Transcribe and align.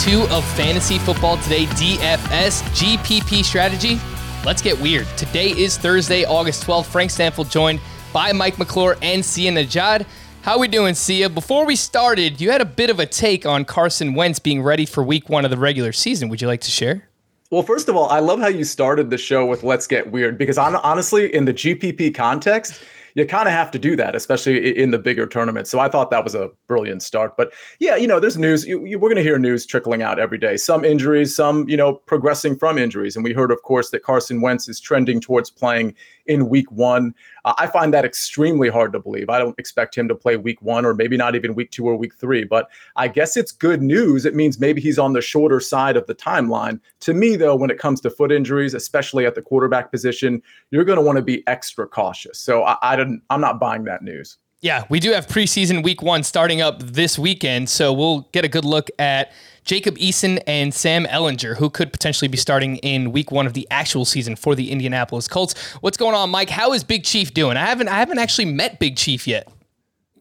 two 0.00 0.22
of 0.28 0.42
Fantasy 0.56 0.98
Football 0.98 1.36
Today 1.42 1.66
DFS 1.66 2.62
GPP 2.72 3.44
strategy. 3.44 4.00
Let's 4.46 4.62
get 4.62 4.80
weird. 4.80 5.06
Today 5.18 5.50
is 5.50 5.76
Thursday, 5.76 6.24
August 6.24 6.66
12th. 6.66 6.86
Frank 6.86 7.10
Stampfl 7.10 7.50
joined 7.50 7.80
by 8.10 8.32
Mike 8.32 8.58
McClure 8.58 8.96
and 9.02 9.22
Sia 9.22 9.52
Nejad. 9.52 10.06
How 10.40 10.58
we 10.58 10.68
doing, 10.68 10.94
Sia? 10.94 11.28
Before 11.28 11.66
we 11.66 11.76
started, 11.76 12.40
you 12.40 12.50
had 12.50 12.62
a 12.62 12.64
bit 12.64 12.88
of 12.88 12.98
a 12.98 13.04
take 13.04 13.44
on 13.44 13.66
Carson 13.66 14.14
Wentz 14.14 14.38
being 14.38 14.62
ready 14.62 14.86
for 14.86 15.04
week 15.04 15.28
one 15.28 15.44
of 15.44 15.50
the 15.50 15.58
regular 15.58 15.92
season. 15.92 16.30
Would 16.30 16.40
you 16.40 16.48
like 16.48 16.62
to 16.62 16.70
share? 16.70 17.10
Well, 17.50 17.62
first 17.62 17.90
of 17.90 17.94
all, 17.96 18.08
I 18.08 18.20
love 18.20 18.40
how 18.40 18.48
you 18.48 18.64
started 18.64 19.10
the 19.10 19.18
show 19.18 19.44
with 19.44 19.62
"Let's 19.64 19.86
get 19.86 20.10
weird" 20.10 20.38
because 20.38 20.56
honestly, 20.56 21.34
in 21.34 21.44
the 21.44 21.52
GPP 21.52 22.14
context, 22.14 22.80
you 23.14 23.26
kind 23.26 23.48
of 23.48 23.52
have 23.52 23.70
to 23.72 23.78
do 23.78 23.96
that, 23.96 24.14
especially 24.14 24.76
in 24.76 24.90
the 24.90 24.98
bigger 24.98 25.26
tournaments. 25.26 25.70
So 25.70 25.80
I 25.80 25.88
thought 25.88 26.10
that 26.10 26.24
was 26.24 26.34
a 26.34 26.50
brilliant 26.66 27.02
start. 27.02 27.36
But 27.36 27.52
yeah, 27.78 27.96
you 27.96 28.06
know, 28.06 28.20
there's 28.20 28.38
news. 28.38 28.66
You, 28.66 28.84
you, 28.84 28.98
we're 28.98 29.08
going 29.08 29.16
to 29.16 29.22
hear 29.22 29.38
news 29.38 29.66
trickling 29.66 30.02
out 30.02 30.18
every 30.18 30.38
day. 30.38 30.56
Some 30.56 30.84
injuries, 30.84 31.34
some 31.34 31.68
you 31.68 31.76
know, 31.76 31.94
progressing 31.94 32.56
from 32.56 32.78
injuries. 32.78 33.16
And 33.16 33.24
we 33.24 33.32
heard, 33.32 33.50
of 33.50 33.62
course, 33.62 33.90
that 33.90 34.02
Carson 34.02 34.40
Wentz 34.40 34.68
is 34.68 34.80
trending 34.80 35.20
towards 35.20 35.50
playing 35.50 35.94
in 36.26 36.48
Week 36.48 36.70
One. 36.70 37.14
Uh, 37.44 37.54
I 37.58 37.66
find 37.66 37.92
that 37.94 38.04
extremely 38.04 38.68
hard 38.68 38.92
to 38.92 39.00
believe. 39.00 39.30
I 39.30 39.38
don't 39.38 39.58
expect 39.58 39.96
him 39.96 40.08
to 40.08 40.14
play 40.14 40.36
Week 40.36 40.60
One, 40.62 40.84
or 40.84 40.94
maybe 40.94 41.16
not 41.16 41.34
even 41.34 41.54
Week 41.54 41.70
Two 41.70 41.86
or 41.86 41.96
Week 41.96 42.14
Three. 42.14 42.44
But 42.44 42.70
I 42.96 43.08
guess 43.08 43.36
it's 43.36 43.52
good 43.52 43.82
news. 43.82 44.24
It 44.24 44.34
means 44.34 44.60
maybe 44.60 44.80
he's 44.80 44.98
on 44.98 45.12
the 45.12 45.22
shorter 45.22 45.60
side 45.60 45.96
of 45.96 46.06
the 46.06 46.14
timeline. 46.14 46.80
To 47.00 47.14
me, 47.14 47.36
though, 47.36 47.56
when 47.56 47.70
it 47.70 47.78
comes 47.78 48.00
to 48.02 48.10
foot 48.10 48.32
injuries, 48.32 48.74
especially 48.74 49.26
at 49.26 49.34
the 49.34 49.42
quarterback 49.42 49.90
position, 49.90 50.42
you're 50.70 50.84
going 50.84 50.98
to 50.98 51.02
want 51.02 51.16
to 51.16 51.22
be 51.22 51.46
extra 51.46 51.86
cautious. 51.86 52.38
So 52.38 52.64
I, 52.64 52.76
I 52.82 52.96
didn't. 52.96 53.22
I'm 53.30 53.40
not 53.40 53.60
buying 53.60 53.84
that 53.84 54.02
news. 54.02 54.38
Yeah, 54.62 54.84
we 54.90 55.00
do 55.00 55.10
have 55.12 55.26
preseason 55.26 55.82
week 55.82 56.02
one 56.02 56.22
starting 56.22 56.60
up 56.60 56.82
this 56.82 57.18
weekend, 57.18 57.70
so 57.70 57.94
we'll 57.94 58.28
get 58.32 58.44
a 58.44 58.48
good 58.48 58.66
look 58.66 58.90
at 58.98 59.32
Jacob 59.64 59.96
Eason 59.98 60.42
and 60.46 60.72
Sam 60.72 61.04
Ehlinger, 61.06 61.56
who 61.56 61.70
could 61.70 61.92
potentially 61.92 62.28
be 62.28 62.36
starting 62.36 62.76
in 62.78 63.12
week 63.12 63.30
one 63.30 63.46
of 63.46 63.54
the 63.54 63.66
actual 63.70 64.04
season 64.04 64.36
for 64.36 64.54
the 64.54 64.70
Indianapolis 64.70 65.28
Colts. 65.28 65.58
What's 65.80 65.96
going 65.96 66.14
on, 66.14 66.30
Mike? 66.30 66.50
How 66.50 66.72
is 66.72 66.84
Big 66.84 67.04
Chief 67.04 67.34
doing? 67.34 67.56
I 67.56 67.66
haven't 67.66 67.88
I 67.88 67.98
haven't 67.98 68.18
actually 68.18 68.46
met 68.46 68.78
Big 68.78 68.96
Chief 68.96 69.26
yet. 69.26 69.48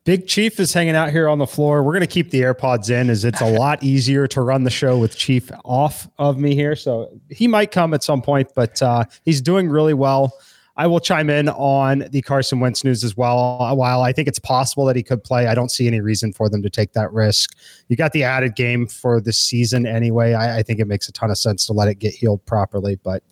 Big 0.05 0.27
Chief 0.27 0.59
is 0.59 0.73
hanging 0.73 0.95
out 0.95 1.11
here 1.11 1.27
on 1.27 1.37
the 1.37 1.45
floor. 1.45 1.83
We're 1.83 1.91
going 1.93 2.01
to 2.01 2.07
keep 2.07 2.31
the 2.31 2.41
AirPods 2.41 2.89
in 2.89 3.09
as 3.09 3.25
it's 3.25 3.41
a 3.41 3.45
lot 3.59 3.83
easier 3.83 4.27
to 4.27 4.41
run 4.41 4.63
the 4.63 4.71
show 4.71 4.97
with 4.97 5.15
Chief 5.15 5.51
off 5.63 6.07
of 6.17 6.39
me 6.39 6.55
here. 6.55 6.75
So 6.75 7.19
he 7.29 7.47
might 7.47 7.71
come 7.71 7.93
at 7.93 8.03
some 8.03 8.21
point, 8.21 8.49
but 8.55 8.81
uh, 8.81 9.05
he's 9.23 9.41
doing 9.41 9.69
really 9.69 9.93
well. 9.93 10.33
I 10.79 10.87
will 10.87 11.01
chime 11.01 11.29
in 11.29 11.49
on 11.49 12.05
the 12.11 12.21
Carson 12.21 12.61
Wentz 12.61 12.85
news 12.85 13.03
as 13.03 13.17
well. 13.17 13.75
While 13.75 14.01
I 14.01 14.13
think 14.13 14.29
it's 14.29 14.39
possible 14.39 14.85
that 14.85 14.95
he 14.95 15.03
could 15.03 15.21
play, 15.25 15.47
I 15.47 15.53
don't 15.53 15.69
see 15.69 15.87
any 15.87 15.99
reason 15.99 16.31
for 16.31 16.47
them 16.47 16.63
to 16.63 16.69
take 16.69 16.93
that 16.93 17.11
risk. 17.11 17.53
You 17.89 17.97
got 17.97 18.13
the 18.13 18.23
added 18.23 18.55
game 18.55 18.87
for 18.87 19.19
the 19.19 19.33
season 19.33 19.85
anyway. 19.85 20.35
I, 20.35 20.59
I 20.59 20.63
think 20.63 20.79
it 20.79 20.87
makes 20.87 21.09
a 21.09 21.11
ton 21.11 21.31
of 21.31 21.37
sense 21.37 21.65
to 21.65 21.73
let 21.73 21.89
it 21.89 21.95
get 21.95 22.13
healed 22.13 22.45
properly, 22.45 22.95
but 22.95 23.23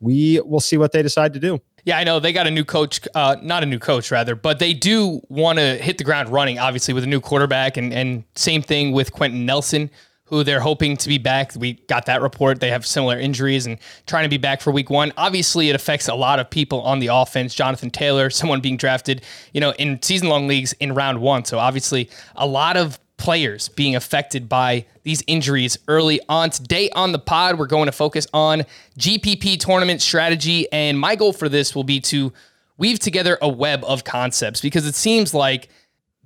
we 0.00 0.40
will 0.46 0.60
see 0.60 0.78
what 0.78 0.92
they 0.92 1.02
decide 1.02 1.34
to 1.34 1.38
do. 1.38 1.60
Yeah, 1.84 1.98
I 1.98 2.04
know 2.04 2.20
they 2.20 2.32
got 2.32 2.46
a 2.46 2.50
new 2.50 2.64
coach, 2.64 3.00
uh, 3.14 3.36
not 3.42 3.62
a 3.62 3.66
new 3.66 3.78
coach 3.78 4.10
rather, 4.10 4.34
but 4.34 4.58
they 4.58 4.72
do 4.72 5.20
want 5.28 5.58
to 5.58 5.76
hit 5.76 5.98
the 5.98 6.04
ground 6.04 6.30
running, 6.30 6.58
obviously 6.58 6.94
with 6.94 7.04
a 7.04 7.06
new 7.06 7.20
quarterback, 7.20 7.76
and 7.76 7.92
and 7.92 8.24
same 8.34 8.62
thing 8.62 8.92
with 8.92 9.12
Quenton 9.12 9.44
Nelson 9.44 9.90
who 10.34 10.44
they're 10.44 10.60
hoping 10.60 10.96
to 10.96 11.08
be 11.08 11.18
back. 11.18 11.52
We 11.56 11.74
got 11.86 12.06
that 12.06 12.20
report. 12.20 12.60
They 12.60 12.70
have 12.70 12.84
similar 12.84 13.18
injuries 13.18 13.66
and 13.66 13.78
trying 14.06 14.24
to 14.24 14.28
be 14.28 14.36
back 14.36 14.60
for 14.60 14.72
week 14.72 14.90
one. 14.90 15.12
Obviously, 15.16 15.70
it 15.70 15.76
affects 15.76 16.08
a 16.08 16.14
lot 16.14 16.40
of 16.40 16.50
people 16.50 16.82
on 16.82 16.98
the 16.98 17.08
offense. 17.08 17.54
Jonathan 17.54 17.90
Taylor, 17.90 18.30
someone 18.30 18.60
being 18.60 18.76
drafted, 18.76 19.22
you 19.52 19.60
know, 19.60 19.72
in 19.72 20.02
season 20.02 20.28
long 20.28 20.46
leagues 20.46 20.72
in 20.74 20.94
round 20.94 21.20
one. 21.20 21.44
So 21.44 21.58
obviously, 21.58 22.10
a 22.34 22.46
lot 22.46 22.76
of 22.76 22.98
players 23.16 23.68
being 23.68 23.94
affected 23.94 24.48
by 24.48 24.84
these 25.04 25.22
injuries 25.26 25.78
early 25.86 26.20
on. 26.28 26.50
Today 26.50 26.90
on 26.90 27.12
the 27.12 27.18
pod, 27.18 27.58
we're 27.58 27.66
going 27.66 27.86
to 27.86 27.92
focus 27.92 28.26
on 28.34 28.64
GPP 28.98 29.60
tournament 29.60 30.02
strategy. 30.02 30.66
And 30.72 30.98
my 30.98 31.14
goal 31.14 31.32
for 31.32 31.48
this 31.48 31.74
will 31.76 31.84
be 31.84 32.00
to 32.00 32.32
weave 32.76 32.98
together 32.98 33.38
a 33.40 33.48
web 33.48 33.84
of 33.84 34.02
concepts 34.02 34.60
because 34.60 34.84
it 34.84 34.96
seems 34.96 35.32
like 35.32 35.68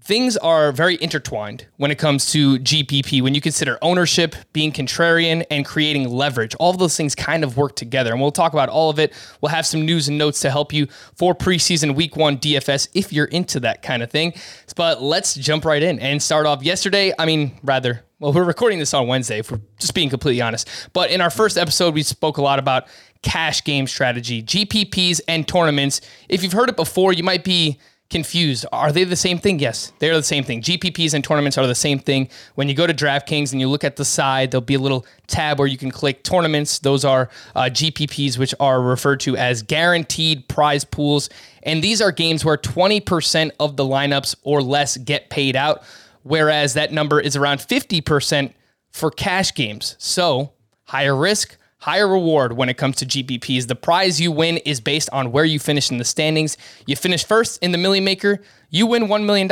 things 0.08 0.38
are 0.38 0.72
very 0.72 0.96
intertwined 1.02 1.66
when 1.76 1.90
it 1.90 1.98
comes 1.98 2.32
to 2.32 2.58
GPP. 2.60 3.20
When 3.20 3.34
you 3.34 3.42
consider 3.42 3.78
ownership, 3.82 4.34
being 4.54 4.72
contrarian, 4.72 5.44
and 5.50 5.66
creating 5.66 6.08
leverage, 6.08 6.54
all 6.54 6.70
of 6.70 6.78
those 6.78 6.96
things 6.96 7.14
kind 7.14 7.44
of 7.44 7.58
work 7.58 7.76
together. 7.76 8.12
And 8.12 8.18
we'll 8.18 8.32
talk 8.32 8.54
about 8.54 8.70
all 8.70 8.88
of 8.88 8.98
it. 8.98 9.12
We'll 9.42 9.50
have 9.50 9.66
some 9.66 9.84
news 9.84 10.08
and 10.08 10.16
notes 10.16 10.40
to 10.40 10.50
help 10.50 10.72
you 10.72 10.86
for 11.14 11.34
preseason 11.34 11.94
week 11.94 12.16
one 12.16 12.38
DFS 12.38 12.88
if 12.94 13.12
you're 13.12 13.26
into 13.26 13.60
that 13.60 13.82
kind 13.82 14.02
of 14.02 14.10
thing. 14.10 14.32
But 14.76 15.02
let's 15.02 15.34
jump 15.34 15.66
right 15.66 15.82
in 15.82 15.98
and 15.98 16.22
start 16.22 16.46
off 16.46 16.62
yesterday. 16.62 17.12
I 17.18 17.26
mean, 17.26 17.60
rather, 17.62 18.02
well, 18.18 18.32
we're 18.32 18.44
recording 18.44 18.78
this 18.78 18.94
on 18.94 19.08
Wednesday, 19.08 19.40
if 19.40 19.50
we're 19.50 19.60
just 19.78 19.92
being 19.92 20.08
completely 20.08 20.40
honest. 20.40 20.70
But 20.94 21.10
in 21.10 21.20
our 21.20 21.30
first 21.30 21.58
episode, 21.58 21.92
we 21.92 22.02
spoke 22.02 22.38
a 22.38 22.42
lot 22.42 22.58
about 22.58 22.86
cash 23.20 23.62
game 23.62 23.86
strategy, 23.86 24.42
GPPs, 24.42 25.20
and 25.28 25.46
tournaments. 25.46 26.00
If 26.30 26.42
you've 26.42 26.52
heard 26.54 26.70
it 26.70 26.76
before, 26.76 27.12
you 27.12 27.24
might 27.24 27.44
be 27.44 27.78
confused. 28.10 28.64
Are 28.72 28.90
they 28.90 29.04
the 29.04 29.16
same 29.16 29.38
thing? 29.38 29.58
Yes, 29.58 29.92
they're 29.98 30.16
the 30.16 30.22
same 30.22 30.42
thing. 30.42 30.62
GPPs 30.62 31.12
and 31.12 31.22
tournaments 31.22 31.58
are 31.58 31.66
the 31.66 31.74
same 31.74 31.98
thing. 31.98 32.28
When 32.54 32.68
you 32.68 32.74
go 32.74 32.86
to 32.86 32.94
DraftKings 32.94 33.52
and 33.52 33.60
you 33.60 33.68
look 33.68 33.84
at 33.84 33.96
the 33.96 34.04
side, 34.04 34.50
there'll 34.50 34.62
be 34.62 34.74
a 34.74 34.80
little 34.80 35.06
tab 35.26 35.58
where 35.58 35.68
you 35.68 35.76
can 35.76 35.90
click 35.90 36.22
tournaments. 36.24 36.78
Those 36.78 37.04
are 37.04 37.28
uh, 37.54 37.64
GPPs, 37.64 38.38
which 38.38 38.54
are 38.60 38.80
referred 38.80 39.20
to 39.20 39.36
as 39.36 39.62
guaranteed 39.62 40.48
prize 40.48 40.84
pools. 40.84 41.28
And 41.62 41.84
these 41.84 42.00
are 42.00 42.10
games 42.10 42.44
where 42.44 42.56
20% 42.56 43.50
of 43.60 43.76
the 43.76 43.84
lineups 43.84 44.36
or 44.42 44.62
less 44.62 44.96
get 44.96 45.28
paid 45.28 45.54
out, 45.54 45.82
whereas 46.22 46.74
that 46.74 46.92
number 46.92 47.20
is 47.20 47.36
around 47.36 47.58
50% 47.58 48.54
for 48.90 49.10
cash 49.10 49.54
games. 49.54 49.96
So 49.98 50.52
higher 50.84 51.14
risk, 51.14 51.58
higher 51.78 52.08
reward 52.08 52.52
when 52.52 52.68
it 52.68 52.76
comes 52.76 52.96
to 52.96 53.06
GPPs. 53.06 53.66
The 53.66 53.74
prize 53.74 54.20
you 54.20 54.32
win 54.32 54.58
is 54.58 54.80
based 54.80 55.08
on 55.12 55.32
where 55.32 55.44
you 55.44 55.58
finish 55.58 55.90
in 55.90 55.98
the 55.98 56.04
standings. 56.04 56.56
You 56.86 56.96
finish 56.96 57.24
first 57.24 57.62
in 57.62 57.72
the 57.72 57.78
Millie 57.78 58.00
Maker, 58.00 58.42
you 58.70 58.86
win 58.86 59.04
$1 59.04 59.24
million. 59.24 59.48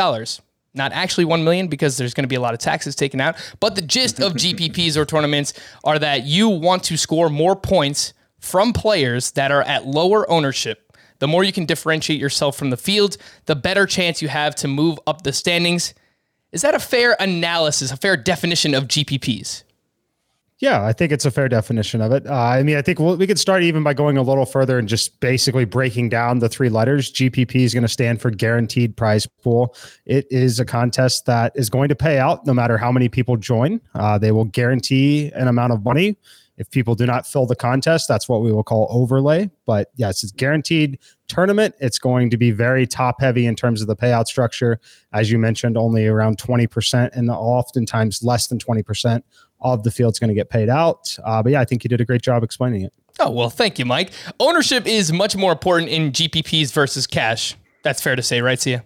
Not 0.74 0.92
actually 0.92 1.24
1 1.24 1.42
million 1.42 1.68
because 1.68 1.96
there's 1.96 2.12
going 2.12 2.24
to 2.24 2.28
be 2.28 2.34
a 2.34 2.40
lot 2.40 2.52
of 2.52 2.60
taxes 2.60 2.94
taken 2.94 3.20
out, 3.20 3.36
but 3.60 3.74
the 3.76 3.82
gist 3.82 4.20
of 4.20 4.34
GPPs 4.34 4.96
or 4.96 5.06
tournaments 5.06 5.54
are 5.84 5.98
that 5.98 6.24
you 6.24 6.48
want 6.48 6.84
to 6.84 6.98
score 6.98 7.30
more 7.30 7.56
points 7.56 8.12
from 8.40 8.72
players 8.74 9.30
that 9.32 9.50
are 9.50 9.62
at 9.62 9.86
lower 9.86 10.30
ownership. 10.30 10.82
The 11.18 11.28
more 11.28 11.44
you 11.44 11.52
can 11.52 11.64
differentiate 11.64 12.20
yourself 12.20 12.58
from 12.58 12.68
the 12.68 12.76
field, 12.76 13.16
the 13.46 13.56
better 13.56 13.86
chance 13.86 14.20
you 14.20 14.28
have 14.28 14.54
to 14.56 14.68
move 14.68 14.98
up 15.06 15.22
the 15.22 15.32
standings. 15.32 15.94
Is 16.52 16.60
that 16.60 16.74
a 16.74 16.78
fair 16.78 17.16
analysis, 17.18 17.90
a 17.90 17.96
fair 17.96 18.16
definition 18.16 18.74
of 18.74 18.84
GPPs? 18.84 19.62
Yeah, 20.58 20.86
I 20.86 20.94
think 20.94 21.12
it's 21.12 21.26
a 21.26 21.30
fair 21.30 21.50
definition 21.50 22.00
of 22.00 22.12
it. 22.12 22.26
Uh, 22.26 22.32
I 22.32 22.62
mean, 22.62 22.76
I 22.76 22.82
think 22.82 22.98
we'll, 22.98 23.16
we 23.16 23.26
could 23.26 23.38
start 23.38 23.62
even 23.62 23.82
by 23.82 23.92
going 23.92 24.16
a 24.16 24.22
little 24.22 24.46
further 24.46 24.78
and 24.78 24.88
just 24.88 25.20
basically 25.20 25.66
breaking 25.66 26.08
down 26.08 26.38
the 26.38 26.48
three 26.48 26.70
letters. 26.70 27.12
GPP 27.12 27.56
is 27.56 27.74
going 27.74 27.82
to 27.82 27.88
stand 27.88 28.22
for 28.22 28.30
Guaranteed 28.30 28.96
Prize 28.96 29.26
Pool. 29.26 29.74
It 30.06 30.26
is 30.30 30.58
a 30.58 30.64
contest 30.64 31.26
that 31.26 31.52
is 31.56 31.68
going 31.68 31.88
to 31.90 31.94
pay 31.94 32.18
out 32.18 32.46
no 32.46 32.54
matter 32.54 32.78
how 32.78 32.90
many 32.90 33.10
people 33.10 33.36
join. 33.36 33.82
Uh, 33.94 34.16
they 34.16 34.32
will 34.32 34.46
guarantee 34.46 35.30
an 35.34 35.46
amount 35.46 35.74
of 35.74 35.84
money. 35.84 36.16
If 36.56 36.70
people 36.70 36.94
do 36.94 37.04
not 37.04 37.26
fill 37.26 37.44
the 37.44 37.54
contest, 37.54 38.08
that's 38.08 38.28
what 38.28 38.40
we 38.40 38.50
will 38.50 38.64
call 38.64 38.88
overlay. 38.90 39.50
But 39.66 39.90
yes, 39.96 40.22
it's 40.22 40.32
guaranteed 40.32 40.98
tournament. 41.28 41.74
It's 41.80 41.98
going 41.98 42.30
to 42.30 42.38
be 42.38 42.50
very 42.50 42.86
top 42.86 43.20
heavy 43.20 43.44
in 43.44 43.56
terms 43.56 43.82
of 43.82 43.88
the 43.88 43.96
payout 43.96 44.26
structure. 44.26 44.80
As 45.12 45.30
you 45.30 45.38
mentioned, 45.38 45.76
only 45.76 46.06
around 46.06 46.38
20% 46.38 47.10
and 47.12 47.28
oftentimes 47.30 48.22
less 48.22 48.46
than 48.46 48.58
20% 48.58 49.22
of 49.72 49.82
the 49.82 49.90
field's 49.90 50.18
going 50.18 50.28
to 50.28 50.34
get 50.34 50.48
paid 50.48 50.68
out. 50.68 51.16
Uh, 51.24 51.42
but 51.42 51.52
yeah, 51.52 51.60
I 51.60 51.64
think 51.64 51.84
you 51.84 51.88
did 51.88 52.00
a 52.00 52.04
great 52.04 52.22
job 52.22 52.42
explaining 52.42 52.82
it. 52.82 52.92
Oh, 53.18 53.30
well, 53.30 53.50
thank 53.50 53.78
you, 53.78 53.84
Mike. 53.84 54.10
Ownership 54.40 54.86
is 54.86 55.12
much 55.12 55.36
more 55.36 55.52
important 55.52 55.90
in 55.90 56.12
GPPs 56.12 56.72
versus 56.72 57.06
cash. 57.06 57.56
That's 57.82 58.02
fair 58.02 58.16
to 58.16 58.22
say, 58.22 58.40
right, 58.42 58.60
Sia? 58.60 58.84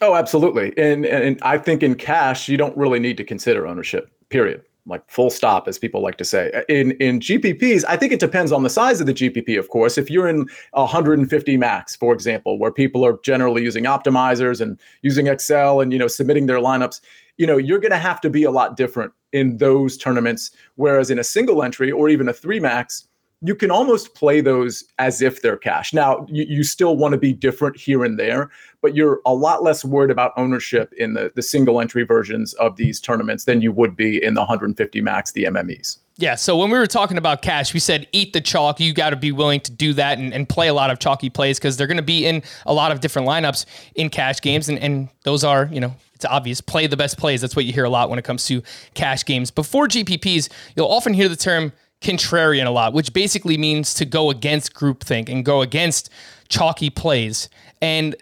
Oh, 0.00 0.14
absolutely. 0.14 0.72
And, 0.76 1.04
and 1.04 1.38
I 1.42 1.58
think 1.58 1.82
in 1.82 1.94
cash, 1.94 2.48
you 2.48 2.56
don't 2.56 2.76
really 2.76 2.98
need 2.98 3.16
to 3.16 3.24
consider 3.24 3.66
ownership, 3.66 4.10
period. 4.28 4.62
Like 4.84 5.08
full 5.08 5.30
stop, 5.30 5.68
as 5.68 5.78
people 5.78 6.02
like 6.02 6.16
to 6.16 6.24
say. 6.24 6.64
In 6.68 6.90
in 6.92 7.20
GPPs, 7.20 7.84
I 7.86 7.96
think 7.96 8.12
it 8.12 8.18
depends 8.18 8.50
on 8.50 8.64
the 8.64 8.68
size 8.68 9.00
of 9.00 9.06
the 9.06 9.14
GPP, 9.14 9.56
of 9.56 9.68
course. 9.68 9.96
If 9.96 10.10
you're 10.10 10.26
in 10.26 10.48
150 10.72 11.56
max, 11.56 11.94
for 11.94 12.12
example, 12.12 12.58
where 12.58 12.72
people 12.72 13.06
are 13.06 13.20
generally 13.22 13.62
using 13.62 13.84
optimizers 13.84 14.60
and 14.60 14.76
using 15.02 15.28
Excel 15.28 15.80
and 15.80 15.92
you 15.92 16.00
know 16.00 16.08
submitting 16.08 16.46
their 16.46 16.58
lineups, 16.58 17.00
you 17.42 17.46
know, 17.48 17.56
you're 17.56 17.80
going 17.80 17.90
to 17.90 17.98
have 17.98 18.20
to 18.20 18.30
be 18.30 18.44
a 18.44 18.52
lot 18.52 18.76
different 18.76 19.12
in 19.32 19.56
those 19.56 19.96
tournaments. 19.96 20.52
Whereas 20.76 21.10
in 21.10 21.18
a 21.18 21.24
single 21.24 21.64
entry 21.64 21.90
or 21.90 22.08
even 22.08 22.28
a 22.28 22.32
three 22.32 22.60
max, 22.60 23.08
you 23.40 23.56
can 23.56 23.68
almost 23.68 24.14
play 24.14 24.40
those 24.40 24.84
as 25.00 25.20
if 25.20 25.42
they're 25.42 25.56
cash. 25.56 25.92
Now, 25.92 26.24
you, 26.28 26.44
you 26.48 26.62
still 26.62 26.96
want 26.96 27.14
to 27.14 27.18
be 27.18 27.32
different 27.32 27.76
here 27.76 28.04
and 28.04 28.16
there, 28.16 28.52
but 28.80 28.94
you're 28.94 29.20
a 29.26 29.34
lot 29.34 29.64
less 29.64 29.84
worried 29.84 30.12
about 30.12 30.30
ownership 30.36 30.92
in 30.96 31.14
the, 31.14 31.32
the 31.34 31.42
single 31.42 31.80
entry 31.80 32.04
versions 32.04 32.54
of 32.54 32.76
these 32.76 33.00
tournaments 33.00 33.44
than 33.44 33.60
you 33.60 33.72
would 33.72 33.96
be 33.96 34.22
in 34.22 34.34
the 34.34 34.42
150 34.42 35.00
max, 35.00 35.32
the 35.32 35.42
MMEs. 35.42 35.98
Yeah, 36.18 36.34
so 36.34 36.56
when 36.56 36.70
we 36.70 36.78
were 36.78 36.86
talking 36.86 37.16
about 37.16 37.40
cash, 37.42 37.72
we 37.72 37.80
said 37.80 38.06
eat 38.12 38.32
the 38.32 38.40
chalk. 38.40 38.80
You 38.80 38.92
got 38.92 39.10
to 39.10 39.16
be 39.16 39.32
willing 39.32 39.60
to 39.60 39.72
do 39.72 39.94
that 39.94 40.18
and, 40.18 40.32
and 40.34 40.48
play 40.48 40.68
a 40.68 40.74
lot 40.74 40.90
of 40.90 40.98
chalky 40.98 41.30
plays 41.30 41.58
because 41.58 41.76
they're 41.76 41.86
going 41.86 41.96
to 41.96 42.02
be 42.02 42.26
in 42.26 42.42
a 42.66 42.72
lot 42.72 42.92
of 42.92 43.00
different 43.00 43.26
lineups 43.26 43.64
in 43.94 44.10
cash 44.10 44.40
games. 44.40 44.68
And, 44.68 44.78
and 44.78 45.08
those 45.24 45.42
are, 45.42 45.68
you 45.72 45.80
know, 45.80 45.94
It's 46.14 46.24
obvious. 46.24 46.60
Play 46.60 46.86
the 46.86 46.96
best 46.96 47.18
plays. 47.18 47.40
That's 47.40 47.56
what 47.56 47.64
you 47.64 47.72
hear 47.72 47.84
a 47.84 47.90
lot 47.90 48.10
when 48.10 48.18
it 48.18 48.24
comes 48.24 48.44
to 48.46 48.62
cash 48.94 49.24
games. 49.24 49.50
Before 49.50 49.88
GPPs, 49.88 50.50
you'll 50.76 50.86
often 50.86 51.14
hear 51.14 51.28
the 51.28 51.36
term 51.36 51.72
contrarian 52.00 52.66
a 52.66 52.70
lot, 52.70 52.92
which 52.92 53.12
basically 53.12 53.56
means 53.56 53.94
to 53.94 54.04
go 54.04 54.30
against 54.30 54.74
groupthink 54.74 55.28
and 55.28 55.44
go 55.44 55.62
against 55.62 56.10
chalky 56.48 56.90
plays. 56.90 57.48
And 57.80 58.14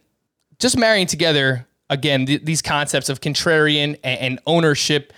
just 0.58 0.78
marrying 0.78 1.06
together 1.06 1.66
again 1.88 2.24
th- 2.26 2.44
these 2.44 2.62
concepts 2.62 3.08
of 3.08 3.20
contrarian 3.20 3.98
and, 4.04 4.20
and 4.20 4.40
ownership, 4.46 5.12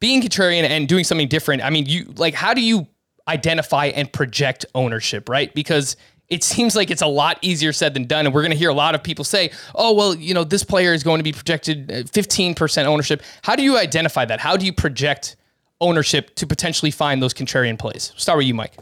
being 0.00 0.22
contrarian 0.22 0.62
and 0.62 0.88
doing 0.88 1.04
something 1.04 1.28
different. 1.28 1.62
I 1.62 1.70
mean, 1.70 1.86
you 1.86 2.12
like 2.16 2.34
how 2.34 2.54
do 2.54 2.60
you 2.60 2.86
identify 3.28 3.86
and 3.86 4.12
project 4.12 4.66
ownership, 4.74 5.28
right? 5.28 5.54
Because 5.54 5.96
it 6.28 6.44
seems 6.44 6.76
like 6.76 6.90
it's 6.90 7.02
a 7.02 7.06
lot 7.06 7.38
easier 7.42 7.72
said 7.72 7.92
than 7.92 8.06
done. 8.06 8.24
And 8.24 8.34
we're 8.34 8.42
going 8.42 8.52
to 8.52 8.56
hear 8.56 8.70
a 8.70 8.74
lot 8.74 8.94
of 8.94 9.02
people 9.02 9.24
say, 9.24 9.50
oh, 9.74 9.92
well, 9.92 10.14
you 10.14 10.32
know, 10.32 10.44
this 10.44 10.62
player 10.62 10.94
is 10.94 11.02
going 11.02 11.18
to 11.18 11.24
be 11.24 11.32
projected 11.32 11.88
15% 11.88 12.84
uh, 12.84 12.86
ownership. 12.86 13.22
How 13.42 13.56
do 13.56 13.62
you 13.62 13.76
identify 13.76 14.24
that? 14.24 14.40
How 14.40 14.56
do 14.56 14.64
you 14.64 14.72
project 14.72 15.36
ownership 15.80 16.34
to 16.36 16.46
potentially 16.46 16.92
find 16.92 17.22
those 17.22 17.34
contrarian 17.34 17.78
plays? 17.78 18.12
Start 18.16 18.38
with 18.38 18.46
you, 18.46 18.54
Mike. 18.54 18.76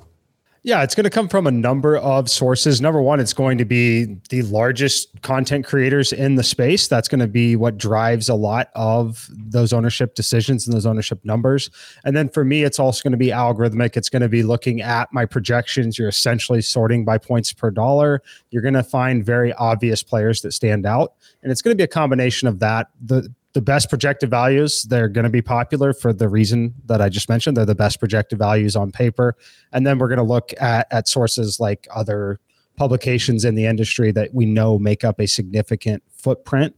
Yeah, 0.69 0.82
it's 0.82 0.94
going 0.94 1.05
to 1.05 1.11
come 1.11 1.31
from 1.31 1.47
a 1.47 1.50
number 1.50 1.97
of 1.97 2.29
sources. 2.29 2.79
Number 2.79 3.00
one, 3.00 3.20
it's 3.20 3.32
going 3.32 3.56
to 3.56 3.65
be 3.65 4.19
the 4.29 4.43
largest 4.43 5.23
content 5.23 5.65
creators 5.65 6.12
in 6.12 6.35
the 6.35 6.43
space. 6.43 6.88
That's 6.88 7.09
going 7.09 7.20
to 7.20 7.26
be 7.26 7.56
what 7.56 7.79
drives 7.79 8.29
a 8.29 8.35
lot 8.35 8.69
of 8.75 9.31
those 9.32 9.73
ownership 9.73 10.15
decisions 10.15 10.67
and 10.67 10.76
those 10.76 10.85
ownership 10.85 11.25
numbers. 11.25 11.70
And 12.05 12.15
then 12.15 12.29
for 12.29 12.44
me, 12.44 12.65
it's 12.65 12.79
also 12.79 13.03
going 13.03 13.12
to 13.12 13.17
be 13.17 13.29
algorithmic. 13.29 13.97
It's 13.97 14.11
going 14.11 14.20
to 14.20 14.29
be 14.29 14.43
looking 14.43 14.82
at 14.82 15.11
my 15.11 15.25
projections. 15.25 15.99
You're 15.99 16.11
essentially 16.11 16.61
sorting 16.61 17.03
by 17.03 17.17
points 17.17 17.50
per 17.50 17.71
dollar. 17.71 18.21
You're 18.50 18.61
going 18.61 18.75
to 18.75 18.82
find 18.82 19.25
very 19.25 19.55
obvious 19.55 20.03
players 20.03 20.43
that 20.43 20.53
stand 20.53 20.85
out. 20.85 21.14
And 21.43 21.50
it's 21.50 21.62
going 21.62 21.73
to 21.73 21.81
be 21.81 21.85
a 21.85 21.88
combination 21.88 22.47
of 22.47 22.59
that. 22.59 22.88
The 23.00 23.32
the 23.55 23.61
best 23.61 23.89
projected 23.89 24.31
values 24.31 24.83
they're 24.85 25.09
going 25.09 25.25
to 25.25 25.31
be 25.31 25.43
popular 25.43 25.93
for 25.93 26.12
the 26.12 26.29
reason 26.29 26.75
that 26.87 27.00
i 27.00 27.09
just 27.09 27.29
mentioned 27.29 27.56
they're 27.56 27.65
the 27.65 27.75
best 27.75 27.99
projected 27.99 28.39
values 28.39 28.77
on 28.77 28.91
paper 28.91 29.37
and 29.73 29.87
then 29.87 29.99
we're 29.99 30.09
going 30.09 30.19
to 30.19 30.23
look 30.23 30.53
at, 30.61 30.87
at 30.91 31.09
sources 31.09 31.59
like 31.59 31.87
other 31.95 32.41
publications 32.77 33.45
in 33.45 33.55
the 33.55 33.67
industry 33.67 34.12
that 34.12 34.33
we 34.33 34.47
know 34.47 34.79
make 34.79 35.05
up 35.05 35.21
a 35.21 35.27
significant 35.27 36.03
footprint 36.11 36.75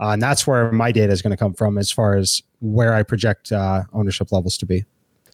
uh, 0.00 0.08
and 0.08 0.20
that's 0.20 0.46
where 0.46 0.72
my 0.72 0.90
data 0.90 1.12
is 1.12 1.22
going 1.22 1.30
to 1.30 1.36
come 1.36 1.54
from 1.54 1.78
as 1.78 1.90
far 1.90 2.14
as 2.14 2.42
where 2.60 2.94
i 2.94 3.02
project 3.02 3.52
uh, 3.52 3.82
ownership 3.92 4.32
levels 4.32 4.56
to 4.56 4.66
be 4.66 4.84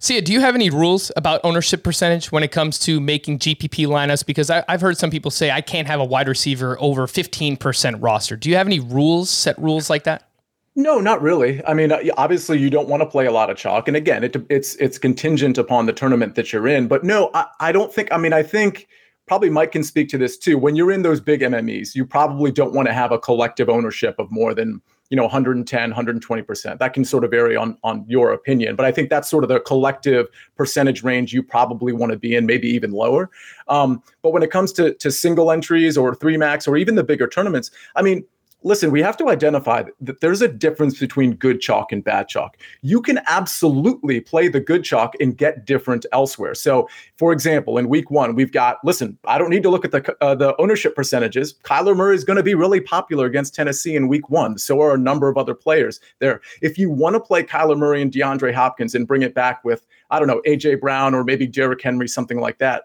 Sia, 0.02 0.22
do 0.22 0.32
you 0.32 0.40
have 0.40 0.54
any 0.54 0.70
rules 0.70 1.12
about 1.14 1.42
ownership 1.44 1.84
percentage 1.84 2.32
when 2.32 2.42
it 2.42 2.50
comes 2.50 2.78
to 2.78 3.00
making 3.00 3.38
GPP 3.38 3.87
lineups? 3.87 4.25
Because 4.25 4.48
I, 4.48 4.64
have 4.66 4.81
heard 4.81 4.96
some 4.96 5.10
people 5.10 5.31
say 5.31 5.50
I 5.50 5.60
can't 5.60 5.87
have 5.87 6.00
a 6.00 6.04
wide 6.06 6.26
receiver 6.26 6.78
over 6.81 7.06
15% 7.06 8.02
roster. 8.02 8.34
Do 8.34 8.48
you 8.48 8.56
have 8.56 8.66
any 8.66 8.81
rules, 8.81 9.28
set 9.28 9.58
rules 9.58 9.90
like 9.90 10.04
that? 10.04 10.29
No, 10.76 11.00
not 11.00 11.20
really. 11.20 11.64
I 11.67 11.75
mean, 11.75 11.90
uh, 11.90 12.00
obviously, 12.17 12.58
you 12.58 12.70
don't 12.70 12.88
want 12.88 13.00
to 13.00 13.06
play 13.06 13.26
a 13.26 13.32
lot 13.32 13.50
of 13.50 13.56
chalk, 13.56 13.88
and 13.88 13.96
again, 13.96 14.22
it, 14.22 14.37
it's 14.49 14.76
it's 14.76 14.99
contingent 14.99 15.58
upon 15.58 15.87
the 15.87 15.93
tournament 15.93 16.37
that 16.37 16.52
you're 16.52 16.69
in. 16.69 16.87
But 16.87 17.02
no, 17.02 17.31
I, 17.34 17.46
I 17.58 17.72
don't 17.72 17.93
think. 17.93 18.08
I 18.12 18.19
mean, 18.19 18.32
I 18.32 18.44
think 18.44 18.87
probably 19.26 19.50
Mike 19.50 19.72
can 19.72 19.82
speak 19.82 20.08
to 20.11 20.19
this 20.19 20.38
too. 20.38 20.58
When 20.58 20.76
you're 20.76 20.93
in 20.93 21.02
those 21.02 21.20
big 21.20 21.40
MMEs, 21.40 21.94
you 21.96 22.06
probably 22.06 22.52
don't 22.52 22.72
want 22.72 22.87
to 22.87 22.94
have 22.94 23.11
a 23.11 23.19
collective 23.19 23.69
ownership 23.69 24.14
of 24.19 24.31
more 24.31 24.55
than 24.55 24.81
you 25.11 25.17
know 25.17 25.25
110 25.25 25.90
120 25.90 26.43
percent 26.43 26.78
that 26.78 26.94
can 26.94 27.05
sort 27.05 27.25
of 27.25 27.32
vary 27.32 27.56
on 27.56 27.76
on 27.82 28.05
your 28.06 28.32
opinion 28.32 28.76
but 28.76 28.87
i 28.87 28.93
think 28.93 29.11
that's 29.11 29.28
sort 29.28 29.43
of 29.43 29.49
the 29.49 29.58
collective 29.61 30.28
percentage 30.56 31.02
range 31.02 31.32
you 31.32 31.43
probably 31.43 31.93
want 31.93 32.12
to 32.12 32.16
be 32.16 32.34
in 32.34 32.46
maybe 32.46 32.69
even 32.69 32.93
lower 32.93 33.28
um, 33.66 34.02
but 34.23 34.31
when 34.31 34.44
it 34.44 34.52
comes 34.52 34.73
to 34.73 34.94
to 34.94 35.11
single 35.11 35.50
entries 35.50 35.99
or 35.99 36.14
three 36.14 36.37
max 36.37 36.69
or 36.69 36.76
even 36.76 36.94
the 36.94 37.02
bigger 37.02 37.26
tournaments 37.26 37.73
i 37.96 38.02
mean 38.02 38.25
listen, 38.62 38.90
we 38.90 39.00
have 39.02 39.16
to 39.16 39.28
identify 39.28 39.82
that 40.00 40.20
there's 40.20 40.42
a 40.42 40.48
difference 40.48 40.98
between 40.98 41.34
good 41.34 41.60
chalk 41.60 41.92
and 41.92 42.04
bad 42.04 42.28
chalk. 42.28 42.58
You 42.82 43.00
can 43.00 43.20
absolutely 43.26 44.20
play 44.20 44.48
the 44.48 44.60
good 44.60 44.84
chalk 44.84 45.14
and 45.20 45.36
get 45.36 45.64
different 45.64 46.06
elsewhere. 46.12 46.54
So, 46.54 46.88
for 47.16 47.32
example, 47.32 47.78
in 47.78 47.88
week 47.88 48.10
one, 48.10 48.34
we've 48.34 48.52
got, 48.52 48.78
listen, 48.84 49.18
I 49.24 49.38
don't 49.38 49.50
need 49.50 49.62
to 49.62 49.70
look 49.70 49.84
at 49.84 49.92
the, 49.92 50.16
uh, 50.20 50.34
the 50.34 50.54
ownership 50.60 50.94
percentages. 50.94 51.54
Kyler 51.64 51.96
Murray 51.96 52.14
is 52.14 52.24
going 52.24 52.36
to 52.36 52.42
be 52.42 52.54
really 52.54 52.80
popular 52.80 53.26
against 53.26 53.54
Tennessee 53.54 53.96
in 53.96 54.08
week 54.08 54.28
one. 54.30 54.58
So 54.58 54.80
are 54.80 54.94
a 54.94 54.98
number 54.98 55.28
of 55.28 55.38
other 55.38 55.54
players 55.54 56.00
there. 56.18 56.40
If 56.60 56.78
you 56.78 56.90
want 56.90 57.14
to 57.14 57.20
play 57.20 57.42
Kyler 57.42 57.78
Murray 57.78 58.02
and 58.02 58.12
DeAndre 58.12 58.52
Hopkins 58.52 58.94
and 58.94 59.06
bring 59.06 59.22
it 59.22 59.34
back 59.34 59.64
with, 59.64 59.86
I 60.10 60.18
don't 60.18 60.28
know, 60.28 60.42
AJ 60.46 60.80
Brown 60.80 61.14
or 61.14 61.24
maybe 61.24 61.46
Derrick 61.46 61.82
Henry, 61.82 62.08
something 62.08 62.38
like 62.38 62.58
that. 62.58 62.84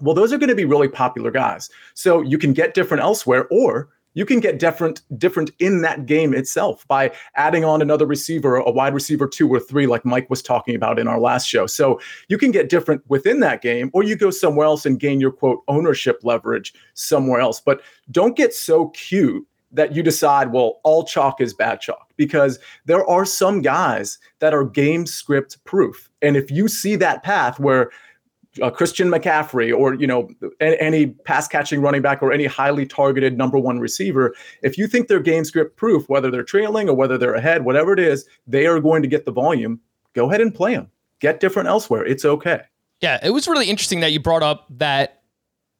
Well, 0.00 0.14
those 0.14 0.32
are 0.32 0.38
going 0.38 0.48
to 0.48 0.54
be 0.54 0.64
really 0.64 0.88
popular 0.88 1.30
guys. 1.30 1.70
So 1.94 2.20
you 2.20 2.38
can 2.38 2.52
get 2.52 2.74
different 2.74 3.02
elsewhere, 3.02 3.48
or 3.50 3.88
you 4.18 4.26
can 4.26 4.40
get 4.40 4.58
different 4.58 5.00
different 5.16 5.52
in 5.60 5.80
that 5.82 6.04
game 6.04 6.34
itself 6.34 6.84
by 6.88 7.12
adding 7.36 7.64
on 7.64 7.80
another 7.80 8.04
receiver, 8.04 8.56
a 8.56 8.68
wide 8.68 8.92
receiver 8.92 9.28
two 9.28 9.48
or 9.48 9.60
three, 9.60 9.86
like 9.86 10.04
Mike 10.04 10.28
was 10.28 10.42
talking 10.42 10.74
about 10.74 10.98
in 10.98 11.06
our 11.06 11.20
last 11.20 11.46
show. 11.46 11.66
So 11.68 12.00
you 12.26 12.36
can 12.36 12.50
get 12.50 12.68
different 12.68 13.00
within 13.06 13.38
that 13.40 13.62
game, 13.62 13.90
or 13.92 14.02
you 14.02 14.16
go 14.16 14.30
somewhere 14.30 14.66
else 14.66 14.84
and 14.84 14.98
gain 14.98 15.20
your 15.20 15.30
quote 15.30 15.60
ownership 15.68 16.18
leverage 16.24 16.74
somewhere 16.94 17.38
else. 17.38 17.60
But 17.60 17.80
don't 18.10 18.36
get 18.36 18.52
so 18.52 18.88
cute 18.88 19.46
that 19.70 19.94
you 19.94 20.02
decide, 20.02 20.50
well, 20.50 20.80
all 20.82 21.04
chalk 21.04 21.40
is 21.40 21.54
bad 21.54 21.80
chalk, 21.80 22.10
because 22.16 22.58
there 22.86 23.08
are 23.08 23.24
some 23.24 23.62
guys 23.62 24.18
that 24.40 24.52
are 24.52 24.64
game 24.64 25.06
script 25.06 25.62
proof. 25.64 26.10
And 26.22 26.36
if 26.36 26.50
you 26.50 26.66
see 26.66 26.96
that 26.96 27.22
path 27.22 27.60
where 27.60 27.90
uh, 28.60 28.70
Christian 28.70 29.08
McCaffrey 29.08 29.76
or 29.76 29.94
you 29.94 30.06
know 30.06 30.28
any 30.60 31.06
pass 31.06 31.48
catching 31.48 31.80
running 31.80 32.02
back 32.02 32.22
or 32.22 32.32
any 32.32 32.46
highly 32.46 32.86
targeted 32.86 33.36
number 33.36 33.58
one 33.58 33.78
receiver, 33.78 34.34
if 34.62 34.78
you 34.78 34.86
think 34.86 35.08
they're 35.08 35.20
game 35.20 35.44
script 35.44 35.76
proof, 35.76 36.08
whether 36.08 36.30
they're 36.30 36.42
trailing 36.42 36.88
or 36.88 36.94
whether 36.94 37.18
they're 37.18 37.34
ahead, 37.34 37.64
whatever 37.64 37.92
it 37.92 38.00
is, 38.00 38.26
they 38.46 38.66
are 38.66 38.80
going 38.80 39.02
to 39.02 39.08
get 39.08 39.24
the 39.24 39.32
volume. 39.32 39.80
Go 40.14 40.28
ahead 40.28 40.40
and 40.40 40.54
play 40.54 40.74
them. 40.74 40.90
Get 41.20 41.40
different 41.40 41.68
elsewhere. 41.68 42.04
It's 42.06 42.24
okay. 42.24 42.62
Yeah, 43.00 43.18
it 43.22 43.30
was 43.30 43.46
really 43.46 43.68
interesting 43.68 44.00
that 44.00 44.12
you 44.12 44.20
brought 44.20 44.42
up 44.42 44.66
that 44.70 45.22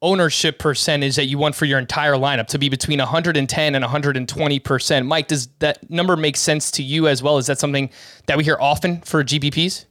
ownership 0.01 0.59
percentage 0.59 1.15
that 1.17 1.25
you 1.25 1.37
want 1.37 1.55
for 1.55 1.65
your 1.65 1.77
entire 1.77 2.13
lineup 2.13 2.47
to 2.47 2.57
be 2.57 2.69
between 2.69 2.99
110 2.99 3.75
and 3.75 3.83
120 3.83 4.59
percent. 4.59 5.05
Mike, 5.05 5.27
does 5.27 5.47
that 5.59 5.89
number 5.89 6.15
make 6.15 6.37
sense 6.37 6.71
to 6.71 6.83
you 6.83 7.07
as 7.07 7.21
well? 7.21 7.37
Is 7.37 7.47
that 7.47 7.59
something 7.59 7.89
that 8.27 8.37
we 8.37 8.43
hear 8.43 8.57
often 8.59 9.01
for 9.01 9.23
GPPs? 9.23 9.85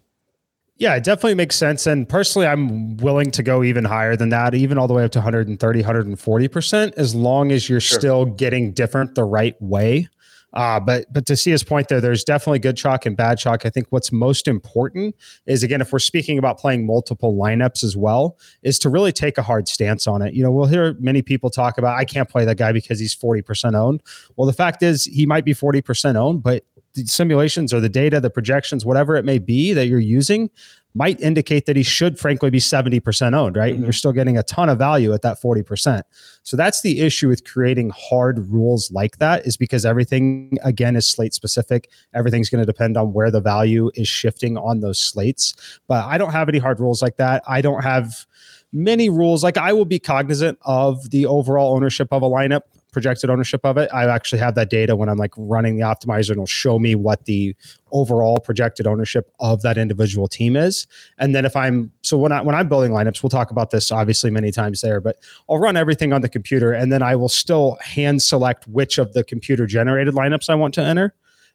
Yeah, 0.78 0.94
it 0.94 1.02
definitely 1.02 1.34
makes 1.34 1.56
sense. 1.56 1.88
And 1.88 2.08
personally, 2.08 2.46
I'm 2.46 2.96
willing 2.98 3.32
to 3.32 3.42
go 3.42 3.64
even 3.64 3.84
higher 3.84 4.14
than 4.14 4.28
that, 4.28 4.54
even 4.54 4.78
all 4.78 4.86
the 4.86 4.94
way 4.94 5.02
up 5.02 5.10
to 5.12 5.18
130, 5.18 5.82
140%, 5.82 6.92
as 6.96 7.14
long 7.16 7.50
as 7.50 7.68
you're 7.68 7.80
sure. 7.80 7.98
still 7.98 8.24
getting 8.24 8.72
different 8.72 9.16
the 9.16 9.24
right 9.24 9.60
way. 9.60 10.08
Uh, 10.54 10.80
but 10.80 11.12
but 11.12 11.26
to 11.26 11.36
see 11.36 11.50
his 11.50 11.62
point 11.62 11.88
there, 11.88 12.00
there's 12.00 12.24
definitely 12.24 12.58
good 12.58 12.76
chalk 12.76 13.04
and 13.04 13.16
bad 13.16 13.38
chalk. 13.38 13.66
I 13.66 13.70
think 13.70 13.88
what's 13.90 14.10
most 14.10 14.48
important 14.48 15.14
is 15.46 15.62
again, 15.62 15.82
if 15.82 15.92
we're 15.92 15.98
speaking 15.98 16.38
about 16.38 16.58
playing 16.58 16.86
multiple 16.86 17.36
lineups 17.36 17.84
as 17.84 17.96
well, 17.96 18.38
is 18.62 18.78
to 18.80 18.88
really 18.88 19.12
take 19.12 19.36
a 19.36 19.42
hard 19.42 19.68
stance 19.68 20.06
on 20.06 20.22
it. 20.22 20.32
You 20.32 20.42
know, 20.42 20.50
we'll 20.50 20.66
hear 20.66 20.94
many 21.00 21.20
people 21.20 21.50
talk 21.50 21.76
about 21.76 21.98
I 21.98 22.04
can't 22.04 22.30
play 22.30 22.46
that 22.46 22.56
guy 22.56 22.72
because 22.72 22.98
he's 22.98 23.14
40% 23.14 23.74
owned. 23.74 24.02
Well, 24.36 24.46
the 24.46 24.54
fact 24.54 24.82
is 24.82 25.04
he 25.04 25.26
might 25.26 25.44
be 25.44 25.52
40% 25.52 26.16
owned, 26.16 26.42
but 26.42 26.64
the 27.02 27.10
simulations 27.10 27.72
or 27.72 27.80
the 27.80 27.88
data, 27.88 28.20
the 28.20 28.30
projections, 28.30 28.84
whatever 28.84 29.16
it 29.16 29.24
may 29.24 29.38
be 29.38 29.72
that 29.72 29.86
you're 29.86 29.98
using, 29.98 30.50
might 30.94 31.20
indicate 31.20 31.66
that 31.66 31.76
he 31.76 31.82
should 31.82 32.18
frankly 32.18 32.50
be 32.50 32.58
70% 32.58 33.34
owned, 33.34 33.56
right? 33.56 33.68
Mm-hmm. 33.68 33.76
And 33.76 33.84
you're 33.84 33.92
still 33.92 34.12
getting 34.12 34.36
a 34.36 34.42
ton 34.42 34.68
of 34.68 34.78
value 34.78 35.12
at 35.12 35.22
that 35.22 35.40
40%. 35.40 36.02
So 36.42 36.56
that's 36.56 36.82
the 36.82 37.00
issue 37.00 37.28
with 37.28 37.44
creating 37.44 37.90
hard 37.90 38.50
rules 38.50 38.90
like 38.90 39.18
that 39.18 39.46
is 39.46 39.56
because 39.56 39.84
everything 39.84 40.58
again 40.64 40.96
is 40.96 41.06
slate 41.06 41.34
specific. 41.34 41.90
Everything's 42.14 42.50
going 42.50 42.62
to 42.62 42.66
depend 42.66 42.96
on 42.96 43.12
where 43.12 43.30
the 43.30 43.40
value 43.40 43.90
is 43.94 44.08
shifting 44.08 44.56
on 44.56 44.80
those 44.80 44.98
slates. 44.98 45.80
But 45.86 46.04
I 46.04 46.18
don't 46.18 46.32
have 46.32 46.48
any 46.48 46.58
hard 46.58 46.80
rules 46.80 47.02
like 47.02 47.16
that. 47.18 47.42
I 47.46 47.60
don't 47.60 47.82
have 47.82 48.26
many 48.72 49.08
rules. 49.08 49.44
Like 49.44 49.56
I 49.56 49.72
will 49.72 49.84
be 49.84 49.98
cognizant 49.98 50.58
of 50.62 51.10
the 51.10 51.26
overall 51.26 51.74
ownership 51.76 52.08
of 52.12 52.22
a 52.22 52.28
lineup 52.28 52.62
projected 52.92 53.30
ownership 53.30 53.60
of 53.64 53.76
it. 53.76 53.88
I 53.92 54.08
actually 54.08 54.38
have 54.38 54.54
that 54.54 54.70
data 54.70 54.96
when 54.96 55.08
I'm 55.08 55.18
like 55.18 55.32
running 55.36 55.76
the 55.76 55.82
optimizer 55.82 56.30
and 56.30 56.36
it'll 56.36 56.46
show 56.46 56.78
me 56.78 56.94
what 56.94 57.24
the 57.26 57.54
overall 57.92 58.38
projected 58.38 58.86
ownership 58.86 59.30
of 59.40 59.62
that 59.62 59.78
individual 59.78 60.28
team 60.28 60.56
is. 60.56 60.86
And 61.18 61.34
then 61.34 61.44
if 61.44 61.54
I'm 61.56 61.92
so 62.02 62.16
when 62.16 62.32
I 62.32 62.40
when 62.40 62.54
I'm 62.54 62.68
building 62.68 62.92
lineups, 62.92 63.22
we'll 63.22 63.30
talk 63.30 63.50
about 63.50 63.70
this 63.70 63.92
obviously 63.92 64.30
many 64.30 64.50
times 64.50 64.80
there, 64.80 65.00
but 65.00 65.18
I'll 65.48 65.58
run 65.58 65.76
everything 65.76 66.12
on 66.12 66.22
the 66.22 66.28
computer 66.28 66.72
and 66.72 66.92
then 66.92 67.02
I 67.02 67.16
will 67.16 67.28
still 67.28 67.78
hand 67.82 68.22
select 68.22 68.66
which 68.68 68.98
of 68.98 69.12
the 69.12 69.24
computer 69.24 69.66
generated 69.66 70.14
lineups 70.14 70.48
I 70.48 70.54
want 70.54 70.74
to 70.74 70.82
enter 70.82 71.14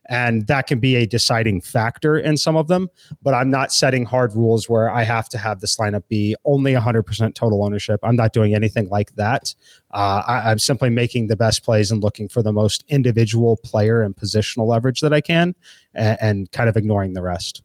and 0.10 0.48
that 0.48 0.68
can 0.68 0.80
be 0.80 0.96
a 0.96 1.06
deciding 1.06 1.62
factor 1.62 2.18
in 2.18 2.38
some 2.38 2.56
of 2.56 2.68
them 2.68 2.90
but 3.22 3.34
i'm 3.34 3.50
not 3.50 3.72
setting 3.72 4.06
hard 4.06 4.34
rules 4.36 4.68
where 4.68 4.90
i 4.90 5.04
have 5.04 5.30
to 5.30 5.38
have 5.38 5.60
this 5.60 5.78
lineup 5.78 6.04
be 6.08 6.36
only 6.46 6.74
100% 6.74 7.36
total 7.36 7.64
ownership 7.64 8.00
i'm 8.04 8.16
not 8.16 8.34
doing 8.34 8.54
anything 8.54 8.90
like 8.90 9.16
that 9.16 9.54
uh, 9.92 10.24
I, 10.28 10.52
am 10.52 10.60
simply 10.60 10.90
making 10.90 11.28
the 11.28 11.36
best 11.36 11.64
plays 11.64 11.92
and 11.92 12.04
looking 12.04 12.28
for 12.28 12.42
the 12.42 12.52
most 12.52 12.84
individual 12.88 13.58
player 13.58 14.02
and 14.02 14.16
positional 14.16 14.68
leverage 14.68 15.02
that 15.02 15.14
i 15.14 15.22
can 15.22 15.56
and, 15.94 16.18
and 16.22 16.52
kind 16.52 16.70
of 16.70 16.78
ignoring 16.78 17.14
the 17.14 17.22
rest 17.22 17.64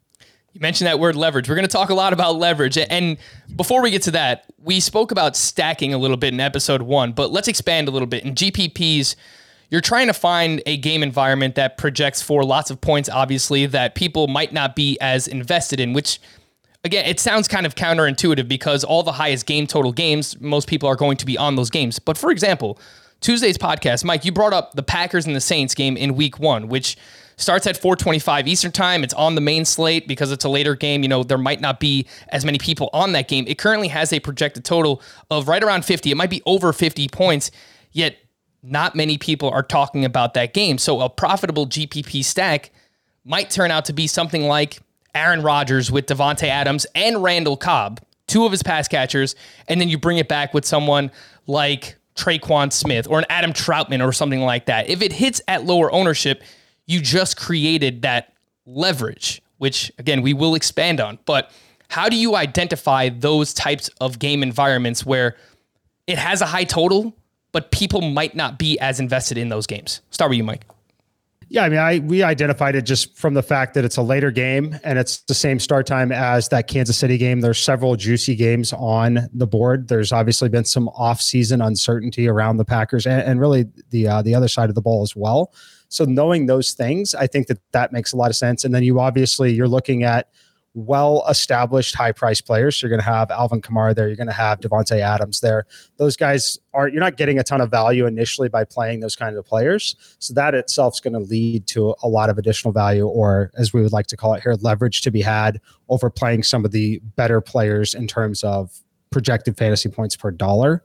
you 0.53 0.61
mentioned 0.61 0.87
that 0.87 0.99
word 0.99 1.15
leverage. 1.15 1.47
We're 1.47 1.55
going 1.55 1.67
to 1.67 1.71
talk 1.71 1.89
a 1.89 1.93
lot 1.93 2.11
about 2.11 2.37
leverage. 2.37 2.77
And 2.77 3.17
before 3.55 3.83
we 3.83 3.91
get 3.91 4.01
to 4.03 4.11
that, 4.11 4.45
we 4.57 4.79
spoke 4.79 5.11
about 5.11 5.35
stacking 5.35 5.93
a 5.93 5.97
little 5.97 6.17
bit 6.17 6.33
in 6.33 6.39
episode 6.39 6.81
one, 6.81 7.11
but 7.11 7.31
let's 7.31 7.47
expand 7.47 7.87
a 7.87 7.91
little 7.91 8.07
bit. 8.07 8.25
In 8.25 8.33
GPPs, 8.33 9.15
you're 9.69 9.81
trying 9.81 10.07
to 10.07 10.13
find 10.13 10.61
a 10.65 10.77
game 10.77 11.03
environment 11.03 11.55
that 11.55 11.77
projects 11.77 12.21
for 12.21 12.43
lots 12.43 12.71
of 12.71 12.81
points, 12.81 13.09
obviously, 13.09 13.65
that 13.67 13.95
people 13.95 14.27
might 14.27 14.51
not 14.51 14.75
be 14.75 14.97
as 14.99 15.27
invested 15.27 15.79
in, 15.79 15.93
which 15.93 16.19
again, 16.83 17.05
it 17.05 17.19
sounds 17.19 17.47
kind 17.47 17.65
of 17.65 17.75
counterintuitive 17.75 18.47
because 18.47 18.83
all 18.83 19.03
the 19.03 19.11
highest 19.11 19.45
game 19.45 19.67
total 19.67 19.91
games, 19.91 20.39
most 20.39 20.67
people 20.67 20.89
are 20.89 20.95
going 20.95 21.17
to 21.17 21.25
be 21.25 21.37
on 21.37 21.55
those 21.55 21.69
games. 21.69 21.99
But 21.99 22.17
for 22.17 22.31
example, 22.31 22.79
Tuesday's 23.21 23.57
podcast, 23.57 24.03
Mike, 24.03 24.23
you 24.23 24.31
brought 24.31 24.53
up 24.53 24.73
the 24.73 24.83
Packers 24.83 25.25
and 25.25 25.35
the 25.35 25.41
Saints 25.41 25.75
game 25.75 25.97
in 25.97 26.15
week 26.15 26.39
one, 26.39 26.69
which 26.69 26.97
starts 27.35 27.67
at 27.67 27.77
425 27.77 28.47
Eastern 28.47 28.71
time. 28.71 29.03
It's 29.03 29.13
on 29.13 29.35
the 29.35 29.41
main 29.41 29.65
slate 29.65 30.07
because 30.07 30.31
it's 30.31 30.45
a 30.45 30.49
later 30.49 30.75
game. 30.75 31.03
You 31.03 31.09
know, 31.09 31.23
there 31.23 31.37
might 31.37 31.61
not 31.61 31.79
be 31.79 32.07
as 32.29 32.45
many 32.45 32.57
people 32.57 32.89
on 32.93 33.11
that 33.13 33.27
game. 33.27 33.45
It 33.47 33.57
currently 33.57 33.89
has 33.89 34.13
a 34.13 34.19
projected 34.19 34.65
total 34.65 35.01
of 35.29 35.47
right 35.47 35.63
around 35.63 35.83
50. 35.83 36.11
It 36.11 36.15
might 36.15 36.29
be 36.29 36.41
over 36.45 36.71
50 36.71 37.07
points, 37.09 37.51
yet 37.91 38.17
not 38.61 38.95
many 38.95 39.17
people 39.17 39.49
are 39.49 39.63
talking 39.63 40.05
about 40.05 40.33
that 40.33 40.53
game. 40.53 40.77
So 40.77 41.01
a 41.01 41.09
profitable 41.09 41.67
GPP 41.67 42.23
stack 42.23 42.71
might 43.23 43.49
turn 43.49 43.71
out 43.71 43.85
to 43.85 43.93
be 43.93 44.07
something 44.07 44.43
like 44.43 44.79
Aaron 45.15 45.41
Rodgers 45.41 45.91
with 45.91 46.05
Davante 46.05 46.47
Adams 46.47 46.85
and 46.95 47.23
Randall 47.23 47.57
Cobb, 47.57 48.01
two 48.27 48.45
of 48.45 48.51
his 48.51 48.63
pass 48.63 48.87
catchers, 48.87 49.35
and 49.67 49.79
then 49.79 49.89
you 49.89 49.97
bring 49.97 50.17
it 50.17 50.27
back 50.27 50.53
with 50.53 50.65
someone 50.65 51.11
like 51.47 51.95
Tre'Quan 52.15 52.71
Smith 52.71 53.07
or 53.09 53.19
an 53.19 53.25
Adam 53.29 53.53
Trautman 53.53 54.05
or 54.05 54.11
something 54.11 54.41
like 54.41 54.65
that. 54.65 54.89
If 54.89 55.01
it 55.01 55.13
hits 55.13 55.41
at 55.47 55.65
lower 55.65 55.91
ownership, 55.91 56.43
you 56.85 57.01
just 57.01 57.37
created 57.37 58.01
that 58.01 58.33
leverage, 58.65 59.41
which 59.57 59.91
again 59.97 60.21
we 60.21 60.33
will 60.33 60.55
expand 60.55 60.99
on. 60.99 61.17
But 61.25 61.51
how 61.89 62.07
do 62.09 62.15
you 62.15 62.35
identify 62.35 63.09
those 63.09 63.53
types 63.53 63.89
of 63.99 64.19
game 64.19 64.43
environments 64.43 65.05
where 65.05 65.35
it 66.07 66.17
has 66.17 66.41
a 66.41 66.45
high 66.45 66.63
total, 66.63 67.15
but 67.51 67.71
people 67.71 68.01
might 68.01 68.35
not 68.35 68.59
be 68.59 68.79
as 68.79 68.99
invested 68.99 69.37
in 69.37 69.49
those 69.49 69.67
games. 69.67 70.01
Start 70.11 70.29
with 70.29 70.37
you, 70.37 70.43
Mike. 70.43 70.65
Yeah, 71.51 71.63
I 71.63 71.69
mean, 71.69 71.79
I 71.79 71.97
we 71.99 72.21
identified 72.21 72.75
it 72.75 72.83
just 72.83 73.17
from 73.17 73.33
the 73.33 73.41
fact 73.41 73.73
that 73.73 73.83
it's 73.83 73.97
a 73.97 74.03
later 74.03 74.29
game 74.29 74.79
and 74.83 74.99
it's 74.99 75.21
the 75.21 75.33
same 75.33 75.59
start 75.59 75.87
time 75.87 76.11
as 76.11 76.49
that 76.49 76.67
Kansas 76.67 76.95
City 76.95 77.17
game. 77.17 77.41
There's 77.41 77.57
several 77.57 77.95
juicy 77.95 78.35
games 78.35 78.71
on 78.73 79.27
the 79.33 79.47
board. 79.47 79.87
There's 79.87 80.11
obviously 80.11 80.49
been 80.49 80.65
some 80.65 80.89
off-season 80.89 81.59
uncertainty 81.59 82.27
around 82.27 82.57
the 82.57 82.65
Packers 82.65 83.07
and, 83.07 83.23
and 83.23 83.41
really 83.41 83.65
the 83.89 84.07
uh, 84.07 84.21
the 84.21 84.35
other 84.35 84.47
side 84.47 84.69
of 84.69 84.75
the 84.75 84.81
ball 84.81 85.01
as 85.01 85.15
well. 85.15 85.51
So 85.87 86.05
knowing 86.05 86.45
those 86.45 86.73
things, 86.73 87.15
I 87.15 87.25
think 87.25 87.47
that 87.47 87.57
that 87.71 87.91
makes 87.91 88.13
a 88.13 88.15
lot 88.15 88.29
of 88.29 88.35
sense. 88.35 88.63
And 88.63 88.75
then 88.75 88.83
you 88.83 88.99
obviously 88.99 89.51
you're 89.51 89.67
looking 89.67 90.03
at 90.03 90.29
well 90.73 91.25
established 91.27 91.95
high 91.95 92.11
price 92.11 92.41
players. 92.41 92.77
So 92.77 92.85
You're 92.85 92.89
going 92.89 93.05
to 93.05 93.11
have 93.11 93.31
Alvin 93.31 93.61
Kamara 93.61 93.95
there. 93.95 94.07
You're 94.07 94.15
going 94.15 94.27
to 94.27 94.33
have 94.33 94.59
Davante 94.59 94.99
Adams 94.99 95.39
there. 95.39 95.65
Those 95.97 96.15
guys 96.15 96.59
are, 96.73 96.87
you're 96.87 96.99
not 96.99 97.17
getting 97.17 97.39
a 97.39 97.43
ton 97.43 97.59
of 97.59 97.71
value 97.71 98.05
initially 98.05 98.49
by 98.49 98.63
playing 98.63 98.99
those 98.99 99.15
kinds 99.15 99.37
of 99.37 99.45
players. 99.45 99.95
So 100.19 100.33
that 100.35 100.53
itself 100.53 100.95
is 100.95 100.99
going 100.99 101.13
to 101.13 101.19
lead 101.19 101.65
to 101.67 101.95
a 102.03 102.07
lot 102.07 102.29
of 102.29 102.37
additional 102.37 102.71
value, 102.71 103.07
or 103.07 103.51
as 103.57 103.73
we 103.73 103.81
would 103.81 103.91
like 103.91 104.07
to 104.07 104.17
call 104.17 104.35
it 104.35 104.43
here, 104.43 104.55
leverage 104.61 105.01
to 105.01 105.11
be 105.11 105.21
had 105.21 105.59
over 105.89 106.09
playing 106.09 106.43
some 106.43 106.65
of 106.65 106.71
the 106.71 106.99
better 107.15 107.41
players 107.41 107.95
in 107.95 108.07
terms 108.07 108.43
of 108.43 108.71
projected 109.09 109.57
fantasy 109.57 109.89
points 109.89 110.15
per 110.15 110.29
dollar. 110.29 110.83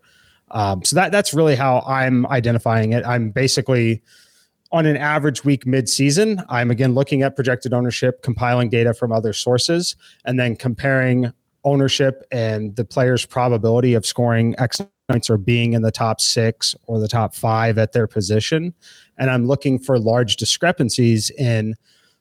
Um, 0.50 0.84
so 0.84 0.96
that 0.96 1.10
that's 1.12 1.34
really 1.34 1.56
how 1.56 1.80
I'm 1.86 2.26
identifying 2.26 2.92
it. 2.92 3.04
I'm 3.04 3.30
basically 3.30 4.02
on 4.75 4.87
an 4.87 4.97
average 4.97 5.45
week 5.45 5.64
mid-season 5.66 6.43
i'm 6.49 6.69
again 6.69 6.95
looking 6.95 7.23
at 7.23 7.37
projected 7.37 7.73
ownership 7.73 8.23
compiling 8.23 8.69
data 8.69 8.93
from 8.93 9.12
other 9.12 9.33
sources 9.33 9.95
and 10.25 10.38
then 10.38 10.57
comparing 10.57 11.33
ownership 11.64 12.26
and 12.33 12.75
the 12.75 12.85
player's 12.85 13.25
probability 13.25 13.95
of 13.95 14.04
scoring 14.04 14.54
x 14.59 14.81
points 15.09 15.31
or 15.31 15.37
being 15.37 15.75
in 15.75 15.83
the 15.83 15.93
top 15.93 16.21
six 16.21 16.75
or 16.87 16.99
the 16.99 17.09
top 17.09 17.35
five 17.35 17.78
at 17.78 17.93
their 17.93 18.07
position. 18.07 18.75
And 19.19 19.31
i'm 19.31 19.47
looking 19.47 19.78
for 19.78 19.99
large 19.99 20.37
discrepancies 20.37 21.31
in 21.31 21.75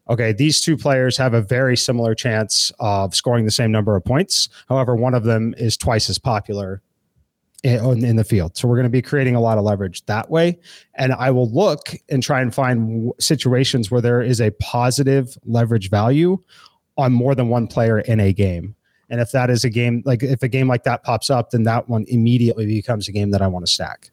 okay 0.10 0.32
these 0.34 0.62
two 0.62 0.78
players 0.78 1.18
have 1.18 1.34
a 1.34 1.42
very 1.42 1.76
similar 1.76 2.14
chance 2.14 2.72
of 2.80 3.16
scoring 3.16 3.46
the 3.46 3.52
same 3.52 3.72
number 3.72 3.96
of 3.96 4.04
points. 4.06 4.50
However 4.70 4.96
one 4.96 5.14
of 5.14 5.24
them 5.24 5.54
is 5.58 5.78
twice 5.78 6.10
as 6.10 6.20
popular 6.20 6.82
in, 7.64 8.04
in 8.04 8.18
the 8.18 8.24
field. 8.24 8.58
So 8.58 8.68
we're 8.68 8.76
going 8.76 8.84
to 8.86 8.90
be 8.90 9.02
creating 9.02 9.36
a 9.36 9.42
lot 9.42 9.58
of 9.58 9.64
leverage 9.64 10.06
that 10.06 10.30
way. 10.30 10.60
And 10.96 11.14
I 11.14 11.32
will 11.32 11.50
look 11.50 11.96
and 12.10 12.22
try 12.22 12.42
and 12.42 12.54
find 12.54 13.12
situations 13.20 13.90
where 13.90 14.02
there 14.02 14.22
is 14.22 14.42
a 14.42 14.52
positive 14.52 15.38
leverage 15.46 15.90
value 15.90 16.38
on 16.98 17.14
more 17.14 17.34
than 17.34 17.50
one 17.50 17.68
player 17.68 18.00
in 18.00 18.20
a 18.20 18.34
game. 18.34 18.76
And 19.10 19.22
if 19.22 19.32
that 19.32 19.50
is 19.50 19.64
a 19.64 19.70
game, 19.70 20.04
like 20.06 20.24
if 20.24 20.44
a 20.44 20.48
game 20.48 20.68
like 20.68 20.84
that 20.84 21.04
pops 21.04 21.30
up, 21.30 21.52
then 21.52 21.64
that 21.64 21.88
one 21.88 22.06
immediately 22.08 22.66
becomes 22.66 23.08
a 23.08 23.12
game 23.12 23.32
that 23.32 23.42
I 23.42 23.48
want 23.48 23.66
to 23.66 23.72
stack. 23.72 24.10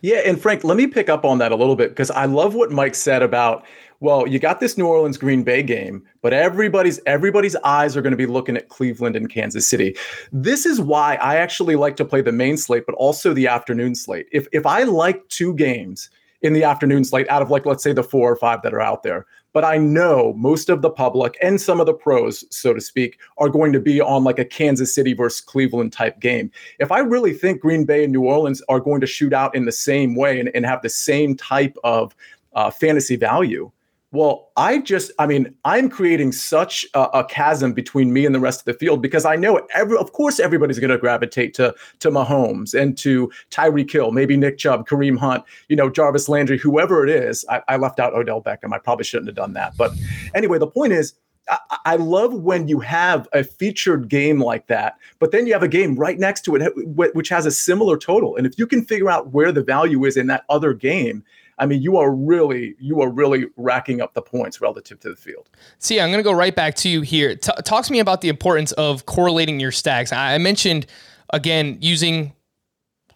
Yeah. 0.00 0.18
And 0.24 0.40
Frank, 0.40 0.64
let 0.64 0.76
me 0.76 0.86
pick 0.86 1.08
up 1.08 1.24
on 1.24 1.38
that 1.38 1.52
a 1.52 1.56
little 1.56 1.76
bit 1.76 1.90
because 1.90 2.10
I 2.10 2.24
love 2.24 2.54
what 2.54 2.70
Mike 2.70 2.94
said 2.94 3.22
about 3.22 3.64
well, 4.00 4.26
you 4.26 4.38
got 4.38 4.60
this 4.60 4.76
New 4.76 4.86
Orleans 4.86 5.16
Green 5.16 5.42
Bay 5.42 5.62
game, 5.62 6.02
but 6.22 6.32
everybody's 6.32 7.00
everybody's 7.06 7.56
eyes 7.56 7.96
are 7.96 8.02
going 8.02 8.12
to 8.12 8.16
be 8.16 8.26
looking 8.26 8.56
at 8.56 8.68
Cleveland 8.68 9.16
and 9.16 9.30
Kansas 9.30 9.66
City. 9.66 9.96
This 10.32 10.66
is 10.66 10.80
why 10.80 11.16
I 11.16 11.36
actually 11.36 11.76
like 11.76 11.96
to 11.96 12.04
play 12.04 12.20
the 12.20 12.32
main 12.32 12.56
slate, 12.56 12.84
but 12.86 12.94
also 12.96 13.32
the 13.32 13.46
afternoon 13.46 13.94
slate. 13.94 14.26
If 14.32 14.46
if 14.52 14.66
I 14.66 14.82
like 14.82 15.26
two 15.28 15.54
games 15.54 16.10
in 16.42 16.52
the 16.52 16.64
afternoon 16.64 17.04
slate 17.04 17.28
out 17.30 17.42
of 17.42 17.50
like 17.50 17.64
let's 17.64 17.82
say 17.82 17.92
the 17.92 18.04
four 18.04 18.30
or 18.30 18.36
five 18.36 18.62
that 18.62 18.74
are 18.74 18.80
out 18.80 19.02
there, 19.02 19.26
but 19.56 19.64
I 19.64 19.78
know 19.78 20.34
most 20.36 20.68
of 20.68 20.82
the 20.82 20.90
public 20.90 21.38
and 21.40 21.58
some 21.58 21.80
of 21.80 21.86
the 21.86 21.94
pros, 21.94 22.44
so 22.54 22.74
to 22.74 22.80
speak, 22.82 23.18
are 23.38 23.48
going 23.48 23.72
to 23.72 23.80
be 23.80 24.02
on 24.02 24.22
like 24.22 24.38
a 24.38 24.44
Kansas 24.44 24.94
City 24.94 25.14
versus 25.14 25.40
Cleveland 25.40 25.94
type 25.94 26.20
game. 26.20 26.50
If 26.78 26.92
I 26.92 26.98
really 26.98 27.32
think 27.32 27.62
Green 27.62 27.86
Bay 27.86 28.04
and 28.04 28.12
New 28.12 28.26
Orleans 28.26 28.62
are 28.68 28.80
going 28.80 29.00
to 29.00 29.06
shoot 29.06 29.32
out 29.32 29.54
in 29.54 29.64
the 29.64 29.72
same 29.72 30.14
way 30.14 30.38
and, 30.38 30.50
and 30.54 30.66
have 30.66 30.82
the 30.82 30.90
same 30.90 31.34
type 31.34 31.78
of 31.84 32.14
uh, 32.52 32.70
fantasy 32.70 33.16
value, 33.16 33.70
well, 34.16 34.50
I 34.56 34.78
just, 34.78 35.12
I 35.18 35.26
mean, 35.26 35.54
I'm 35.64 35.88
creating 35.90 36.32
such 36.32 36.86
a, 36.94 37.02
a, 37.18 37.24
chasm 37.24 37.72
between 37.72 38.12
me 38.12 38.24
and 38.24 38.34
the 38.34 38.40
rest 38.40 38.60
of 38.60 38.64
the 38.64 38.74
field 38.74 39.02
because 39.02 39.24
I 39.24 39.36
know 39.36 39.60
every, 39.74 39.98
of 39.98 40.12
course, 40.12 40.40
everybody's 40.40 40.78
going 40.78 40.90
to 40.90 40.98
gravitate 40.98 41.54
to 41.54 41.74
to 42.00 42.10
Mahomes 42.10 42.72
and 42.72 42.96
to 42.98 43.30
Tyreek 43.50 43.90
Hill, 43.90 44.12
maybe 44.12 44.36
Nick 44.36 44.58
Chubb, 44.58 44.88
Kareem 44.88 45.18
Hunt, 45.18 45.44
you 45.68 45.76
know, 45.76 45.90
Jarvis 45.90 46.28
Landry, 46.28 46.58
whoever 46.58 47.06
it 47.06 47.10
is. 47.10 47.44
I, 47.50 47.62
I 47.68 47.76
left 47.76 48.00
out 48.00 48.14
Odell 48.14 48.42
Beckham. 48.42 48.72
I 48.72 48.78
probably 48.78 49.04
shouldn't 49.04 49.28
have 49.28 49.36
done 49.36 49.52
that. 49.52 49.76
But 49.76 49.92
anyway, 50.34 50.58
the 50.58 50.66
point 50.66 50.92
is, 50.92 51.14
I, 51.48 51.58
I 51.84 51.96
love 51.96 52.32
when 52.34 52.68
you 52.68 52.80
have 52.80 53.28
a 53.32 53.44
featured 53.44 54.08
game 54.08 54.40
like 54.40 54.66
that, 54.68 54.96
but 55.18 55.30
then 55.30 55.46
you 55.46 55.52
have 55.52 55.62
a 55.62 55.68
game 55.68 55.94
right 55.96 56.18
next 56.18 56.44
to 56.46 56.56
it 56.56 56.72
which 57.14 57.28
has 57.28 57.46
a 57.46 57.50
similar 57.50 57.96
total. 57.96 58.36
And 58.36 58.46
if 58.46 58.58
you 58.58 58.66
can 58.66 58.84
figure 58.84 59.10
out 59.10 59.32
where 59.32 59.52
the 59.52 59.62
value 59.62 60.04
is 60.04 60.16
in 60.16 60.26
that 60.28 60.44
other 60.48 60.72
game, 60.74 61.22
I 61.58 61.66
mean, 61.66 61.82
you 61.82 61.96
are 61.96 62.10
really 62.12 62.74
you 62.78 63.00
are 63.00 63.10
really 63.10 63.46
racking 63.56 64.00
up 64.00 64.14
the 64.14 64.22
points 64.22 64.60
relative 64.60 65.00
to 65.00 65.10
the 65.10 65.16
field. 65.16 65.48
Sia, 65.78 66.02
I'm 66.02 66.10
going 66.10 66.22
to 66.22 66.28
go 66.28 66.32
right 66.32 66.54
back 66.54 66.74
to 66.76 66.88
you 66.88 67.00
here. 67.00 67.34
T- 67.34 67.52
talk 67.64 67.84
to 67.84 67.92
me 67.92 67.98
about 68.00 68.20
the 68.20 68.28
importance 68.28 68.72
of 68.72 69.06
correlating 69.06 69.58
your 69.58 69.72
stacks. 69.72 70.12
I 70.12 70.36
mentioned 70.38 70.86
again 71.32 71.78
using 71.80 72.32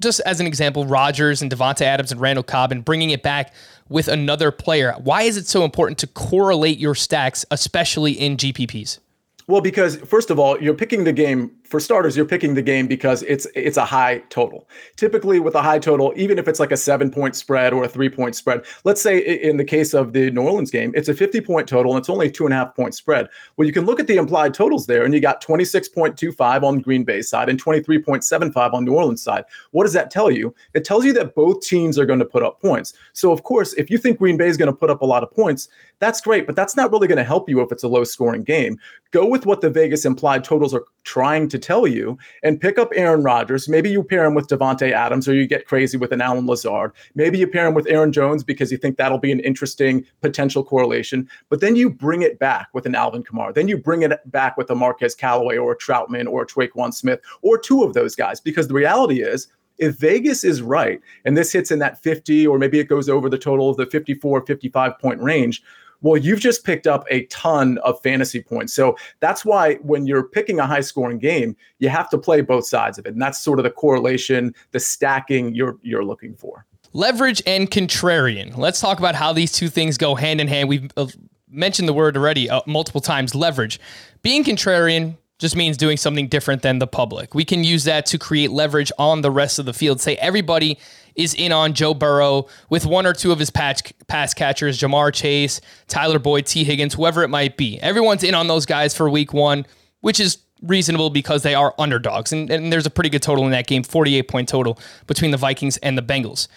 just 0.02 0.20
as 0.20 0.40
an 0.40 0.46
example, 0.46 0.86
Rodgers 0.86 1.42
and 1.42 1.50
Davante 1.50 1.82
Adams 1.82 2.10
and 2.10 2.20
Randall 2.20 2.42
Cobb, 2.42 2.72
and 2.72 2.84
bringing 2.84 3.10
it 3.10 3.22
back 3.22 3.52
with 3.88 4.08
another 4.08 4.50
player. 4.50 4.94
Why 4.98 5.22
is 5.22 5.36
it 5.36 5.46
so 5.46 5.64
important 5.64 5.98
to 5.98 6.06
correlate 6.06 6.78
your 6.78 6.94
stacks, 6.94 7.44
especially 7.50 8.12
in 8.12 8.36
GPPs? 8.36 8.98
Well, 9.46 9.60
because 9.60 9.96
first 9.96 10.30
of 10.30 10.38
all, 10.38 10.60
you're 10.62 10.74
picking 10.74 11.04
the 11.04 11.12
game 11.12 11.50
for 11.70 11.78
starters, 11.78 12.16
you're 12.16 12.26
picking 12.26 12.54
the 12.54 12.62
game 12.62 12.88
because 12.88 13.22
it's 13.22 13.46
it's 13.54 13.76
a 13.76 13.84
high 13.84 14.18
total. 14.28 14.68
Typically, 14.96 15.38
with 15.38 15.54
a 15.54 15.62
high 15.62 15.78
total, 15.78 16.12
even 16.16 16.36
if 16.36 16.48
it's 16.48 16.58
like 16.58 16.72
a 16.72 16.76
seven 16.76 17.12
point 17.12 17.36
spread 17.36 17.72
or 17.72 17.84
a 17.84 17.88
three 17.88 18.08
point 18.08 18.34
spread, 18.34 18.64
let's 18.82 19.00
say 19.00 19.18
in 19.18 19.56
the 19.56 19.64
case 19.64 19.94
of 19.94 20.12
the 20.12 20.32
New 20.32 20.42
Orleans 20.42 20.72
game, 20.72 20.92
it's 20.96 21.08
a 21.08 21.14
50 21.14 21.40
point 21.40 21.68
total 21.68 21.92
and 21.92 22.00
it's 22.00 22.10
only 22.10 22.26
a 22.26 22.30
two 22.30 22.44
and 22.44 22.52
a 22.52 22.56
half 22.56 22.74
point 22.74 22.94
spread. 22.94 23.28
Well, 23.56 23.66
you 23.66 23.72
can 23.72 23.86
look 23.86 24.00
at 24.00 24.08
the 24.08 24.16
implied 24.16 24.52
totals 24.52 24.86
there, 24.86 25.04
and 25.04 25.14
you 25.14 25.20
got 25.20 25.42
26.25 25.42 26.62
on 26.64 26.80
Green 26.80 27.04
Bay 27.04 27.22
side 27.22 27.48
and 27.48 27.62
23.75 27.62 28.74
on 28.74 28.84
New 28.84 28.94
Orleans 28.94 29.22
side. 29.22 29.44
What 29.70 29.84
does 29.84 29.92
that 29.92 30.10
tell 30.10 30.30
you? 30.30 30.52
It 30.74 30.84
tells 30.84 31.04
you 31.04 31.12
that 31.12 31.36
both 31.36 31.60
teams 31.60 31.98
are 32.00 32.06
going 32.06 32.18
to 32.18 32.24
put 32.24 32.42
up 32.42 32.60
points. 32.60 32.94
So, 33.12 33.30
of 33.30 33.44
course, 33.44 33.74
if 33.74 33.90
you 33.90 33.98
think 33.98 34.18
Green 34.18 34.36
Bay 34.36 34.48
is 34.48 34.56
going 34.56 34.72
to 34.72 34.76
put 34.76 34.90
up 34.90 35.02
a 35.02 35.06
lot 35.06 35.22
of 35.22 35.30
points, 35.30 35.68
that's 36.00 36.20
great, 36.20 36.46
but 36.46 36.56
that's 36.56 36.76
not 36.76 36.90
really 36.90 37.06
going 37.06 37.18
to 37.18 37.24
help 37.24 37.48
you 37.48 37.60
if 37.60 37.70
it's 37.70 37.84
a 37.84 37.88
low 37.88 38.02
scoring 38.02 38.42
game. 38.42 38.78
Go 39.12 39.26
with 39.26 39.46
what 39.46 39.60
the 39.60 39.70
Vegas 39.70 40.04
implied 40.04 40.42
totals 40.42 40.74
are 40.74 40.84
trying 41.04 41.48
to 41.48 41.58
tell 41.60 41.86
you 41.86 42.18
and 42.42 42.60
pick 42.60 42.78
up 42.78 42.90
Aaron 42.94 43.22
Rodgers. 43.22 43.68
Maybe 43.68 43.90
you 43.90 44.02
pair 44.02 44.24
him 44.24 44.34
with 44.34 44.48
Davante 44.48 44.90
Adams 44.92 45.28
or 45.28 45.34
you 45.34 45.46
get 45.46 45.66
crazy 45.66 45.96
with 45.96 46.12
an 46.12 46.20
Allen 46.20 46.46
Lazard. 46.46 46.92
Maybe 47.14 47.38
you 47.38 47.46
pair 47.46 47.66
him 47.66 47.74
with 47.74 47.86
Aaron 47.86 48.12
Jones 48.12 48.42
because 48.42 48.72
you 48.72 48.78
think 48.78 48.96
that'll 48.96 49.18
be 49.18 49.32
an 49.32 49.40
interesting 49.40 50.04
potential 50.20 50.64
correlation. 50.64 51.28
But 51.48 51.60
then 51.60 51.76
you 51.76 51.90
bring 51.90 52.22
it 52.22 52.38
back 52.38 52.68
with 52.72 52.86
an 52.86 52.94
Alvin 52.94 53.22
Kamara. 53.22 53.54
Then 53.54 53.68
you 53.68 53.76
bring 53.76 54.02
it 54.02 54.12
back 54.30 54.56
with 54.56 54.70
a 54.70 54.74
Marquez 54.74 55.14
Callaway 55.14 55.56
or 55.56 55.72
a 55.72 55.78
Trautman 55.78 56.26
or 56.26 56.42
a 56.42 56.46
Tre'Quan 56.46 56.92
Smith 56.92 57.20
or 57.42 57.58
two 57.58 57.82
of 57.82 57.94
those 57.94 58.14
guys. 58.16 58.40
Because 58.40 58.68
the 58.68 58.74
reality 58.74 59.22
is, 59.22 59.48
if 59.78 59.96
Vegas 59.96 60.44
is 60.44 60.60
right 60.60 61.00
and 61.24 61.36
this 61.36 61.52
hits 61.52 61.70
in 61.70 61.78
that 61.78 62.02
50 62.02 62.46
or 62.46 62.58
maybe 62.58 62.78
it 62.78 62.88
goes 62.88 63.08
over 63.08 63.28
the 63.28 63.38
total 63.38 63.70
of 63.70 63.76
the 63.78 63.86
54, 63.86 64.44
55 64.46 64.98
point 64.98 65.20
range, 65.20 65.62
well, 66.02 66.16
you've 66.16 66.40
just 66.40 66.64
picked 66.64 66.86
up 66.86 67.04
a 67.10 67.24
ton 67.26 67.78
of 67.78 68.00
fantasy 68.02 68.42
points. 68.42 68.72
So 68.72 68.96
that's 69.20 69.44
why 69.44 69.74
when 69.76 70.06
you're 70.06 70.24
picking 70.24 70.58
a 70.58 70.66
high 70.66 70.80
scoring 70.80 71.18
game, 71.18 71.56
you 71.78 71.88
have 71.88 72.08
to 72.10 72.18
play 72.18 72.40
both 72.40 72.66
sides 72.66 72.98
of 72.98 73.06
it. 73.06 73.12
And 73.12 73.20
that's 73.22 73.40
sort 73.40 73.58
of 73.58 73.64
the 73.64 73.70
correlation, 73.70 74.54
the 74.72 74.80
stacking 74.80 75.54
you're 75.54 75.78
you're 75.82 76.04
looking 76.04 76.34
for. 76.34 76.66
Leverage 76.92 77.42
and 77.46 77.70
contrarian. 77.70 78.56
Let's 78.56 78.80
talk 78.80 78.98
about 78.98 79.14
how 79.14 79.32
these 79.32 79.52
two 79.52 79.68
things 79.68 79.96
go 79.96 80.14
hand 80.14 80.40
in 80.40 80.48
hand. 80.48 80.68
We've 80.68 80.90
uh, 80.96 81.06
mentioned 81.48 81.88
the 81.88 81.92
word 81.92 82.16
already 82.16 82.50
uh, 82.50 82.62
multiple 82.66 83.00
times 83.00 83.34
leverage. 83.34 83.78
Being 84.22 84.42
contrarian 84.42 85.16
just 85.38 85.56
means 85.56 85.76
doing 85.76 85.96
something 85.96 86.28
different 86.28 86.62
than 86.62 86.78
the 86.80 86.86
public. 86.86 87.34
We 87.34 87.44
can 87.44 87.64
use 87.64 87.84
that 87.84 88.06
to 88.06 88.18
create 88.18 88.50
leverage 88.50 88.92
on 88.98 89.22
the 89.22 89.30
rest 89.30 89.58
of 89.58 89.64
the 89.66 89.72
field. 89.72 90.00
Say 90.00 90.16
everybody 90.16 90.78
is 91.14 91.34
in 91.34 91.52
on 91.52 91.74
Joe 91.74 91.94
Burrow 91.94 92.46
with 92.68 92.86
one 92.86 93.06
or 93.06 93.12
two 93.12 93.32
of 93.32 93.38
his 93.38 93.50
patch, 93.50 93.92
pass 94.06 94.34
catchers, 94.34 94.78
Ja'Marr 94.78 95.12
Chase, 95.12 95.60
Tyler 95.88 96.18
Boyd, 96.18 96.46
Tee 96.46 96.64
Higgins, 96.64 96.94
whoever 96.94 97.22
it 97.22 97.28
might 97.28 97.56
be. 97.56 97.80
Everyone's 97.80 98.24
in 98.24 98.34
on 98.34 98.48
those 98.48 98.66
guys 98.66 98.96
for 98.96 99.08
week 99.08 99.32
one, 99.32 99.66
which 100.00 100.20
is 100.20 100.38
reasonable 100.62 101.10
because 101.10 101.42
they 101.42 101.54
are 101.54 101.74
underdogs. 101.78 102.32
And, 102.32 102.50
and 102.50 102.72
there's 102.72 102.86
a 102.86 102.90
pretty 102.90 103.10
good 103.10 103.22
total 103.22 103.44
in 103.44 103.50
that 103.52 103.66
game 103.66 103.82
48 103.82 104.28
point 104.28 104.48
total 104.48 104.78
between 105.06 105.30
the 105.30 105.36
Vikings 105.36 105.76
and 105.78 105.96
the 105.96 106.02
Bengals. 106.02 106.48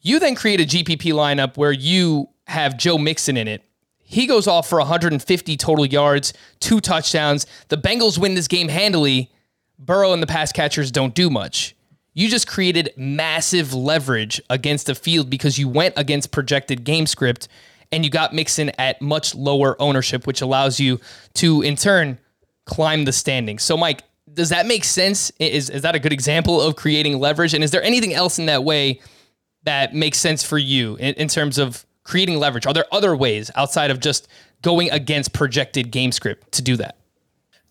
You 0.00 0.18
then 0.18 0.34
create 0.34 0.60
a 0.60 0.64
GPP 0.64 1.12
lineup 1.12 1.56
where 1.56 1.72
you 1.72 2.28
have 2.46 2.78
Joe 2.78 2.98
Mixon 2.98 3.36
in 3.36 3.48
it. 3.48 3.62
He 3.98 4.26
goes 4.26 4.46
off 4.46 4.66
for 4.68 4.78
150 4.78 5.56
total 5.58 5.84
yards, 5.84 6.32
two 6.60 6.80
touchdowns. 6.80 7.46
The 7.68 7.76
Bengals 7.76 8.16
win 8.16 8.34
this 8.34 8.48
game 8.48 8.68
handily. 8.68 9.30
Burrow 9.78 10.12
and 10.12 10.22
the 10.22 10.26
pass 10.26 10.50
catchers 10.50 10.90
don't 10.90 11.14
do 11.14 11.28
much. 11.28 11.76
You 12.18 12.28
just 12.28 12.48
created 12.48 12.92
massive 12.96 13.72
leverage 13.72 14.42
against 14.50 14.86
the 14.86 14.96
field 14.96 15.30
because 15.30 15.56
you 15.56 15.68
went 15.68 15.94
against 15.96 16.32
projected 16.32 16.82
game 16.82 17.06
script 17.06 17.46
and 17.92 18.04
you 18.04 18.10
got 18.10 18.34
Mixon 18.34 18.72
at 18.76 19.00
much 19.00 19.36
lower 19.36 19.80
ownership, 19.80 20.26
which 20.26 20.40
allows 20.40 20.80
you 20.80 20.98
to, 21.34 21.62
in 21.62 21.76
turn, 21.76 22.18
climb 22.64 23.04
the 23.04 23.12
standings. 23.12 23.62
So, 23.62 23.76
Mike, 23.76 24.02
does 24.34 24.48
that 24.48 24.66
make 24.66 24.82
sense? 24.82 25.30
Is, 25.38 25.70
is 25.70 25.82
that 25.82 25.94
a 25.94 26.00
good 26.00 26.12
example 26.12 26.60
of 26.60 26.74
creating 26.74 27.20
leverage? 27.20 27.54
And 27.54 27.62
is 27.62 27.70
there 27.70 27.84
anything 27.84 28.14
else 28.14 28.40
in 28.40 28.46
that 28.46 28.64
way 28.64 29.00
that 29.62 29.94
makes 29.94 30.18
sense 30.18 30.42
for 30.42 30.58
you 30.58 30.96
in, 30.96 31.14
in 31.14 31.28
terms 31.28 31.56
of 31.56 31.86
creating 32.02 32.40
leverage? 32.40 32.66
Are 32.66 32.74
there 32.74 32.86
other 32.90 33.16
ways 33.16 33.48
outside 33.54 33.92
of 33.92 34.00
just 34.00 34.26
going 34.62 34.90
against 34.90 35.34
projected 35.34 35.92
game 35.92 36.10
script 36.10 36.50
to 36.50 36.62
do 36.62 36.76
that? 36.78 36.97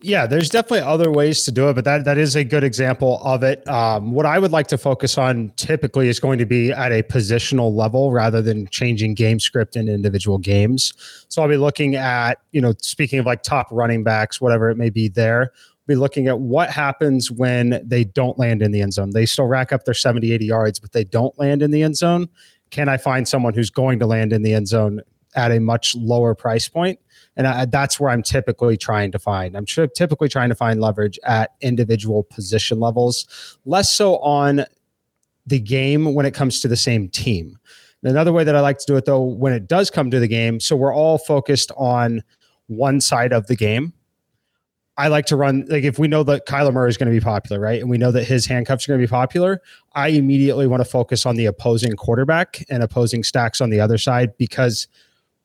Yeah, 0.00 0.26
there's 0.26 0.48
definitely 0.48 0.86
other 0.86 1.10
ways 1.10 1.42
to 1.44 1.50
do 1.50 1.68
it, 1.68 1.74
but 1.74 1.84
that 1.84 2.04
that 2.04 2.18
is 2.18 2.36
a 2.36 2.44
good 2.44 2.62
example 2.62 3.20
of 3.24 3.42
it. 3.42 3.66
Um, 3.68 4.12
what 4.12 4.26
I 4.26 4.38
would 4.38 4.52
like 4.52 4.68
to 4.68 4.78
focus 4.78 5.18
on 5.18 5.52
typically 5.56 6.08
is 6.08 6.20
going 6.20 6.38
to 6.38 6.46
be 6.46 6.70
at 6.70 6.92
a 6.92 7.02
positional 7.02 7.74
level 7.74 8.12
rather 8.12 8.40
than 8.40 8.68
changing 8.68 9.14
game 9.14 9.40
script 9.40 9.74
in 9.74 9.88
individual 9.88 10.38
games. 10.38 10.92
So 11.28 11.42
I'll 11.42 11.48
be 11.48 11.56
looking 11.56 11.96
at, 11.96 12.40
you 12.52 12.60
know, 12.60 12.74
speaking 12.80 13.18
of 13.18 13.26
like 13.26 13.42
top 13.42 13.66
running 13.72 14.04
backs, 14.04 14.40
whatever 14.40 14.70
it 14.70 14.76
may 14.76 14.88
be 14.88 15.08
there, 15.08 15.52
be 15.88 15.96
looking 15.96 16.28
at 16.28 16.38
what 16.38 16.70
happens 16.70 17.32
when 17.32 17.80
they 17.84 18.04
don't 18.04 18.38
land 18.38 18.62
in 18.62 18.70
the 18.70 18.80
end 18.80 18.92
zone. 18.92 19.10
They 19.10 19.26
still 19.26 19.46
rack 19.46 19.72
up 19.72 19.84
their 19.84 19.94
70, 19.94 20.30
80 20.30 20.44
yards, 20.44 20.78
but 20.78 20.92
they 20.92 21.02
don't 21.02 21.36
land 21.40 21.60
in 21.60 21.72
the 21.72 21.82
end 21.82 21.96
zone. 21.96 22.28
Can 22.70 22.88
I 22.88 22.98
find 22.98 23.26
someone 23.26 23.52
who's 23.52 23.70
going 23.70 23.98
to 23.98 24.06
land 24.06 24.32
in 24.32 24.42
the 24.42 24.54
end 24.54 24.68
zone 24.68 25.00
at 25.34 25.50
a 25.50 25.58
much 25.58 25.96
lower 25.96 26.36
price 26.36 26.68
point? 26.68 27.00
And 27.38 27.46
I, 27.46 27.64
that's 27.64 27.98
where 27.98 28.10
I'm 28.10 28.22
typically 28.22 28.76
trying 28.76 29.12
to 29.12 29.18
find. 29.18 29.56
I'm 29.56 29.64
typically 29.64 30.28
trying 30.28 30.50
to 30.50 30.56
find 30.56 30.80
leverage 30.80 31.18
at 31.22 31.52
individual 31.60 32.24
position 32.24 32.80
levels, 32.80 33.56
less 33.64 33.94
so 33.94 34.18
on 34.18 34.64
the 35.46 35.60
game 35.60 36.12
when 36.14 36.26
it 36.26 36.34
comes 36.34 36.60
to 36.60 36.68
the 36.68 36.76
same 36.76 37.08
team. 37.08 37.56
Another 38.02 38.32
way 38.32 38.44
that 38.44 38.54
I 38.54 38.60
like 38.60 38.78
to 38.78 38.86
do 38.86 38.96
it 38.96 39.06
though, 39.06 39.22
when 39.22 39.52
it 39.52 39.66
does 39.66 39.90
come 39.90 40.10
to 40.10 40.20
the 40.20 40.28
game, 40.28 40.60
so 40.60 40.76
we're 40.76 40.94
all 40.94 41.16
focused 41.16 41.72
on 41.76 42.22
one 42.66 43.00
side 43.00 43.32
of 43.32 43.46
the 43.46 43.56
game. 43.56 43.92
I 44.96 45.06
like 45.06 45.26
to 45.26 45.36
run 45.36 45.64
like 45.68 45.84
if 45.84 45.96
we 45.96 46.08
know 46.08 46.24
that 46.24 46.44
Kyler 46.46 46.72
Murray 46.72 46.90
is 46.90 46.96
going 46.96 47.10
to 47.10 47.16
be 47.16 47.24
popular, 47.24 47.60
right? 47.60 47.80
And 47.80 47.88
we 47.88 47.98
know 47.98 48.10
that 48.10 48.24
his 48.24 48.46
handcuffs 48.46 48.84
are 48.84 48.92
going 48.92 49.00
to 49.00 49.06
be 49.06 49.10
popular, 49.10 49.62
I 49.94 50.08
immediately 50.08 50.66
want 50.66 50.80
to 50.82 50.88
focus 50.88 51.24
on 51.24 51.36
the 51.36 51.46
opposing 51.46 51.94
quarterback 51.94 52.64
and 52.68 52.82
opposing 52.82 53.22
stacks 53.22 53.60
on 53.60 53.70
the 53.70 53.78
other 53.78 53.96
side 53.96 54.36
because 54.38 54.88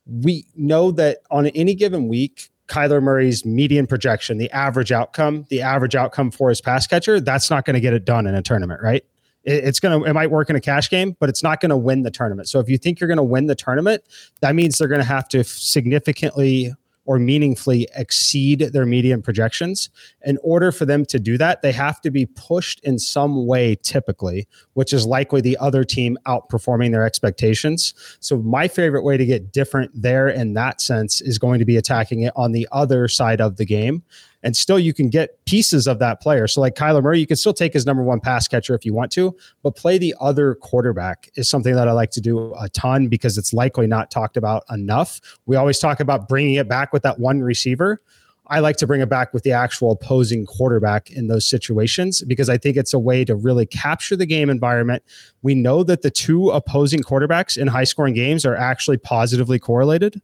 we 0.05 0.45
know 0.55 0.91
that 0.91 1.19
on 1.31 1.47
any 1.47 1.75
given 1.75 2.07
week, 2.07 2.49
Kyler 2.67 3.01
Murray's 3.01 3.45
median 3.45 3.87
projection, 3.87 4.37
the 4.37 4.51
average 4.51 4.91
outcome, 4.91 5.45
the 5.49 5.61
average 5.61 5.95
outcome 5.95 6.31
for 6.31 6.49
his 6.49 6.61
pass 6.61 6.87
catcher, 6.87 7.19
that's 7.19 7.49
not 7.49 7.65
going 7.65 7.73
to 7.73 7.79
get 7.79 7.93
it 7.93 8.05
done 8.05 8.25
in 8.25 8.35
a 8.35 8.41
tournament, 8.41 8.81
right? 8.81 9.03
it's 9.45 9.79
going 9.79 10.01
to, 10.01 10.09
it 10.09 10.13
might 10.13 10.31
work 10.31 10.49
in 10.49 10.55
a 10.55 10.61
cash 10.61 10.89
game, 10.89 11.15
but 11.19 11.29
it's 11.29 11.43
not 11.43 11.59
going 11.59 11.69
to 11.69 11.77
win 11.77 12.03
the 12.03 12.11
tournament. 12.11 12.47
So 12.47 12.59
if 12.59 12.69
you 12.69 12.77
think 12.77 12.99
you're 12.99 13.07
going 13.07 13.17
to 13.17 13.23
win 13.23 13.47
the 13.47 13.55
tournament, 13.55 14.03
that 14.41 14.55
means 14.55 14.77
they're 14.77 14.87
going 14.87 15.01
to 15.01 15.07
have 15.07 15.27
to 15.29 15.43
significantly 15.43 16.73
or 17.05 17.19
meaningfully 17.19 17.87
exceed 17.95 18.59
their 18.59 18.85
median 18.85 19.21
projections. 19.21 19.89
In 20.25 20.37
order 20.43 20.71
for 20.71 20.85
them 20.85 21.05
to 21.05 21.19
do 21.19 21.37
that, 21.37 21.61
they 21.61 21.71
have 21.71 21.99
to 22.01 22.11
be 22.11 22.25
pushed 22.25 22.79
in 22.81 22.97
some 22.97 23.45
way, 23.45 23.75
typically, 23.75 24.47
which 24.73 24.93
is 24.93 25.05
likely 25.05 25.41
the 25.41 25.57
other 25.57 25.83
team 25.83 26.17
outperforming 26.25 26.91
their 26.91 27.05
expectations. 27.05 27.93
So, 28.19 28.37
my 28.37 28.67
favorite 28.67 29.03
way 29.03 29.17
to 29.17 29.25
get 29.25 29.51
different 29.51 29.91
there 29.93 30.27
in 30.27 30.53
that 30.53 30.81
sense 30.81 31.21
is 31.21 31.37
going 31.37 31.59
to 31.59 31.65
be 31.65 31.77
attacking 31.77 32.21
it 32.21 32.33
on 32.35 32.51
the 32.51 32.67
other 32.71 33.07
side 33.07 33.41
of 33.41 33.57
the 33.57 33.65
game 33.65 34.03
and 34.43 34.55
still 34.55 34.77
you 34.77 34.93
can 34.93 35.09
get 35.09 35.43
pieces 35.45 35.87
of 35.87 35.99
that 35.99 36.21
player. 36.21 36.47
So 36.47 36.61
like 36.61 36.75
Kyler 36.75 37.01
Murray, 37.01 37.19
you 37.19 37.27
can 37.27 37.37
still 37.37 37.53
take 37.53 37.73
his 37.73 37.85
number 37.85 38.03
one 38.03 38.19
pass 38.19 38.47
catcher 38.47 38.75
if 38.75 38.85
you 38.85 38.93
want 38.93 39.11
to, 39.13 39.35
but 39.63 39.75
play 39.75 39.97
the 39.97 40.13
other 40.19 40.55
quarterback 40.55 41.29
is 41.35 41.49
something 41.49 41.73
that 41.73 41.87
I 41.87 41.93
like 41.93 42.11
to 42.11 42.21
do 42.21 42.53
a 42.59 42.69
ton 42.69 43.07
because 43.07 43.37
it's 43.37 43.53
likely 43.53 43.87
not 43.87 44.11
talked 44.11 44.37
about 44.37 44.63
enough. 44.69 45.19
We 45.45 45.55
always 45.55 45.79
talk 45.79 45.99
about 45.99 46.27
bringing 46.27 46.55
it 46.55 46.67
back 46.67 46.93
with 46.93 47.03
that 47.03 47.19
one 47.19 47.41
receiver. 47.41 48.01
I 48.47 48.59
like 48.59 48.75
to 48.77 48.87
bring 48.87 48.99
it 48.99 49.07
back 49.07 49.33
with 49.33 49.43
the 49.43 49.53
actual 49.53 49.91
opposing 49.91 50.45
quarterback 50.45 51.09
in 51.11 51.27
those 51.27 51.47
situations 51.47 52.21
because 52.23 52.49
I 52.49 52.57
think 52.57 52.75
it's 52.75 52.93
a 52.93 52.99
way 52.99 53.23
to 53.23 53.35
really 53.35 53.65
capture 53.65 54.17
the 54.17 54.25
game 54.25 54.49
environment. 54.49 55.01
We 55.43 55.55
know 55.55 55.83
that 55.83 56.01
the 56.01 56.11
two 56.11 56.49
opposing 56.49 57.01
quarterbacks 57.01 57.57
in 57.57 57.67
high 57.67 57.85
scoring 57.85 58.13
games 58.13 58.45
are 58.45 58.55
actually 58.55 58.97
positively 58.97 59.59
correlated. 59.59 60.21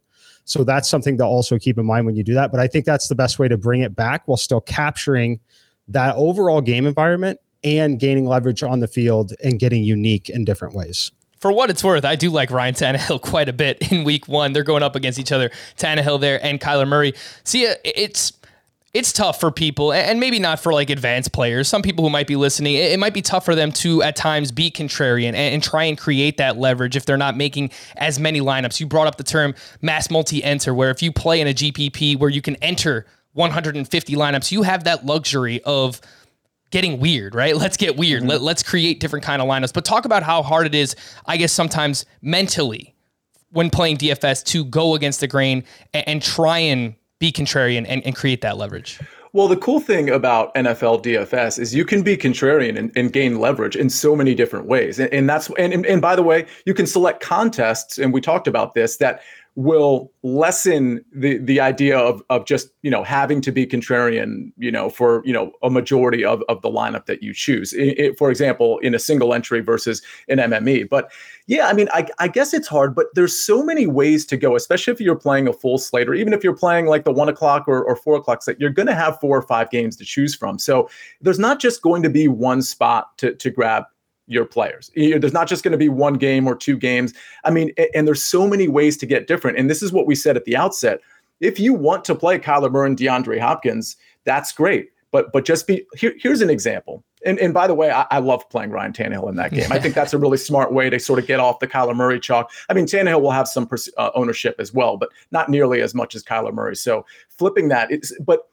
So 0.50 0.64
that's 0.64 0.90
something 0.90 1.16
to 1.20 1.24
also 1.24 1.60
keep 1.60 1.78
in 1.78 1.86
mind 1.86 2.08
when 2.08 2.16
you 2.16 2.24
do 2.24 2.34
that. 2.34 2.52
But 2.52 2.60
I 2.60 2.68
think 2.68 2.86
that's 2.86 3.08
the 3.08 3.16
best 3.16 3.38
way 3.38 3.48
to 3.48 3.58
bring 3.58 3.82
it 3.82 3.96
back 3.96 4.28
while 4.28 4.38
still 4.38 4.62
capturing 4.62 5.40
that 5.88 6.16
overall 6.16 6.60
game 6.60 6.88
environment 6.88 7.40
and 7.64 8.00
gaining 8.00 8.26
leverage 8.26 8.64
on 8.64 8.80
the 8.80 8.88
field 8.88 9.34
and 9.44 9.60
getting 9.60 9.84
unique 9.84 10.30
in 10.30 10.46
different 10.46 10.74
ways 10.74 11.12
for 11.40 11.52
what 11.52 11.70
it's 11.70 11.84
worth, 11.84 12.06
I 12.06 12.16
do 12.16 12.30
like 12.30 12.52
Ryan 12.52 12.74
Tannehill 12.74 13.22
quite 13.22 13.50
a 13.50 13.54
bit 13.54 13.92
in 13.92 14.04
week 14.04 14.28
one. 14.28 14.54
They're 14.54 14.64
going 14.64 14.84
up 14.84 14.96
against 14.96 15.20
each 15.20 15.32
other, 15.32 15.50
Tannehill 15.78 16.20
there 16.20 16.44
and 16.44 16.60
Kyler 16.60 16.88
Murray. 16.88 17.14
Sia, 17.44 17.74
uh, 17.74 17.76
it's 17.84 18.32
it's 18.94 19.14
tough 19.14 19.40
for 19.40 19.52
people, 19.52 19.94
and 19.94 20.20
maybe 20.20 20.40
not 20.40 20.60
for 20.60 20.74
like 20.74 20.90
advanced 20.90 21.32
players. 21.32 21.68
Some 21.68 21.84
people 21.84 22.04
who 22.04 22.10
might 22.10 22.26
be 22.26 22.36
listening, 22.36 22.76
it, 22.76 23.00
might 23.00 23.14
be 23.14 23.22
tough 23.22 23.46
for 23.46 23.54
them 23.54 23.72
to 23.74 24.02
at 24.02 24.16
times 24.16 24.52
be 24.52 24.72
contrarian 24.72 25.28
and, 25.28 25.36
and, 25.36 25.64
try 25.64 25.84
and 25.84 25.98
create 25.98 26.38
that 26.38 26.58
leverage 26.58 26.96
if 26.96 27.06
they're 27.06 27.18
not 27.18 27.38
making 27.38 27.70
as 27.98 28.20
many 28.20 28.42
lineups. 28.42 28.80
You 28.80 28.88
brought 28.88 29.06
up 29.06 29.18
the 29.18 29.24
term 29.24 29.54
mass 29.82 30.10
multi 30.10 30.44
enter, 30.44 30.74
where 30.74 30.90
if 30.90 31.04
you 31.04 31.12
play 31.12 31.40
in 31.40 31.48
a 31.48 31.54
GPP 31.54 32.18
where 32.18 32.32
you 32.32 32.42
can 32.42 32.56
enter 32.58 33.06
150 33.34 34.16
lineups, 34.16 34.52
you 34.52 34.64
have 34.64 34.86
that 34.86 35.06
luxury 35.06 35.62
of 35.66 36.02
getting 36.72 37.00
weird, 37.00 37.36
right? 37.36 37.56
Let's 37.56 37.78
get 37.78 37.96
weird. 37.96 38.24
Mm-hmm. 38.24 38.44
Let, 38.44 38.58
us 38.58 38.64
create 38.64 39.00
different 39.00 39.24
kind 39.24 39.42
of 39.42 39.48
lineups. 39.48 39.74
But 39.74 39.86
talk 39.86 40.06
about 40.06 40.24
how 40.24 40.42
hard 40.42 40.66
it 40.66 40.74
is, 40.74 40.96
I 41.28 41.38
guess, 41.38 41.54
sometimes 41.54 42.06
mentally 42.22 42.96
when 43.52 43.70
playing 43.70 43.98
DFS 43.98 44.44
to 44.46 44.66
go 44.66 44.96
against 44.96 45.20
the 45.20 45.28
grain 45.28 45.64
and, 45.94 46.08
and 46.08 46.22
try 46.22 46.60
and 46.60 46.96
be 47.20 47.32
contrarian 47.32 47.86
and, 47.88 48.06
and 48.06 48.16
create 48.16 48.42
that 48.42 48.58
leverage? 48.58 49.00
Well, 49.32 49.48
the 49.48 49.58
cool 49.58 49.80
thing 49.80 50.10
about 50.10 50.54
NFL 50.56 51.04
DFS 51.04 51.60
is 51.60 51.76
you 51.76 51.86
can 51.86 52.02
be 52.02 52.18
contrarian 52.18 52.76
and, 52.80 52.92
and 52.96 53.14
gain 53.14 53.40
leverage 53.40 53.76
in 53.76 53.88
so 53.90 54.16
many 54.16 54.34
different 54.34 54.66
ways. 54.66 54.98
And, 54.98 55.14
and 55.14 55.30
that's 55.30 55.52
and, 55.60 55.72
and, 55.72 55.86
and 55.86 56.02
by 56.02 56.16
the 56.16 56.24
way, 56.24 56.48
you 56.66 56.74
can 56.74 56.88
select 56.88 57.22
contests, 57.22 58.00
and 58.00 58.12
we 58.12 58.22
talked 58.22 58.48
about 58.48 58.74
this 58.74 58.98
that 58.98 59.22
will 59.60 60.10
lessen 60.24 61.04
the 61.14 61.38
the 61.40 61.60
idea 61.60 61.98
of 61.98 62.24
of 62.30 62.46
just 62.46 62.70
you 62.82 62.90
know 62.90 63.04
having 63.04 63.42
to 63.42 63.52
be 63.52 63.68
contrarian 63.68 64.54
you 64.58 64.72
know 64.72 64.90
for 64.90 65.22
you 65.26 65.34
know 65.34 65.52
a 65.64 65.70
majority 65.70 66.24
of, 66.24 66.42
of 66.48 66.62
the 66.62 66.70
lineup 66.70 67.06
that 67.08 67.22
you 67.22 67.34
choose. 67.34 67.74
It, 67.74 68.00
it, 68.00 68.18
for 68.18 68.32
example 68.32 68.80
in 68.80 68.96
a 68.96 69.00
single 69.00 69.34
entry 69.34 69.60
versus 69.60 70.02
an 70.30 70.38
mme 70.50 70.88
but 70.90 71.12
yeah 71.48 71.68
i 71.68 71.74
mean 71.74 71.90
I, 71.92 72.08
I 72.20 72.30
guess 72.30 72.54
it's 72.54 72.68
hard 72.68 72.96
but 72.96 73.08
there's 73.16 73.38
so 73.38 73.62
many 73.62 73.86
ways 73.86 74.26
to 74.28 74.38
go 74.38 74.56
especially 74.56 74.94
if 74.94 75.02
you're 75.02 75.16
playing 75.16 75.48
a 75.48 75.54
full 75.54 75.78
slate 75.78 76.08
or 76.08 76.14
even 76.14 76.32
if 76.32 76.42
you're 76.42 76.56
playing 76.56 76.86
like 76.86 77.04
the 77.04 77.12
one 77.12 77.28
o'clock 77.28 77.68
or, 77.68 77.84
or 77.84 77.98
four 77.98 78.16
o'clock 78.16 78.44
slate 78.44 78.60
you're 78.60 78.70
going 78.70 78.88
to 78.88 78.96
have 78.96 79.20
four 79.20 79.38
or 79.38 79.42
five 79.42 79.70
games 79.70 79.96
to 79.98 80.06
choose 80.06 80.36
from. 80.36 80.58
So 80.58 80.90
there's 81.22 81.40
not 81.40 81.60
just 81.60 81.82
going 81.82 82.04
to 82.04 82.10
be 82.10 82.28
one 82.28 82.62
spot 82.62 83.18
to 83.18 83.36
to 83.36 83.50
grab 83.50 83.84
your 84.30 84.46
players. 84.46 84.92
There's 84.96 85.34
not 85.34 85.48
just 85.48 85.64
going 85.64 85.72
to 85.72 85.78
be 85.78 85.90
one 85.90 86.14
game 86.14 86.48
or 86.48 86.56
two 86.56 86.78
games. 86.78 87.14
I 87.44 87.52
mean, 87.52 87.74
and 87.94 88.08
there's 88.08 88.24
so 88.24 88.48
many 88.48 88.68
ways 88.68 88.96
to 88.98 89.06
get 89.06 89.28
different. 89.28 89.58
And 89.58 89.70
this 89.70 89.82
is 89.82 89.92
what 89.92 90.06
we 90.06 90.16
said 90.16 90.38
at 90.38 90.46
the 90.46 90.56
outset. 90.56 91.00
If 91.42 91.60
you 91.60 91.74
want 91.74 92.06
to 92.06 92.16
play 92.16 92.38
Kyler 92.38 92.72
Murray 92.72 92.90
and 92.90 92.98
DeAndre 92.98 93.40
Hopkins, 93.40 93.98
that's 94.24 94.52
great. 94.52 94.92
But 95.12 95.34
but 95.34 95.44
just 95.44 95.66
be 95.66 95.86
here, 95.98 96.14
here's 96.20 96.42
an 96.42 96.50
example. 96.50 97.04
And 97.26 97.40
and 97.40 97.54
by 97.54 97.66
the 97.66 97.74
way, 97.74 97.90
I, 97.90 98.06
I 98.12 98.20
love 98.20 98.48
playing 98.50 98.70
Ryan 98.70 98.94
Tannehill 98.94 99.28
in 99.28 99.36
that 99.38 99.52
game. 99.52 99.72
I 99.72 99.80
think 99.80 99.96
that's 99.96 100.14
a 100.14 100.20
really 100.20 100.38
smart 100.38 100.72
way 100.72 100.90
to 100.90 101.00
sort 101.00 101.18
of 101.18 101.26
get 101.26 101.40
off 101.40 101.60
the 101.60 101.68
Kyler 101.68 101.96
Murray 101.96 102.20
chalk. 102.20 102.52
I 102.70 102.74
mean, 102.74 102.86
Tannehill 102.86 103.22
will 103.22 103.32
have 103.32 103.48
some 103.48 103.66
pers- 103.66 103.90
uh, 103.98 104.12
ownership 104.14 104.56
as 104.60 104.72
well, 104.72 104.98
but 104.98 105.10
not 105.32 105.50
nearly 105.50 105.82
as 105.82 105.96
much 105.96 106.14
as 106.14 106.24
Kyler 106.24 106.54
Murray. 106.54 106.76
So 106.76 107.06
flipping 107.30 107.70
that, 107.70 107.92
it's 107.92 108.14
but 108.20 108.48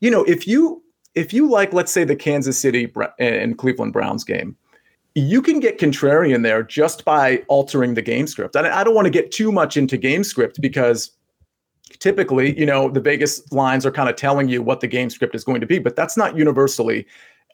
you 0.00 0.10
know 0.10 0.24
if 0.24 0.48
you 0.48 0.82
if 1.14 1.32
you 1.32 1.48
like 1.48 1.72
let's 1.72 1.92
say 1.92 2.02
the 2.02 2.16
Kansas 2.16 2.58
City 2.58 2.92
and 3.20 3.56
Cleveland 3.56 3.92
Browns 3.92 4.24
game, 4.24 4.56
you 5.14 5.42
can 5.42 5.60
get 5.60 5.78
contrarian 5.78 6.42
there 6.42 6.62
just 6.62 7.04
by 7.04 7.38
altering 7.48 7.94
the 7.94 8.02
game 8.02 8.26
script. 8.26 8.56
And 8.56 8.66
I 8.66 8.82
don't 8.82 8.94
want 8.94 9.06
to 9.06 9.10
get 9.10 9.30
too 9.30 9.52
much 9.52 9.76
into 9.76 9.96
game 9.96 10.24
script 10.24 10.60
because 10.60 11.10
typically, 11.98 12.58
you 12.58 12.64
know, 12.64 12.90
the 12.90 13.00
Vegas 13.00 13.50
lines 13.52 13.84
are 13.84 13.90
kind 13.90 14.08
of 14.08 14.16
telling 14.16 14.48
you 14.48 14.62
what 14.62 14.80
the 14.80 14.86
game 14.86 15.10
script 15.10 15.34
is 15.34 15.44
going 15.44 15.60
to 15.60 15.66
be, 15.66 15.78
but 15.78 15.96
that's 15.96 16.16
not 16.16 16.36
universally 16.36 17.06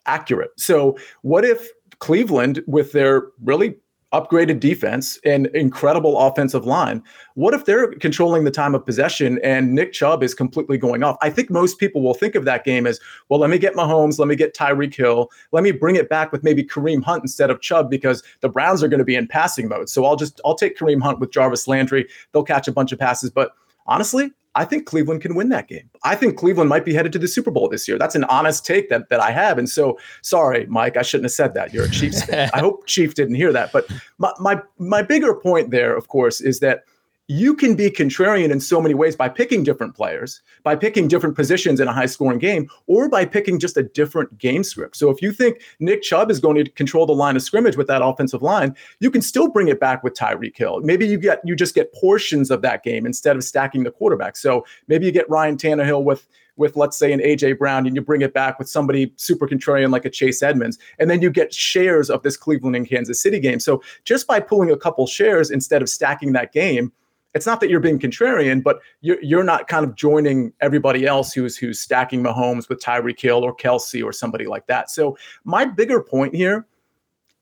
accurate. 0.05 0.51
So, 0.57 0.97
what 1.21 1.43
if 1.43 1.69
Cleveland, 1.99 2.63
with 2.65 2.93
their 2.93 3.27
really 3.43 3.75
upgraded 4.13 4.59
defense 4.59 5.19
and 5.23 5.47
incredible 5.47 6.17
offensive 6.19 6.65
line. 6.65 7.03
What 7.35 7.53
if 7.53 7.65
they're 7.65 7.91
controlling 7.93 8.43
the 8.43 8.51
time 8.51 8.73
of 8.73 8.85
possession 8.85 9.39
and 9.43 9.73
Nick 9.73 9.93
Chubb 9.93 10.23
is 10.23 10.33
completely 10.33 10.77
going 10.77 11.03
off? 11.03 11.17
I 11.21 11.29
think 11.29 11.49
most 11.49 11.77
people 11.79 12.01
will 12.01 12.15
think 12.15 12.35
of 12.35 12.45
that 12.45 12.63
game 12.63 12.87
as, 12.87 12.99
well, 13.29 13.39
let 13.39 13.49
me 13.49 13.59
get 13.59 13.75
Mahomes, 13.75 14.17
let 14.17 14.27
me 14.27 14.35
get 14.35 14.55
Tyreek 14.55 14.95
Hill, 14.95 15.29
let 15.51 15.63
me 15.63 15.71
bring 15.71 15.95
it 15.95 16.09
back 16.09 16.31
with 16.31 16.43
maybe 16.43 16.63
Kareem 16.63 17.03
Hunt 17.03 17.23
instead 17.23 17.49
of 17.49 17.61
Chubb 17.61 17.89
because 17.89 18.23
the 18.41 18.49
Browns 18.49 18.81
are 18.81 18.87
going 18.87 18.99
to 18.99 19.05
be 19.05 19.15
in 19.15 19.27
passing 19.27 19.67
mode. 19.67 19.89
So 19.89 20.05
I'll 20.05 20.15
just 20.15 20.41
I'll 20.43 20.55
take 20.55 20.77
Kareem 20.77 21.01
Hunt 21.01 21.19
with 21.19 21.31
Jarvis 21.31 21.67
Landry. 21.67 22.07
They'll 22.31 22.43
catch 22.43 22.67
a 22.67 22.71
bunch 22.71 22.91
of 22.91 22.99
passes, 22.99 23.29
but 23.29 23.51
honestly, 23.85 24.31
I 24.55 24.65
think 24.65 24.85
Cleveland 24.85 25.21
can 25.21 25.35
win 25.35 25.49
that 25.49 25.67
game. 25.67 25.89
I 26.03 26.15
think 26.15 26.37
Cleveland 26.37 26.69
might 26.69 26.83
be 26.83 26.93
headed 26.93 27.11
to 27.13 27.19
the 27.19 27.27
Super 27.27 27.51
Bowl 27.51 27.69
this 27.69 27.87
year. 27.87 27.97
That's 27.97 28.15
an 28.15 28.23
honest 28.25 28.65
take 28.65 28.89
that 28.89 29.09
that 29.09 29.19
I 29.19 29.31
have. 29.31 29.57
And 29.57 29.69
so, 29.69 29.99
sorry, 30.21 30.65
Mike, 30.65 30.97
I 30.97 31.01
shouldn't 31.01 31.25
have 31.25 31.31
said 31.31 31.53
that. 31.53 31.73
You're 31.73 31.85
a 31.85 31.89
Chiefs 31.89 32.23
fan. 32.23 32.49
I 32.53 32.59
hope 32.59 32.85
Chief 32.87 33.13
didn't 33.13 33.35
hear 33.35 33.53
that. 33.53 33.71
But 33.71 33.87
my 34.17 34.31
my 34.39 34.61
my 34.77 35.01
bigger 35.01 35.35
point 35.35 35.71
there, 35.71 35.95
of 35.95 36.07
course, 36.07 36.41
is 36.41 36.59
that 36.61 36.83
you 37.31 37.53
can 37.53 37.75
be 37.75 37.91
contrarian 37.91 38.49
in 38.49 38.59
so 38.59 38.81
many 38.81 38.95
ways 38.95 39.15
by 39.15 39.29
picking 39.29 39.63
different 39.63 39.95
players, 39.95 40.41
by 40.63 40.75
picking 40.75 41.07
different 41.07 41.35
positions 41.35 41.79
in 41.79 41.87
a 41.87 41.93
high 41.93 42.07
scoring 42.07 42.39
game, 42.39 42.67
or 42.87 43.07
by 43.07 43.23
picking 43.23 43.59
just 43.59 43.77
a 43.77 43.83
different 43.83 44.35
game 44.39 44.63
script. 44.63 44.97
So 44.97 45.11
if 45.11 45.21
you 45.21 45.31
think 45.31 45.61
Nick 45.79 46.01
Chubb 46.01 46.31
is 46.31 46.39
going 46.39 46.55
to 46.55 46.71
control 46.71 47.05
the 47.05 47.13
line 47.13 47.35
of 47.35 47.43
scrimmage 47.43 47.77
with 47.77 47.85
that 47.85 48.01
offensive 48.01 48.41
line, 48.41 48.75
you 48.99 49.11
can 49.11 49.21
still 49.21 49.47
bring 49.47 49.67
it 49.67 49.79
back 49.79 50.03
with 50.03 50.15
Tyreek 50.15 50.57
Hill. 50.57 50.81
Maybe 50.81 51.05
you 51.05 51.19
get 51.19 51.39
you 51.45 51.55
just 51.55 51.75
get 51.75 51.93
portions 51.93 52.49
of 52.49 52.63
that 52.63 52.83
game 52.83 53.05
instead 53.05 53.35
of 53.35 53.43
stacking 53.43 53.83
the 53.83 53.91
quarterback. 53.91 54.35
So 54.35 54.65
maybe 54.87 55.05
you 55.05 55.11
get 55.11 55.29
Ryan 55.29 55.55
Tannehill 55.55 56.03
with 56.03 56.27
with 56.55 56.75
let's 56.75 56.97
say 56.97 57.13
an 57.13 57.19
AJ 57.19 57.59
Brown 57.59 57.85
and 57.85 57.95
you 57.95 58.01
bring 58.01 58.21
it 58.21 58.33
back 58.33 58.57
with 58.57 58.67
somebody 58.67 59.13
super 59.17 59.47
contrarian 59.47 59.91
like 59.91 60.03
a 60.03 60.09
Chase 60.09 60.41
Edmonds 60.41 60.79
and 60.97 61.09
then 61.09 61.21
you 61.21 61.29
get 61.29 61.53
shares 61.53 62.09
of 62.09 62.23
this 62.23 62.35
Cleveland 62.35 62.75
and 62.75 62.89
Kansas 62.89 63.21
City 63.21 63.39
game. 63.39 63.59
So 63.59 63.83
just 64.03 64.25
by 64.25 64.39
pulling 64.39 64.71
a 64.71 64.77
couple 64.77 65.05
shares 65.05 65.51
instead 65.51 65.83
of 65.83 65.89
stacking 65.89 66.33
that 66.33 66.51
game, 66.51 66.91
it's 67.33 67.45
not 67.45 67.59
that 67.59 67.69
you're 67.69 67.79
being 67.79 67.99
contrarian, 67.99 68.63
but 68.63 68.79
you're, 69.01 69.21
you're 69.21 69.43
not 69.43 69.67
kind 69.67 69.85
of 69.85 69.95
joining 69.95 70.51
everybody 70.61 71.05
else 71.05 71.33
who's 71.33 71.57
who's 71.57 71.79
stacking 71.79 72.23
Mahomes 72.23 72.69
with 72.69 72.81
Tyreek 72.81 73.19
Hill 73.19 73.43
or 73.43 73.55
Kelce 73.55 74.03
or 74.03 74.11
somebody 74.11 74.45
like 74.45 74.67
that. 74.67 74.89
So 74.89 75.17
my 75.43 75.65
bigger 75.65 76.01
point 76.01 76.35
here, 76.35 76.65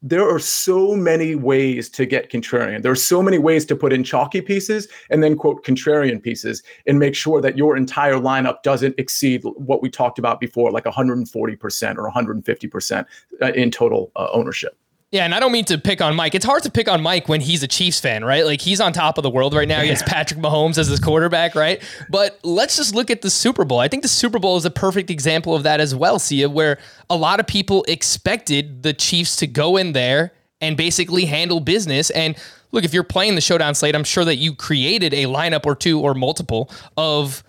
there 0.02 0.30
are 0.30 0.40
so 0.40 0.96
many 0.96 1.36
ways 1.36 1.90
to 1.90 2.06
get 2.06 2.30
contrarian. 2.32 2.84
There 2.84 2.92
are 2.92 2.96
so 2.96 3.24
many 3.24 3.40
ways 3.40 3.66
to 3.66 3.76
put 3.76 3.92
in 3.92 4.04
chalky 4.04 4.42
pieces 4.42 4.88
and 5.10 5.24
then 5.24 5.36
quote 5.36 5.66
contrarian 5.66 6.22
pieces 6.22 6.62
and 6.86 7.00
make 7.00 7.16
sure 7.16 7.42
that 7.42 7.58
your 7.58 7.76
entire 7.76 8.16
lineup 8.16 8.62
doesn't 8.62 8.94
exceed 9.00 9.42
what 9.44 9.82
we 9.82 9.90
talked 9.90 10.20
about 10.20 10.40
before, 10.40 10.72
like 10.72 10.84
140% 10.84 11.98
or 11.98 12.12
150% 12.12 13.06
uh, 13.42 13.46
in 13.54 13.72
total 13.72 14.12
uh, 14.16 14.28
ownership. 14.32 14.78
Yeah, 15.12 15.24
and 15.24 15.34
I 15.34 15.40
don't 15.40 15.54
mean 15.54 15.64
to 15.66 15.78
pick 15.78 16.02
on 16.02 16.18
Mike. 16.18 16.36
It's 16.36 16.44
hard 16.44 16.64
to 16.64 16.70
pick 16.70 16.90
on 16.90 17.02
Mike 17.02 17.30
when 17.30 17.40
he's 17.40 17.64
a 17.64 17.68
Chiefs 17.68 17.98
fan, 17.98 18.26
right? 18.26 18.46
Like 18.46 18.60
he's 18.60 18.82
on 18.82 18.92
top 18.92 19.18
of 19.18 19.24
the 19.24 19.30
world 19.30 19.54
right 19.54 19.68
now. 19.68 19.80
He 19.82 19.88
has 19.88 20.04
Patrick 20.04 20.38
Mahomes 20.42 20.78
as 20.78 20.88
his 20.88 21.00
quarterback, 21.00 21.56
right? 21.56 21.82
But 22.10 22.38
let's 22.44 22.76
just 22.76 22.94
look 22.94 23.10
at 23.10 23.22
the 23.22 23.30
Super 23.30 23.64
Bowl. 23.64 23.80
I 23.80 23.88
think 23.88 24.04
the 24.04 24.10
Super 24.10 24.38
Bowl 24.38 24.58
is 24.58 24.66
a 24.66 24.70
perfect 24.70 25.10
example 25.10 25.56
of 25.56 25.64
that 25.64 25.80
as 25.80 25.96
well, 25.96 26.20
Sia, 26.20 26.50
where 26.50 26.78
a 27.10 27.16
lot 27.16 27.40
of 27.40 27.48
people 27.48 27.86
expected 27.88 28.84
the 28.84 28.94
Chiefs 28.94 29.38
to 29.38 29.48
go 29.48 29.78
in 29.78 29.94
there 29.94 30.34
and 30.60 30.76
basically 30.76 31.24
handle 31.24 31.62
business. 31.62 32.10
And 32.10 32.36
look, 32.74 32.84
if 32.84 32.94
you're 32.94 33.04
playing 33.04 33.36
the 33.36 33.42
showdown 33.42 33.76
slate, 33.76 33.96
I'm 33.96 34.04
sure 34.04 34.26
that 34.26 34.36
you 34.36 34.54
created 34.54 35.14
a 35.14 35.24
lineup 35.24 35.66
or 35.66 35.76
two 35.76 36.02
or 36.02 36.16
multiple 36.16 36.70
of 36.98 37.46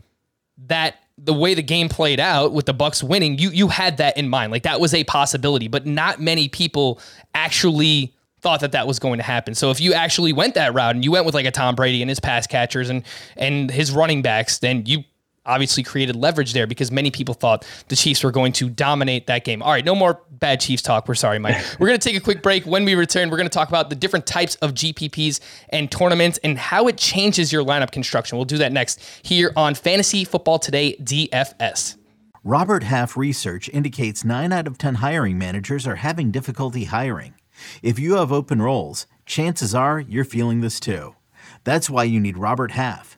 that 0.69 1.03
the 1.25 1.35
way 1.35 1.55
the 1.55 1.63
game 1.63 1.89
played 1.89 2.21
out 2.21 2.53
with 2.53 2.67
the 2.67 2.75
Bucs 2.75 3.03
winning, 3.03 3.39
you 3.39 3.51
you 3.51 3.69
had 3.69 3.97
that 3.99 4.17
in 4.17 4.29
mind. 4.29 4.53
Like 4.53 4.63
that 4.63 4.81
was 4.81 4.95
a 4.95 5.05
possibility, 5.05 5.69
but 5.69 5.87
not 5.87 6.21
many 6.21 6.49
people 6.49 7.01
actually 7.35 8.15
thought 8.41 8.61
that 8.61 8.73
that 8.73 8.87
was 8.87 8.99
going 8.99 9.19
to 9.19 9.25
happen. 9.25 9.55
So 9.55 9.71
if 9.71 9.81
you 9.81 9.95
actually 9.95 10.33
went 10.33 10.55
that 10.55 10.73
route 10.73 10.95
and 10.95 11.05
you 11.05 11.11
went 11.11 11.27
with 11.27 11.35
like 11.35 11.47
a 11.47 11.51
Tom 11.51 11.75
Brady 11.75 12.03
and 12.03 12.09
his 12.09 12.21
pass 12.21 12.47
catchers 12.47 12.89
and 12.89 13.03
and 13.37 13.71
his 13.71 13.91
running 13.91 14.23
backs, 14.23 14.59
then 14.59 14.85
you 14.87 15.05
obviously 15.49 15.83
created 15.83 16.15
leverage 16.15 16.53
there 16.53 16.67
because 16.67 16.93
many 16.93 17.11
people 17.11 17.35
thought 17.35 17.67
the 17.89 17.97
Chiefs 17.97 18.23
were 18.23 18.31
going 18.31 18.53
to 18.53 18.69
dominate 18.69 19.27
that 19.27 19.45
game. 19.45 19.63
All 19.63 19.73
right, 19.73 19.85
no 19.85 19.95
more 19.95 20.21
bad 20.31 20.61
Chiefs 20.61 20.83
talk. 20.83 21.09
We're 21.09 21.15
sorry, 21.15 21.39
Mike. 21.39 21.57
we're 21.79 21.89
going 21.89 21.99
to 21.99 22.09
take 22.09 22.17
a 22.17 22.23
quick 22.23 22.43
break. 22.43 22.65
When 22.67 22.85
we 22.85 22.95
return, 22.95 23.31
we're 23.31 23.37
going 23.37 23.49
to 23.49 23.55
talk 23.55 23.69
about 23.69 23.91
the 23.91 23.97
different 23.97 24.27
types 24.27 24.55
of 24.57 24.75
GPPs 24.75 25.41
and 25.71 25.91
tournaments 25.91 26.39
and 26.45 26.59
how 26.59 26.87
it 26.87 26.97
changes 26.97 27.53
your 27.53 27.65
lineup 27.65 27.91
construction. 27.91 28.39
We'll 28.39 28.45
do 28.45 28.59
that 28.59 28.73
next 28.73 29.01
here 29.23 29.53
on 29.57 29.75
Fantasy 29.75 30.25
Football 30.25 30.59
Today 30.59 30.97
DFS. 31.03 31.97
Robert 32.45 32.85
Half 32.85 33.17
research 33.17 33.69
indicates 33.71 34.25
9 34.25 34.53
out 34.53 34.67
of 34.67 34.79
10 34.79 34.97
hiring 34.97 35.39
managers 35.39 35.87
are 35.87 35.97
having 35.97 36.31
difficulty 36.31 36.85
hiring. 36.85 37.35
If 37.83 37.99
you 37.99 38.15
have 38.15 38.33
open 38.33 38.63
roles, 38.63 39.07
chances 39.27 39.75
are 39.75 39.99
you're 39.99 40.25
feeling 40.25 40.61
this 40.61 40.79
too. 40.79 41.17
That's 41.65 41.91
why 41.91 42.05
you 42.05 42.21
need 42.21 42.39
Robert 42.39 42.71
Half. 42.73 43.18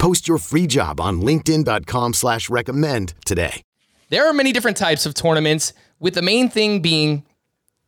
Post 0.00 0.26
your 0.26 0.38
free 0.38 0.66
job 0.66 0.98
on 0.98 1.20
LinkedIn.com 1.20 2.14
slash 2.14 2.48
recommend 2.48 3.12
today. 3.26 3.62
There 4.08 4.26
are 4.26 4.32
many 4.32 4.50
different 4.50 4.78
types 4.78 5.04
of 5.04 5.12
tournaments, 5.12 5.74
with 5.98 6.14
the 6.14 6.22
main 6.22 6.48
thing 6.48 6.80
being 6.80 7.26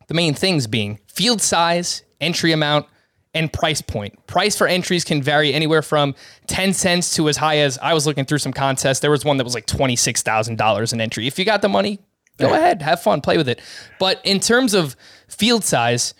the 0.07 0.13
main 0.13 0.35
things 0.35 0.67
being 0.67 0.99
field 1.07 1.41
size, 1.41 2.03
entry 2.21 2.51
amount, 2.51 2.85
and 3.33 3.51
price 3.51 3.81
point. 3.81 4.27
Price 4.27 4.55
for 4.55 4.67
entries 4.67 5.03
can 5.03 5.23
vary 5.23 5.55
anywhere 5.55 5.81
from 5.81 6.13
10 6.45 6.73
cents 6.73 7.15
to 7.15 7.29
as 7.29 7.37
high 7.37 7.57
as 7.57 7.79
I 7.79 7.95
was 7.95 8.05
looking 8.05 8.25
through 8.25 8.37
some 8.37 8.53
contests. 8.53 8.99
There 8.99 9.09
was 9.09 9.25
one 9.25 9.37
that 9.37 9.43
was 9.43 9.55
like 9.55 9.65
$26,000 9.65 10.93
an 10.93 11.01
entry. 11.01 11.25
If 11.25 11.39
you 11.39 11.45
got 11.45 11.63
the 11.63 11.69
money, 11.69 11.99
go 12.37 12.49
yeah. 12.49 12.57
ahead, 12.57 12.83
have 12.83 13.01
fun, 13.01 13.21
play 13.21 13.37
with 13.37 13.49
it. 13.49 13.59
But 13.97 14.21
in 14.23 14.39
terms 14.39 14.75
of 14.75 14.95
field 15.27 15.63
size, 15.63 16.13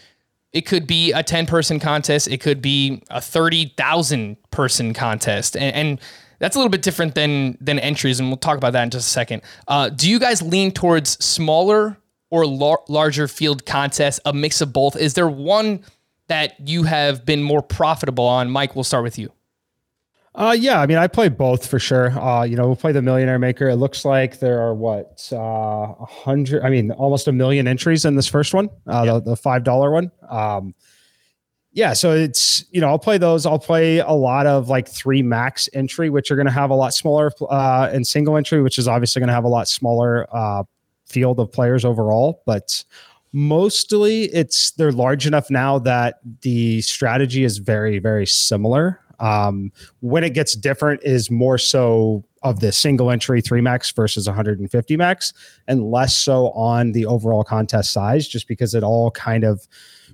it 0.54 0.62
could 0.62 0.88
be 0.88 1.12
a 1.12 1.24
10 1.24 1.46
person 1.46 1.80
contest. 1.80 2.28
It 2.28 2.40
could 2.40 2.62
be 2.62 3.04
a 3.10 3.20
30,000 3.20 4.38
person 4.52 4.94
contest. 4.94 5.58
And, 5.58 5.76
and, 5.76 6.02
that's 6.40 6.58
a 6.58 6.60
little 6.60 6.72
bit 6.72 6.82
different 6.82 7.16
than 7.16 7.58
than 7.62 7.80
entries, 7.80 8.20
and 8.20 8.28
we'll 8.28 8.36
talk 8.36 8.58
about 8.58 8.74
that 8.74 8.84
in 8.84 8.90
just 8.90 9.08
a 9.08 9.10
second. 9.10 9.44
Uh, 9.66 9.88
do 9.88 10.10
you 10.10 10.20
guys 10.20 10.42
lean 10.42 10.74
towards 10.74 11.12
smaller 11.24 11.98
or 12.32 12.46
lar- 12.46 12.84
larger 12.90 13.30
field 13.30 13.66
contests, 13.66 14.20
a 14.26 14.34
mix 14.34 14.60
of 14.60 14.74
both? 14.74 14.98
Is 14.98 15.14
there 15.14 15.30
one 15.30 15.86
that 16.28 16.56
you 16.68 16.84
have 16.84 17.26
been 17.26 17.44
more 17.44 17.62
profitable 17.62 18.26
on? 18.26 18.52
Mike, 18.52 18.76
we'll 18.76 18.84
start 18.84 19.04
with 19.04 19.18
you. 19.18 19.32
Uh, 20.36 20.56
yeah, 20.58 20.82
I 20.82 20.88
mean, 20.88 20.98
I 20.98 21.08
play 21.08 21.30
both 21.30 21.68
for 21.68 21.78
sure. 21.78 22.10
Uh, 22.10 22.44
you 22.44 22.56
know, 22.56 22.66
we'll 22.66 22.76
play 22.76 22.92
the 22.92 23.04
Millionaire 23.04 23.38
Maker. 23.38 23.70
It 23.70 23.76
looks 23.76 24.04
like 24.04 24.40
there 24.40 24.60
are 24.62 24.74
what 24.74 25.30
uh, 25.32 25.38
a 25.38 25.96
uh, 26.02 26.06
hundred. 26.06 26.64
I 26.64 26.70
mean, 26.70 26.92
almost 26.92 27.28
a 27.28 27.32
million 27.32 27.68
entries 27.68 28.04
in 28.04 28.16
this 28.16 28.28
first 28.28 28.54
one, 28.54 28.70
uh, 28.88 29.04
yep. 29.06 29.26
the, 29.26 29.32
the 29.32 29.36
five 29.36 29.64
dollar 29.64 29.92
one. 29.92 30.12
Um, 30.28 30.74
yeah, 31.72 31.94
so 31.94 32.14
it's 32.14 32.66
you 32.72 32.82
know 32.82 32.88
I'll 32.88 33.00
play 33.00 33.20
those. 33.20 33.46
I'll 33.46 33.60
play 33.60 34.00
a 34.00 34.12
lot 34.12 34.48
of 34.48 34.70
like 34.70 34.88
three 34.88 35.22
max 35.22 35.70
entry, 35.74 36.10
which 36.10 36.32
are 36.32 36.36
going 36.36 36.48
to 36.48 36.52
have 36.52 36.72
a 36.72 36.76
lot 36.76 36.96
smaller, 36.96 37.32
uh, 37.50 37.90
and 37.92 38.06
single 38.06 38.36
entry, 38.36 38.62
which 38.62 38.80
is 38.80 38.88
obviously 38.88 39.20
going 39.20 39.28
to 39.28 39.34
have 39.34 39.44
a 39.44 39.50
lot 39.50 39.68
smaller 39.68 40.28
uh, 40.36 40.64
field 41.06 41.40
of 41.40 41.52
players 41.52 41.86
overall. 41.86 42.42
But 42.48 42.84
mostly, 43.34 44.26
it's 44.26 44.72
they're 44.72 44.92
large 44.92 45.28
enough 45.28 45.52
now 45.52 45.78
that 45.80 46.20
the 46.42 46.82
strategy 46.82 47.44
is 47.44 47.60
very 47.60 48.00
very 48.00 48.26
similar. 48.26 49.00
Um, 49.24 49.72
when 50.02 50.26
it 50.26 50.34
gets 50.34 50.54
different 50.54 51.02
is 51.04 51.32
more 51.32 51.58
so 51.58 52.26
of 52.44 52.60
the 52.60 52.74
single 52.74 53.10
entry 53.10 53.40
three 53.40 53.62
max 53.62 53.90
versus 53.92 54.28
150 54.28 54.98
max, 54.98 55.34
and 55.66 55.90
less 55.90 56.18
so 56.18 56.52
on 56.52 56.92
the 56.92 57.06
overall 57.06 57.46
contest 57.46 57.94
size, 57.94 58.28
just 58.28 58.50
because 58.50 58.76
it 58.76 58.84
all 58.84 59.12
kind 59.12 59.46
of 59.46 59.66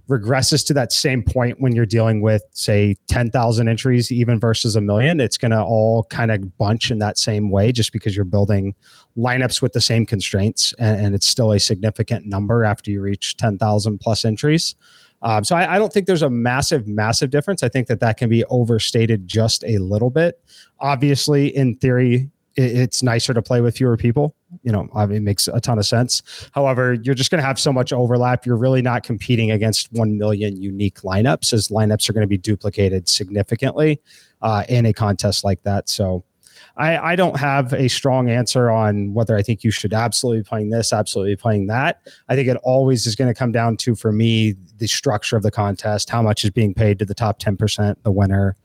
regresses 0.08 0.66
to 0.66 0.74
that 0.74 0.92
same 0.92 1.24
point 1.24 1.60
when 1.60 1.76
you're 1.76 1.88
dealing 1.88 2.22
with, 2.22 2.44
say, 2.54 2.96
10,000 3.08 3.68
entries, 3.68 4.12
even 4.12 4.40
versus 4.40 4.76
a 4.76 4.82
million. 4.82 5.20
It's 5.20 5.38
going 5.38 5.52
to 5.52 5.62
all 5.62 6.04
kind 6.06 6.32
of 6.32 6.58
bunch 6.58 6.92
in 6.92 7.00
that 7.00 7.18
same 7.18 7.50
way 7.50 7.72
just 7.72 7.92
because 7.92 8.16
you're 8.16 8.26
building 8.26 8.76
lineups 9.18 9.62
with 9.62 9.74
the 9.74 9.82
same 9.82 10.06
constraints. 10.06 10.74
And, 10.80 11.00
and 11.00 11.16
it's 11.16 11.28
still 11.28 11.52
a 11.52 11.60
significant 11.60 12.26
number 12.26 12.64
after 12.64 12.90
you 12.92 13.02
reach 13.02 13.38
10,000 13.38 14.00
plus 14.00 14.26
entries. 14.26 14.76
Um, 15.22 15.44
so 15.44 15.56
I, 15.56 15.76
I, 15.76 15.80
don't 15.80 15.92
think 15.92 16.08
there's 16.08 16.22
a 16.22 16.30
massive, 16.30 16.88
massive 16.88 17.30
difference. 17.30 17.62
I 17.62 17.70
think 17.70 17.88
that 17.88 18.00
that 18.00 18.18
can 18.18 18.30
be 18.30 18.46
overstated 18.46 19.28
just 19.28 19.64
a 19.66 19.78
little 19.80 20.10
bit. 20.10 20.42
Obviously, 20.80 21.56
in 21.56 21.76
theory, 21.76 22.30
it, 22.56 22.78
it's 22.78 23.04
nicer 23.04 23.34
to 23.34 23.42
play 23.42 23.62
with 23.62 23.78
fewer 23.78 23.98
people. 23.98 24.36
You 24.64 24.72
know, 24.72 24.88
I 24.96 25.06
mean, 25.06 25.18
it 25.18 25.24
makes 25.24 25.48
a 25.48 25.60
ton 25.60 25.78
of 25.78 25.86
sense. 25.86 26.24
However, 26.54 26.94
you're 26.94 27.16
just 27.16 27.32
going 27.32 27.42
to 27.42 27.46
have 27.46 27.60
so 27.60 27.74
much 27.74 27.92
overlap. 27.92 28.46
You're 28.46 28.58
really 28.58 28.82
not 28.82 29.04
competing 29.04 29.52
against 29.52 29.92
1 29.92 30.18
million 30.18 30.62
unique 30.62 31.02
lineups, 31.02 31.54
as 31.54 31.68
lineups 31.68 32.10
are 32.10 32.14
going 32.14 32.24
to 32.24 32.28
be 32.28 32.38
duplicated 32.38 33.10
significantly 33.10 34.02
uh, 34.42 34.64
in 34.70 34.86
a 34.86 34.94
contest 34.94 35.44
like 35.44 35.62
that. 35.64 35.90
So, 35.90 36.24
I, 36.80 37.12
I 37.12 37.16
don't 37.18 37.38
have 37.38 37.74
a 37.74 37.90
strong 37.90 38.30
answer 38.30 38.70
on 38.70 39.14
whether 39.14 39.36
I 39.36 39.44
think 39.44 39.66
you 39.66 39.70
should 39.70 39.94
absolutely 39.94 40.44
be 40.44 40.48
playing 40.48 40.70
this, 40.70 40.94
absolutely 40.94 41.36
playing 41.36 41.68
that. 41.68 42.02
I 42.30 42.36
think 42.36 42.48
it 42.48 42.56
always 42.64 43.06
is 43.06 43.18
going 43.18 43.28
to 43.28 43.38
come 43.38 43.52
down 43.52 43.76
to, 43.78 43.96
for 43.96 44.14
me, 44.14 44.56
the 44.78 44.88
structure 44.88 45.36
of 45.36 45.44
the 45.44 45.52
contest, 45.52 46.10
how 46.10 46.22
much 46.22 46.46
is 46.46 46.52
being 46.52 46.74
paid 46.74 46.98
to 47.00 47.06
the 47.06 47.14
top 47.14 47.38
10%, 47.40 47.98
the 48.04 48.12
winner, 48.12 48.56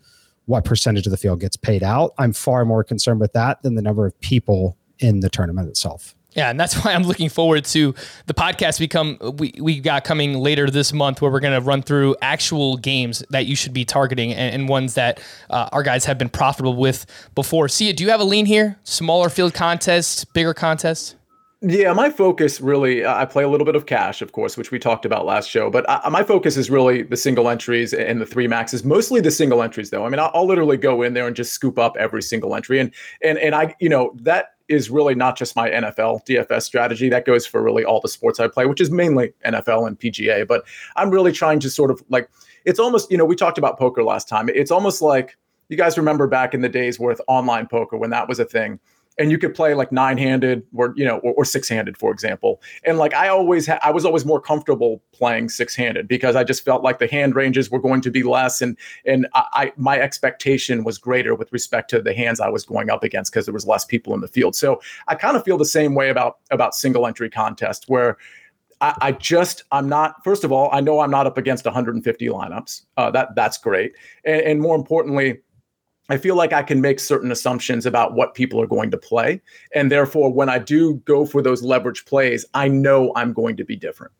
what 0.46 0.64
percentage 0.64 1.06
of 1.06 1.10
the 1.10 1.16
field 1.16 1.40
gets 1.40 1.56
paid 1.56 1.82
out. 1.82 2.14
I'm 2.16 2.32
far 2.32 2.64
more 2.64 2.84
concerned 2.84 3.18
with 3.18 3.32
that 3.32 3.62
than 3.62 3.74
the 3.74 3.82
number 3.82 4.06
of 4.06 4.18
people 4.20 4.78
in 5.00 5.18
the 5.18 5.28
tournament 5.28 5.68
itself. 5.68 6.14
Yeah, 6.34 6.50
and 6.50 6.58
that's 6.58 6.74
why 6.84 6.92
I'm 6.92 7.04
looking 7.04 7.28
forward 7.28 7.64
to 7.66 7.94
the 8.26 8.34
podcast 8.34 8.78
become 8.78 9.18
we, 9.38 9.54
we 9.60 9.80
got 9.80 10.04
coming 10.04 10.34
later 10.34 10.68
this 10.70 10.92
month 10.92 11.22
where 11.22 11.30
we're 11.30 11.40
going 11.40 11.58
to 11.58 11.64
run 11.64 11.82
through 11.82 12.16
actual 12.22 12.76
games 12.76 13.24
that 13.30 13.46
you 13.46 13.56
should 13.56 13.72
be 13.72 13.84
targeting 13.84 14.32
and, 14.32 14.54
and 14.54 14.68
ones 14.68 14.94
that 14.94 15.20
uh, 15.50 15.68
our 15.72 15.82
guys 15.82 16.04
have 16.04 16.18
been 16.18 16.28
profitable 16.28 16.76
with 16.76 17.06
before. 17.34 17.68
Sia, 17.68 17.92
do 17.92 18.04
you 18.04 18.10
have 18.10 18.20
a 18.20 18.24
lean 18.24 18.46
here? 18.46 18.78
Smaller 18.84 19.28
field 19.28 19.54
contests, 19.54 20.24
bigger 20.24 20.54
contests? 20.54 21.14
Yeah, 21.66 21.94
my 21.94 22.10
focus 22.10 22.60
really, 22.60 23.06
I 23.06 23.24
play 23.24 23.42
a 23.42 23.48
little 23.48 23.64
bit 23.64 23.74
of 23.74 23.86
cash, 23.86 24.20
of 24.20 24.32
course, 24.32 24.58
which 24.58 24.70
we 24.70 24.78
talked 24.78 25.06
about 25.06 25.24
last 25.24 25.48
show, 25.48 25.70
but 25.70 25.88
I, 25.88 26.10
my 26.10 26.22
focus 26.22 26.58
is 26.58 26.68
really 26.68 27.02
the 27.02 27.16
single 27.16 27.48
entries 27.48 27.94
and 27.94 28.20
the 28.20 28.26
three 28.26 28.46
maxes, 28.46 28.84
mostly 28.84 29.22
the 29.22 29.30
single 29.30 29.62
entries 29.62 29.88
though. 29.88 30.04
I 30.04 30.10
mean, 30.10 30.18
I'll, 30.18 30.30
I'll 30.34 30.46
literally 30.46 30.76
go 30.76 31.00
in 31.00 31.14
there 31.14 31.26
and 31.26 31.34
just 31.34 31.54
scoop 31.54 31.78
up 31.78 31.96
every 31.98 32.22
single 32.22 32.54
entry. 32.54 32.80
And, 32.80 32.92
and, 33.22 33.38
and 33.38 33.54
I, 33.54 33.74
you 33.80 33.88
know, 33.88 34.14
that 34.20 34.53
is 34.68 34.90
really 34.90 35.14
not 35.14 35.36
just 35.36 35.56
my 35.56 35.68
NFL 35.68 36.26
DFS 36.26 36.62
strategy. 36.62 37.08
That 37.08 37.24
goes 37.24 37.46
for 37.46 37.62
really 37.62 37.84
all 37.84 38.00
the 38.00 38.08
sports 38.08 38.40
I 38.40 38.48
play, 38.48 38.66
which 38.66 38.80
is 38.80 38.90
mainly 38.90 39.32
NFL 39.44 39.86
and 39.86 39.98
PGA. 39.98 40.46
But 40.46 40.64
I'm 40.96 41.10
really 41.10 41.32
trying 41.32 41.60
to 41.60 41.70
sort 41.70 41.90
of 41.90 42.02
like, 42.08 42.28
it's 42.64 42.78
almost, 42.78 43.10
you 43.10 43.18
know, 43.18 43.24
we 43.24 43.36
talked 43.36 43.58
about 43.58 43.78
poker 43.78 44.02
last 44.02 44.28
time. 44.28 44.48
It's 44.48 44.70
almost 44.70 45.02
like 45.02 45.36
you 45.68 45.76
guys 45.76 45.96
remember 45.98 46.26
back 46.26 46.54
in 46.54 46.60
the 46.60 46.68
days 46.68 46.98
with 46.98 47.20
online 47.26 47.66
poker 47.66 47.96
when 47.96 48.10
that 48.10 48.28
was 48.28 48.38
a 48.38 48.44
thing 48.44 48.78
and 49.18 49.30
you 49.30 49.38
could 49.38 49.54
play 49.54 49.74
like 49.74 49.92
nine 49.92 50.18
handed 50.18 50.62
or 50.74 50.92
you 50.96 51.04
know 51.04 51.18
or, 51.18 51.32
or 51.34 51.44
six 51.44 51.68
handed 51.68 51.96
for 51.96 52.10
example 52.10 52.60
and 52.84 52.98
like 52.98 53.14
i 53.14 53.28
always 53.28 53.66
ha- 53.66 53.78
i 53.82 53.90
was 53.90 54.04
always 54.04 54.24
more 54.24 54.40
comfortable 54.40 55.02
playing 55.12 55.48
six 55.48 55.74
handed 55.74 56.08
because 56.08 56.36
i 56.36 56.44
just 56.44 56.64
felt 56.64 56.82
like 56.82 56.98
the 56.98 57.06
hand 57.06 57.34
ranges 57.34 57.70
were 57.70 57.78
going 57.78 58.00
to 58.00 58.10
be 58.10 58.22
less 58.22 58.60
and 58.60 58.76
and 59.04 59.26
I, 59.34 59.44
I 59.52 59.72
my 59.76 59.98
expectation 59.98 60.84
was 60.84 60.98
greater 60.98 61.34
with 61.34 61.52
respect 61.52 61.90
to 61.90 62.02
the 62.02 62.14
hands 62.14 62.40
i 62.40 62.48
was 62.48 62.64
going 62.64 62.90
up 62.90 63.04
against 63.04 63.32
because 63.32 63.46
there 63.46 63.54
was 63.54 63.66
less 63.66 63.84
people 63.84 64.14
in 64.14 64.20
the 64.20 64.28
field 64.28 64.56
so 64.56 64.80
i 65.08 65.14
kind 65.14 65.36
of 65.36 65.44
feel 65.44 65.58
the 65.58 65.64
same 65.64 65.94
way 65.94 66.10
about 66.10 66.38
about 66.50 66.74
single 66.74 67.06
entry 67.06 67.30
contest 67.30 67.84
where 67.88 68.16
I, 68.80 68.94
I 69.00 69.12
just 69.12 69.62
I'm 69.70 69.88
not. 69.88 70.22
First 70.24 70.42
of 70.42 70.50
all, 70.50 70.68
I 70.72 70.80
know 70.80 70.98
I'm 70.98 71.10
not 71.10 71.28
up 71.28 71.38
against 71.38 71.64
150 71.64 72.26
lineups. 72.26 72.82
Uh, 72.96 73.08
that 73.12 73.36
that's 73.36 73.56
great, 73.56 73.92
and, 74.24 74.40
and 74.42 74.60
more 74.60 74.74
importantly, 74.74 75.38
I 76.10 76.18
feel 76.18 76.36
like 76.36 76.52
I 76.52 76.62
can 76.62 76.80
make 76.80 77.00
certain 77.00 77.32
assumptions 77.32 77.86
about 77.86 78.14
what 78.14 78.34
people 78.34 78.60
are 78.60 78.66
going 78.66 78.90
to 78.90 78.98
play. 78.98 79.40
And 79.74 79.90
therefore, 79.90 80.32
when 80.32 80.48
I 80.48 80.58
do 80.58 80.96
go 81.06 81.24
for 81.24 81.40
those 81.40 81.62
leverage 81.62 82.04
plays, 82.04 82.44
I 82.52 82.68
know 82.68 83.12
I'm 83.16 83.32
going 83.32 83.56
to 83.56 83.64
be 83.64 83.76
different. 83.76 84.12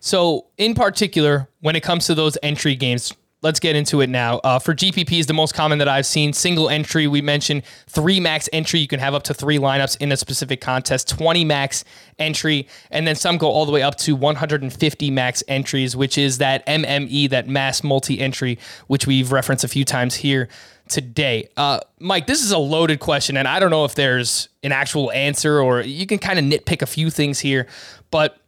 So, 0.00 0.46
in 0.56 0.74
particular, 0.74 1.48
when 1.60 1.76
it 1.76 1.82
comes 1.82 2.06
to 2.06 2.14
those 2.14 2.38
entry 2.42 2.74
games, 2.74 3.12
let's 3.42 3.60
get 3.60 3.76
into 3.76 4.00
it 4.00 4.08
now. 4.08 4.38
Uh, 4.38 4.58
for 4.58 4.74
GPPs, 4.74 5.26
the 5.26 5.34
most 5.34 5.54
common 5.54 5.78
that 5.78 5.88
I've 5.88 6.06
seen, 6.06 6.32
single 6.32 6.70
entry, 6.70 7.06
we 7.06 7.20
mentioned 7.20 7.62
three 7.88 8.18
max 8.18 8.48
entry. 8.52 8.80
You 8.80 8.88
can 8.88 9.00
have 9.00 9.14
up 9.14 9.24
to 9.24 9.34
three 9.34 9.58
lineups 9.58 9.98
in 10.00 10.12
a 10.12 10.16
specific 10.16 10.60
contest, 10.60 11.08
20 11.08 11.44
max 11.44 11.84
entry, 12.18 12.66
and 12.90 13.06
then 13.06 13.14
some 13.14 13.36
go 13.36 13.48
all 13.48 13.66
the 13.66 13.72
way 13.72 13.82
up 13.82 13.96
to 13.98 14.14
150 14.16 15.10
max 15.10 15.42
entries, 15.48 15.96
which 15.96 16.16
is 16.16 16.38
that 16.38 16.66
MME, 16.66 17.28
that 17.30 17.48
mass 17.48 17.84
multi 17.84 18.20
entry, 18.20 18.58
which 18.86 19.06
we've 19.06 19.32
referenced 19.32 19.64
a 19.64 19.68
few 19.68 19.84
times 19.84 20.14
here 20.14 20.48
today. 20.88 21.48
Uh, 21.56 21.80
Mike, 21.98 22.26
this 22.26 22.42
is 22.42 22.52
a 22.52 22.58
loaded 22.58 23.00
question, 23.00 23.36
and 23.36 23.46
I 23.48 23.60
don't 23.60 23.70
know 23.70 23.84
if 23.84 23.94
there's 23.94 24.48
an 24.62 24.72
actual 24.72 25.10
answer 25.12 25.60
or 25.60 25.80
you 25.80 26.06
can 26.06 26.18
kind 26.18 26.38
of 26.38 26.44
nitpick 26.44 26.82
a 26.82 26.86
few 26.86 27.10
things 27.10 27.40
here, 27.40 27.66
but 28.10 28.38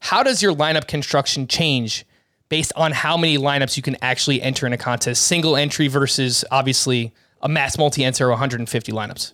how 0.00 0.22
does 0.22 0.42
your 0.42 0.54
lineup 0.54 0.86
construction 0.86 1.46
change 1.46 2.06
based 2.48 2.72
on 2.76 2.92
how 2.92 3.16
many 3.16 3.38
lineups 3.38 3.76
you 3.76 3.82
can 3.82 3.96
actually 4.02 4.40
enter 4.42 4.66
in 4.66 4.72
a 4.72 4.78
contest? 4.78 5.22
Single 5.22 5.56
entry 5.56 5.88
versus 5.88 6.44
obviously 6.50 7.12
a 7.40 7.48
mass 7.48 7.78
multi 7.78 8.04
enter 8.04 8.28
150 8.28 8.92
lineups. 8.92 9.32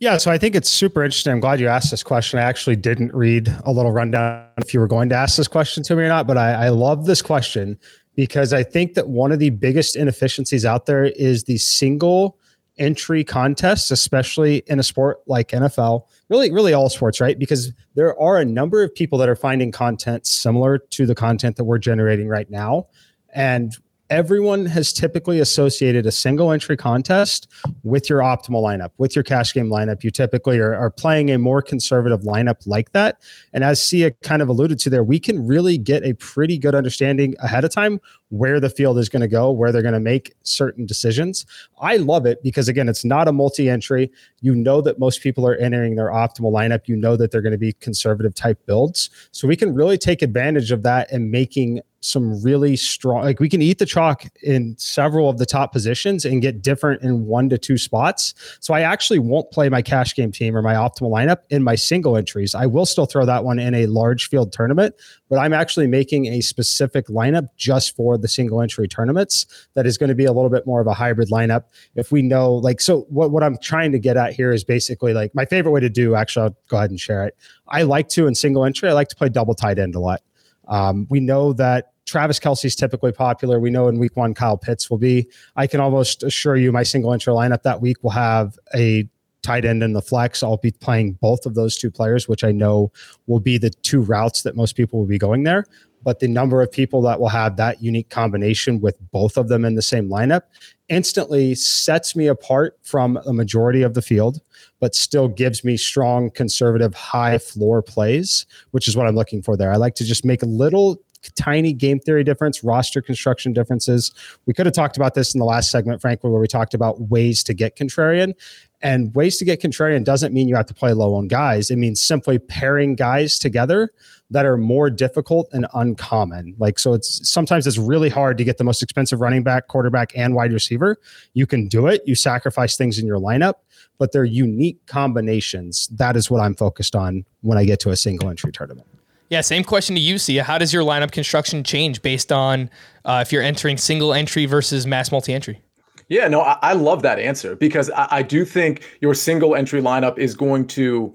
Yeah, 0.00 0.18
so 0.18 0.30
I 0.30 0.38
think 0.38 0.54
it's 0.54 0.68
super 0.68 1.02
interesting. 1.02 1.32
I'm 1.32 1.40
glad 1.40 1.60
you 1.60 1.68
asked 1.68 1.90
this 1.90 2.02
question. 2.02 2.38
I 2.38 2.42
actually 2.42 2.76
didn't 2.76 3.12
read 3.14 3.52
a 3.64 3.72
little 3.72 3.90
rundown 3.90 4.46
if 4.58 4.74
you 4.74 4.80
were 4.80 4.86
going 4.86 5.08
to 5.08 5.14
ask 5.14 5.36
this 5.36 5.48
question 5.48 5.82
to 5.84 5.96
me 5.96 6.04
or 6.04 6.08
not, 6.08 6.26
but 6.26 6.36
I, 6.36 6.66
I 6.66 6.68
love 6.68 7.06
this 7.06 7.22
question 7.22 7.78
because 8.18 8.52
I 8.52 8.64
think 8.64 8.94
that 8.94 9.06
one 9.08 9.30
of 9.30 9.38
the 9.38 9.50
biggest 9.50 9.94
inefficiencies 9.94 10.64
out 10.64 10.86
there 10.86 11.04
is 11.04 11.44
the 11.44 11.56
single 11.56 12.36
entry 12.76 13.22
contests, 13.22 13.92
especially 13.92 14.64
in 14.66 14.80
a 14.80 14.82
sport 14.82 15.20
like 15.28 15.50
NFL, 15.50 16.02
really, 16.28 16.50
really 16.50 16.72
all 16.72 16.88
sports, 16.88 17.20
right? 17.20 17.38
Because 17.38 17.72
there 17.94 18.20
are 18.20 18.38
a 18.38 18.44
number 18.44 18.82
of 18.82 18.92
people 18.92 19.18
that 19.18 19.28
are 19.28 19.36
finding 19.36 19.70
content 19.70 20.26
similar 20.26 20.78
to 20.78 21.06
the 21.06 21.14
content 21.14 21.54
that 21.58 21.64
we're 21.64 21.78
generating 21.78 22.26
right 22.26 22.50
now. 22.50 22.88
And 23.36 23.76
everyone 24.10 24.64
has 24.66 24.92
typically 24.92 25.40
associated 25.40 26.06
a 26.06 26.12
single 26.12 26.50
entry 26.50 26.76
contest 26.76 27.48
with 27.82 28.08
your 28.08 28.20
optimal 28.20 28.62
lineup, 28.62 28.90
with 28.96 29.14
your 29.14 29.22
cash 29.22 29.52
game 29.52 29.68
lineup. 29.68 30.02
You 30.02 30.10
typically 30.10 30.58
are, 30.58 30.74
are, 30.74 30.90
playing 30.90 31.30
a 31.30 31.38
more 31.38 31.60
conservative 31.60 32.22
lineup 32.22 32.66
like 32.66 32.92
that. 32.92 33.20
And 33.52 33.62
as 33.62 33.82
Sia 33.82 34.10
kind 34.22 34.40
of 34.40 34.48
alluded 34.48 34.78
to 34.80 34.90
there, 34.90 35.04
we 35.04 35.20
can 35.20 35.46
really 35.46 35.76
get 35.76 36.02
a 36.04 36.14
pretty 36.14 36.58
good 36.58 36.74
understanding 36.74 37.34
ahead 37.40 37.64
of 37.64 37.70
time 37.70 38.00
where 38.30 38.60
the 38.60 38.70
field 38.70 38.98
is 38.98 39.08
going 39.08 39.20
to 39.20 39.28
go, 39.28 39.50
where 39.50 39.70
they're 39.70 39.82
going 39.82 39.94
to 39.94 40.00
make 40.00 40.34
certain 40.42 40.86
decisions. 40.86 41.46
I 41.80 41.96
love 41.96 42.26
it 42.26 42.42
because, 42.42 42.68
again, 42.68 42.88
it's 42.88 43.04
not 43.04 43.28
a 43.28 43.32
multi 43.32 43.68
entry. 43.68 44.10
You 44.40 44.54
know 44.54 44.80
that 44.80 44.98
most 44.98 45.22
people 45.22 45.46
are 45.46 45.56
entering 45.56 45.96
their 45.96 46.08
optimal 46.08 46.52
lineup. 46.52 46.88
You 46.88 46.96
know 46.96 47.16
that 47.16 47.30
they're 47.30 47.42
going 47.42 47.52
to 47.52 47.58
be 47.58 47.74
conservative 47.74 48.34
type 48.34 48.58
builds. 48.66 49.10
So 49.32 49.46
we 49.46 49.56
can 49.56 49.74
really 49.74 49.98
take 49.98 50.22
advantage 50.22 50.72
of 50.72 50.82
that 50.82 51.10
and 51.12 51.30
making 51.30 51.80
some 52.00 52.40
really 52.42 52.76
strong 52.76 53.24
like 53.24 53.40
we 53.40 53.48
can 53.48 53.60
eat 53.60 53.78
the 53.78 53.86
chalk 53.86 54.24
in 54.42 54.76
several 54.78 55.28
of 55.28 55.38
the 55.38 55.46
top 55.46 55.72
positions 55.72 56.24
and 56.24 56.40
get 56.40 56.62
different 56.62 57.02
in 57.02 57.26
one 57.26 57.48
to 57.48 57.58
two 57.58 57.76
spots. 57.76 58.34
So 58.60 58.74
i 58.74 58.82
actually 58.82 59.18
won't 59.18 59.50
play 59.50 59.68
my 59.68 59.82
cash 59.82 60.14
game 60.14 60.30
team 60.30 60.56
or 60.56 60.62
my 60.62 60.74
optimal 60.74 61.10
lineup 61.10 61.38
in 61.50 61.62
my 61.62 61.74
single 61.74 62.16
entries. 62.16 62.54
I 62.54 62.66
will 62.66 62.86
still 62.86 63.06
throw 63.06 63.24
that 63.26 63.44
one 63.44 63.58
in 63.58 63.74
a 63.74 63.86
large 63.86 64.28
field 64.28 64.52
tournament 64.52 64.94
but 65.28 65.38
i'm 65.38 65.52
actually 65.52 65.86
making 65.86 66.26
a 66.26 66.40
specific 66.40 67.06
lineup 67.08 67.48
just 67.56 67.94
for 67.96 68.16
the 68.16 68.28
single 68.28 68.60
entry 68.62 68.88
tournaments 68.88 69.46
that 69.74 69.86
is 69.86 69.98
going 69.98 70.08
to 70.08 70.14
be 70.14 70.24
a 70.24 70.32
little 70.32 70.50
bit 70.50 70.66
more 70.66 70.80
of 70.80 70.86
a 70.86 70.94
hybrid 70.94 71.28
lineup. 71.30 71.64
If 71.94 72.12
we 72.12 72.22
know 72.22 72.54
like 72.54 72.80
so 72.80 73.00
what, 73.08 73.30
what 73.30 73.42
i'm 73.42 73.58
trying 73.58 73.92
to 73.92 73.98
get 73.98 74.16
at 74.16 74.32
here 74.32 74.52
is 74.52 74.64
basically 74.64 75.14
like 75.14 75.34
my 75.34 75.44
favorite 75.44 75.72
way 75.72 75.80
to 75.80 75.90
do 75.90 76.14
actually 76.14 76.44
i'll 76.44 76.56
go 76.68 76.76
ahead 76.76 76.90
and 76.90 77.00
share 77.00 77.26
it. 77.26 77.36
I 77.68 77.82
like 77.82 78.08
to 78.10 78.26
in 78.26 78.34
single 78.34 78.64
entry 78.64 78.88
i 78.88 78.92
like 78.92 79.08
to 79.08 79.16
play 79.16 79.28
double 79.28 79.54
tight 79.54 79.78
end 79.78 79.94
a 79.94 80.00
lot 80.00 80.22
um, 80.68 81.06
we 81.10 81.20
know 81.20 81.52
that 81.54 81.92
Travis 82.06 82.38
Kelce's 82.38 82.74
typically 82.74 83.12
popular. 83.12 83.60
We 83.60 83.70
know 83.70 83.88
in 83.88 83.98
week 83.98 84.16
one, 84.16 84.32
Kyle 84.34 84.56
Pitts 84.56 84.88
will 84.88 84.98
be. 84.98 85.28
I 85.56 85.66
can 85.66 85.80
almost 85.80 86.22
assure 86.22 86.56
you 86.56 86.72
my 86.72 86.82
single 86.82 87.12
entry 87.12 87.32
lineup 87.32 87.62
that 87.62 87.80
week 87.80 88.02
will 88.02 88.10
have 88.10 88.58
a 88.74 89.08
tight 89.42 89.64
end 89.64 89.82
and 89.82 89.94
the 89.94 90.02
flex. 90.02 90.42
I'll 90.42 90.56
be 90.56 90.70
playing 90.70 91.12
both 91.20 91.46
of 91.46 91.54
those 91.54 91.76
two 91.76 91.90
players, 91.90 92.28
which 92.28 92.44
I 92.44 92.52
know 92.52 92.92
will 93.26 93.40
be 93.40 93.58
the 93.58 93.70
two 93.70 94.00
routes 94.00 94.42
that 94.42 94.56
most 94.56 94.76
people 94.76 94.98
will 94.98 95.06
be 95.06 95.18
going 95.18 95.44
there. 95.44 95.64
But 96.02 96.20
the 96.20 96.28
number 96.28 96.62
of 96.62 96.70
people 96.70 97.02
that 97.02 97.18
will 97.18 97.28
have 97.28 97.56
that 97.56 97.82
unique 97.82 98.08
combination 98.08 98.80
with 98.80 98.96
both 99.10 99.36
of 99.36 99.48
them 99.48 99.64
in 99.64 99.74
the 99.74 99.82
same 99.82 100.08
lineup 100.08 100.42
instantly 100.88 101.54
sets 101.54 102.14
me 102.14 102.28
apart 102.28 102.78
from 102.82 103.18
a 103.26 103.32
majority 103.32 103.82
of 103.82 103.94
the 103.94 104.02
field, 104.02 104.40
but 104.80 104.94
still 104.94 105.28
gives 105.28 105.64
me 105.64 105.76
strong, 105.76 106.30
conservative, 106.30 106.94
high 106.94 107.36
floor 107.36 107.82
plays, 107.82 108.46
which 108.70 108.86
is 108.86 108.96
what 108.96 109.06
I'm 109.06 109.16
looking 109.16 109.42
for 109.42 109.56
there. 109.56 109.72
I 109.72 109.76
like 109.76 109.96
to 109.96 110.04
just 110.04 110.24
make 110.24 110.42
a 110.42 110.46
little 110.46 111.02
tiny 111.34 111.72
game 111.72 111.98
theory 111.98 112.24
difference, 112.24 112.62
roster 112.62 113.02
construction 113.02 113.52
differences. 113.52 114.12
We 114.46 114.54
could 114.54 114.66
have 114.66 114.74
talked 114.74 114.96
about 114.96 115.14
this 115.14 115.34
in 115.34 115.38
the 115.38 115.44
last 115.44 115.70
segment, 115.70 116.00
frankly, 116.00 116.30
where 116.30 116.40
we 116.40 116.46
talked 116.46 116.74
about 116.74 117.00
ways 117.00 117.42
to 117.44 117.54
get 117.54 117.76
contrarian. 117.76 118.34
And 118.80 119.12
ways 119.14 119.38
to 119.38 119.44
get 119.44 119.60
contrarian 119.60 120.04
doesn't 120.04 120.32
mean 120.32 120.46
you 120.46 120.54
have 120.54 120.66
to 120.66 120.74
play 120.74 120.92
low 120.92 121.14
on 121.14 121.26
guys. 121.26 121.70
It 121.70 121.76
means 121.76 122.00
simply 122.00 122.38
pairing 122.38 122.94
guys 122.94 123.38
together 123.38 123.90
that 124.30 124.46
are 124.46 124.56
more 124.56 124.88
difficult 124.90 125.48
and 125.52 125.66
uncommon. 125.74 126.54
Like, 126.58 126.78
so 126.78 126.94
it's 126.94 127.28
sometimes 127.28 127.66
it's 127.66 127.78
really 127.78 128.08
hard 128.08 128.38
to 128.38 128.44
get 128.44 128.58
the 128.58 128.64
most 128.64 128.82
expensive 128.82 129.20
running 129.20 129.42
back, 129.42 129.66
quarterback, 129.66 130.12
and 130.14 130.34
wide 130.34 130.52
receiver. 130.52 130.96
You 131.34 131.46
can 131.46 131.66
do 131.66 131.86
it. 131.86 132.02
You 132.06 132.14
sacrifice 132.14 132.76
things 132.76 132.98
in 132.98 133.06
your 133.06 133.18
lineup, 133.18 133.54
but 133.98 134.12
they're 134.12 134.24
unique 134.24 134.84
combinations. 134.86 135.88
That 135.88 136.16
is 136.16 136.30
what 136.30 136.40
I'm 136.40 136.54
focused 136.54 136.94
on 136.94 137.24
when 137.40 137.58
I 137.58 137.64
get 137.64 137.80
to 137.80 137.90
a 137.90 137.96
single 137.96 138.28
entry 138.28 138.52
tournament. 138.52 138.86
Yeah, 139.30 139.42
same 139.42 139.64
question 139.64 139.94
to 139.94 140.00
you, 140.00 140.18
Sia. 140.18 140.42
How 140.42 140.56
does 140.56 140.72
your 140.72 140.82
lineup 140.82 141.10
construction 141.10 141.62
change 141.62 142.00
based 142.00 142.32
on 142.32 142.70
uh, 143.04 143.22
if 143.26 143.32
you're 143.32 143.42
entering 143.42 143.76
single 143.76 144.14
entry 144.14 144.46
versus 144.46 144.86
mass 144.86 145.12
multi 145.12 145.34
entry? 145.34 145.60
Yeah, 146.08 146.28
no, 146.28 146.40
I, 146.40 146.58
I 146.62 146.72
love 146.72 147.02
that 147.02 147.18
answer 147.18 147.54
because 147.54 147.90
I, 147.90 148.08
I 148.10 148.22
do 148.22 148.44
think 148.44 148.82
your 149.00 149.14
single 149.14 149.54
entry 149.54 149.82
lineup 149.82 150.18
is 150.18 150.34
going 150.34 150.66
to 150.68 151.14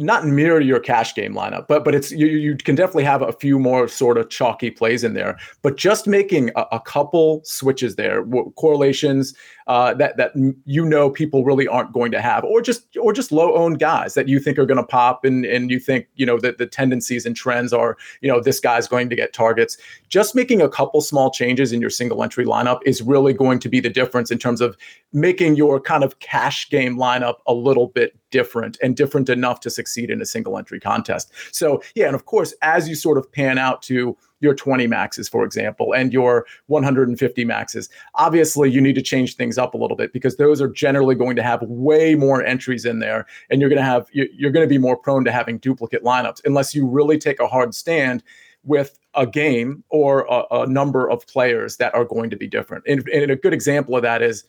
not 0.00 0.26
mirror 0.26 0.60
your 0.60 0.80
cash 0.80 1.14
game 1.14 1.34
lineup, 1.34 1.66
but 1.68 1.84
but 1.84 1.94
it's 1.94 2.10
you 2.10 2.26
you 2.26 2.56
can 2.56 2.74
definitely 2.74 3.04
have 3.04 3.20
a 3.20 3.32
few 3.32 3.58
more 3.58 3.86
sort 3.86 4.16
of 4.16 4.30
chalky 4.30 4.70
plays 4.70 5.04
in 5.04 5.12
there. 5.12 5.38
But 5.62 5.76
just 5.76 6.06
making 6.06 6.50
a, 6.56 6.64
a 6.72 6.80
couple 6.80 7.42
switches 7.44 7.96
there, 7.96 8.24
correlations 8.56 9.34
uh, 9.66 9.92
that 9.94 10.16
that 10.16 10.32
you 10.64 10.86
know 10.86 11.10
people 11.10 11.44
really 11.44 11.68
aren't 11.68 11.92
going 11.92 12.10
to 12.12 12.20
have, 12.20 12.44
or 12.44 12.62
just 12.62 12.96
or 12.96 13.12
just 13.12 13.30
low 13.30 13.54
owned 13.54 13.78
guys 13.78 14.14
that 14.14 14.26
you 14.26 14.40
think 14.40 14.58
are 14.58 14.64
going 14.64 14.78
to 14.78 14.84
pop, 14.84 15.24
and 15.24 15.44
and 15.44 15.70
you 15.70 15.78
think 15.78 16.06
you 16.14 16.24
know 16.24 16.38
that 16.38 16.56
the 16.56 16.66
tendencies 16.66 17.26
and 17.26 17.36
trends 17.36 17.72
are 17.72 17.98
you 18.22 18.28
know 18.28 18.40
this 18.40 18.58
guy's 18.58 18.88
going 18.88 19.10
to 19.10 19.16
get 19.16 19.34
targets. 19.34 19.76
Just 20.08 20.34
making 20.34 20.62
a 20.62 20.68
couple 20.68 21.02
small 21.02 21.30
changes 21.30 21.72
in 21.72 21.80
your 21.80 21.90
single 21.90 22.22
entry 22.22 22.46
lineup 22.46 22.80
is 22.86 23.02
really 23.02 23.34
going 23.34 23.58
to 23.58 23.68
be 23.68 23.80
the 23.80 23.90
difference 23.90 24.30
in 24.30 24.38
terms 24.38 24.62
of 24.62 24.78
making 25.12 25.56
your 25.56 25.78
kind 25.78 26.04
of 26.04 26.18
cash 26.20 26.70
game 26.70 26.96
lineup 26.96 27.36
a 27.46 27.52
little 27.52 27.88
bit 27.88 28.16
different 28.30 28.78
and 28.82 28.96
different 28.96 29.28
enough 29.28 29.60
to 29.60 29.70
succeed 29.70 30.10
in 30.10 30.20
a 30.20 30.26
single 30.26 30.56
entry 30.58 30.80
contest. 30.80 31.32
So, 31.52 31.82
yeah, 31.94 32.06
and 32.06 32.14
of 32.14 32.26
course, 32.26 32.54
as 32.62 32.88
you 32.88 32.94
sort 32.94 33.18
of 33.18 33.30
pan 33.30 33.58
out 33.58 33.82
to 33.82 34.16
your 34.40 34.54
20 34.54 34.86
maxes, 34.86 35.28
for 35.28 35.44
example, 35.44 35.92
and 35.92 36.12
your 36.12 36.46
150 36.68 37.44
maxes, 37.44 37.88
obviously 38.14 38.70
you 38.70 38.80
need 38.80 38.94
to 38.94 39.02
change 39.02 39.36
things 39.36 39.58
up 39.58 39.74
a 39.74 39.76
little 39.76 39.96
bit 39.96 40.12
because 40.12 40.36
those 40.36 40.62
are 40.62 40.68
generally 40.68 41.14
going 41.14 41.36
to 41.36 41.42
have 41.42 41.62
way 41.62 42.14
more 42.14 42.42
entries 42.42 42.84
in 42.84 43.00
there, 43.00 43.26
and 43.50 43.60
you're 43.60 43.70
going 43.70 43.78
to 43.78 43.84
have 43.84 44.06
you're 44.12 44.50
going 44.50 44.66
to 44.66 44.70
be 44.70 44.78
more 44.78 44.96
prone 44.96 45.24
to 45.24 45.32
having 45.32 45.58
duplicate 45.58 46.02
lineups 46.02 46.40
unless 46.44 46.74
you 46.74 46.86
really 46.86 47.18
take 47.18 47.38
a 47.40 47.46
hard 47.46 47.74
stand 47.74 48.22
with 48.64 48.98
a 49.14 49.26
game 49.26 49.82
or 49.88 50.26
a, 50.30 50.62
a 50.62 50.66
number 50.66 51.08
of 51.10 51.26
players 51.26 51.76
that 51.78 51.94
are 51.94 52.04
going 52.04 52.30
to 52.30 52.36
be 52.36 52.46
different. 52.46 52.84
And, 52.86 53.06
and 53.08 53.30
a 53.30 53.36
good 53.36 53.52
example 53.54 53.96
of 53.96 54.02
that 54.02 54.22
is, 54.22 54.44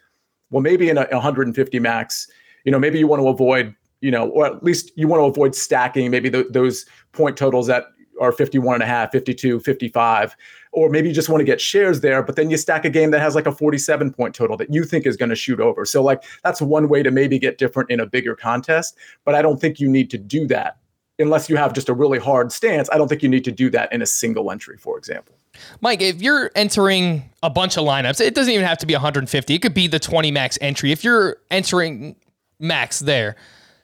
well, 0.50 0.62
maybe 0.62 0.90
in 0.90 0.98
a 0.98 1.08
150 1.10 1.80
max 1.80 2.28
you 2.64 2.72
know, 2.72 2.80
maybe 2.80 3.00
you 3.00 3.08
want 3.08 3.22
to 3.22 3.28
avoid, 3.28 3.76
you 4.02 4.12
know, 4.12 4.30
or 4.30 4.46
at 4.46 4.64
least 4.64 4.92
you 4.96 5.08
want 5.08 5.22
to 5.22 5.26
avoid 5.26 5.56
stacking 5.56 6.12
maybe 6.12 6.30
the, 6.30 6.44
those 6.50 6.86
point 7.12 7.38
totals 7.38 7.68
that 7.68 7.86
are 8.20 8.32
51 8.32 8.76
and 8.76 8.84
a 8.84 8.86
half, 8.86 9.12
52, 9.12 9.60
55, 9.62 10.36
or 10.74 10.90
maybe 10.90 11.10
you 11.10 11.14
just 11.14 11.28
want 11.28 11.42
to 11.42 11.46
get 11.46 11.60
shares 11.60 12.02
there, 12.02 12.22
but 12.22 12.36
then 12.36 12.50
you 12.50 12.58
stack 12.58 12.86
a 12.86 12.90
game 12.90 13.12
that 13.12 13.20
has 13.20 13.36
like 13.36 13.48
a 13.48 13.52
47 13.52 14.14
point 14.14 14.36
total 14.36 14.56
that 14.58 14.72
you 14.72 14.84
think 14.84 15.06
is 15.06 15.18
going 15.18 15.30
to 15.30 15.36
shoot 15.36 15.60
over. 15.60 15.86
So 15.86 16.04
like 16.04 16.24
that's 16.44 16.62
one 16.62 16.88
way 16.88 17.04
to 17.04 17.12
maybe 17.12 17.40
get 17.40 17.58
different 17.58 17.90
in 17.90 18.00
a 18.00 18.06
bigger 18.06 18.36
contest, 18.36 18.96
but 19.26 19.36
I 19.36 19.42
don't 19.42 19.60
think 19.60 19.80
you 19.80 19.90
need 19.90 20.10
to 20.12 20.18
do 20.18 20.48
that 20.48 20.78
unless 21.20 21.50
you 21.50 21.56
have 21.56 21.74
just 21.74 21.90
a 21.90 21.94
really 21.94 22.20
hard 22.20 22.52
stance. 22.52 22.90
I 22.92 22.98
don't 22.98 23.08
think 23.08 23.24
you 23.24 23.30
need 23.30 23.44
to 23.46 23.52
do 23.52 23.70
that 23.72 23.92
in 23.92 24.02
a 24.02 24.06
single 24.06 24.52
entry, 24.52 24.78
for 24.78 24.98
example. 24.98 25.36
Mike, 25.82 26.02
if 26.02 26.22
you're 26.22 26.52
entering 26.56 27.30
a 27.44 27.50
bunch 27.50 27.78
of 27.78 27.84
lineups, 27.84 28.22
it 28.22 28.34
doesn't 28.34 28.52
even 28.52 28.66
have 28.66 28.78
to 28.80 28.86
be 28.86 28.94
150. 28.94 29.54
It 29.54 29.62
could 29.62 29.74
be 29.74 29.88
the 29.88 30.00
20 30.00 30.32
max 30.32 30.58
entry. 30.62 30.92
If 30.92 31.04
you're 31.04 31.38
entering 31.50 32.16
max 32.62 33.00
there. 33.00 33.36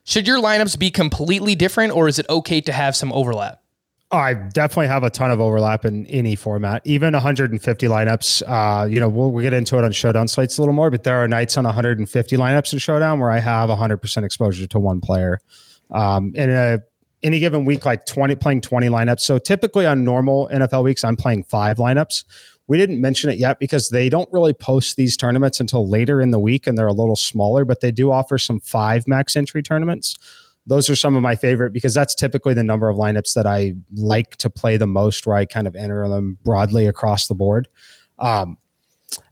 Should 0.03 0.27
your 0.27 0.39
lineups 0.39 0.79
be 0.79 0.89
completely 0.89 1.55
different 1.55 1.93
or 1.93 2.07
is 2.07 2.19
it 2.19 2.25
okay 2.29 2.61
to 2.61 2.71
have 2.71 2.95
some 2.95 3.11
overlap? 3.11 3.61
I 4.09 4.35
definitely 4.35 4.87
have 4.87 5.03
a 5.03 5.09
ton 5.09 5.31
of 5.31 5.41
overlap 5.41 5.83
in 5.83 6.05
any 6.05 6.37
format, 6.37 6.81
even 6.85 7.11
150 7.11 7.87
lineups. 7.87 8.41
Uh, 8.47 8.85
you 8.85 9.01
know, 9.01 9.09
we'll, 9.09 9.31
we'll 9.31 9.43
get 9.43 9.51
into 9.51 9.77
it 9.77 9.83
on 9.83 9.91
Showdown 9.91 10.29
slates 10.29 10.57
a 10.57 10.61
little 10.61 10.73
more, 10.73 10.89
but 10.89 11.03
there 11.03 11.21
are 11.21 11.27
nights 11.27 11.57
on 11.57 11.65
150 11.65 12.37
lineups 12.37 12.71
in 12.71 12.79
Showdown 12.79 13.19
where 13.19 13.31
I 13.31 13.39
have 13.39 13.69
100% 13.69 14.23
exposure 14.23 14.65
to 14.67 14.79
one 14.79 15.01
player. 15.01 15.41
Um, 15.91 16.31
in 16.35 16.49
a 16.49 16.79
any 17.23 17.39
given 17.39 17.65
week, 17.65 17.85
like 17.85 18.05
20 18.05 18.35
playing 18.35 18.61
20 18.61 18.87
lineups. 18.87 19.21
So 19.21 19.39
typically 19.39 19.85
on 19.85 20.03
normal 20.03 20.47
NFL 20.53 20.83
weeks, 20.83 21.03
I'm 21.03 21.17
playing 21.17 21.43
five 21.43 21.77
lineups. 21.77 22.23
We 22.67 22.77
didn't 22.77 22.99
mention 22.99 23.29
it 23.29 23.37
yet 23.37 23.59
because 23.59 23.89
they 23.89 24.09
don't 24.09 24.31
really 24.31 24.53
post 24.53 24.97
these 24.97 25.15
tournaments 25.15 25.59
until 25.59 25.87
later 25.87 26.21
in 26.21 26.31
the 26.31 26.39
week 26.39 26.67
and 26.67 26.77
they're 26.77 26.87
a 26.87 26.93
little 26.93 27.15
smaller, 27.15 27.63
but 27.63 27.81
they 27.81 27.91
do 27.91 28.11
offer 28.11 28.37
some 28.37 28.59
five 28.59 29.07
max 29.07 29.35
entry 29.35 29.63
tournaments. 29.63 30.17
Those 30.65 30.89
are 30.89 30.95
some 30.95 31.15
of 31.15 31.21
my 31.21 31.35
favorite 31.35 31.71
because 31.71 31.93
that's 31.93 32.13
typically 32.13 32.53
the 32.53 32.63
number 32.63 32.89
of 32.89 32.97
lineups 32.97 33.33
that 33.35 33.47
I 33.47 33.75
like 33.95 34.35
to 34.37 34.49
play 34.49 34.75
the 34.75 34.87
most, 34.87 35.25
where 35.25 35.37
I 35.37 35.45
kind 35.45 35.65
of 35.65 35.77
enter 35.77 36.07
them 36.09 36.37
broadly 36.43 36.87
across 36.87 37.27
the 37.27 37.35
board. 37.35 37.69
Um, 38.19 38.57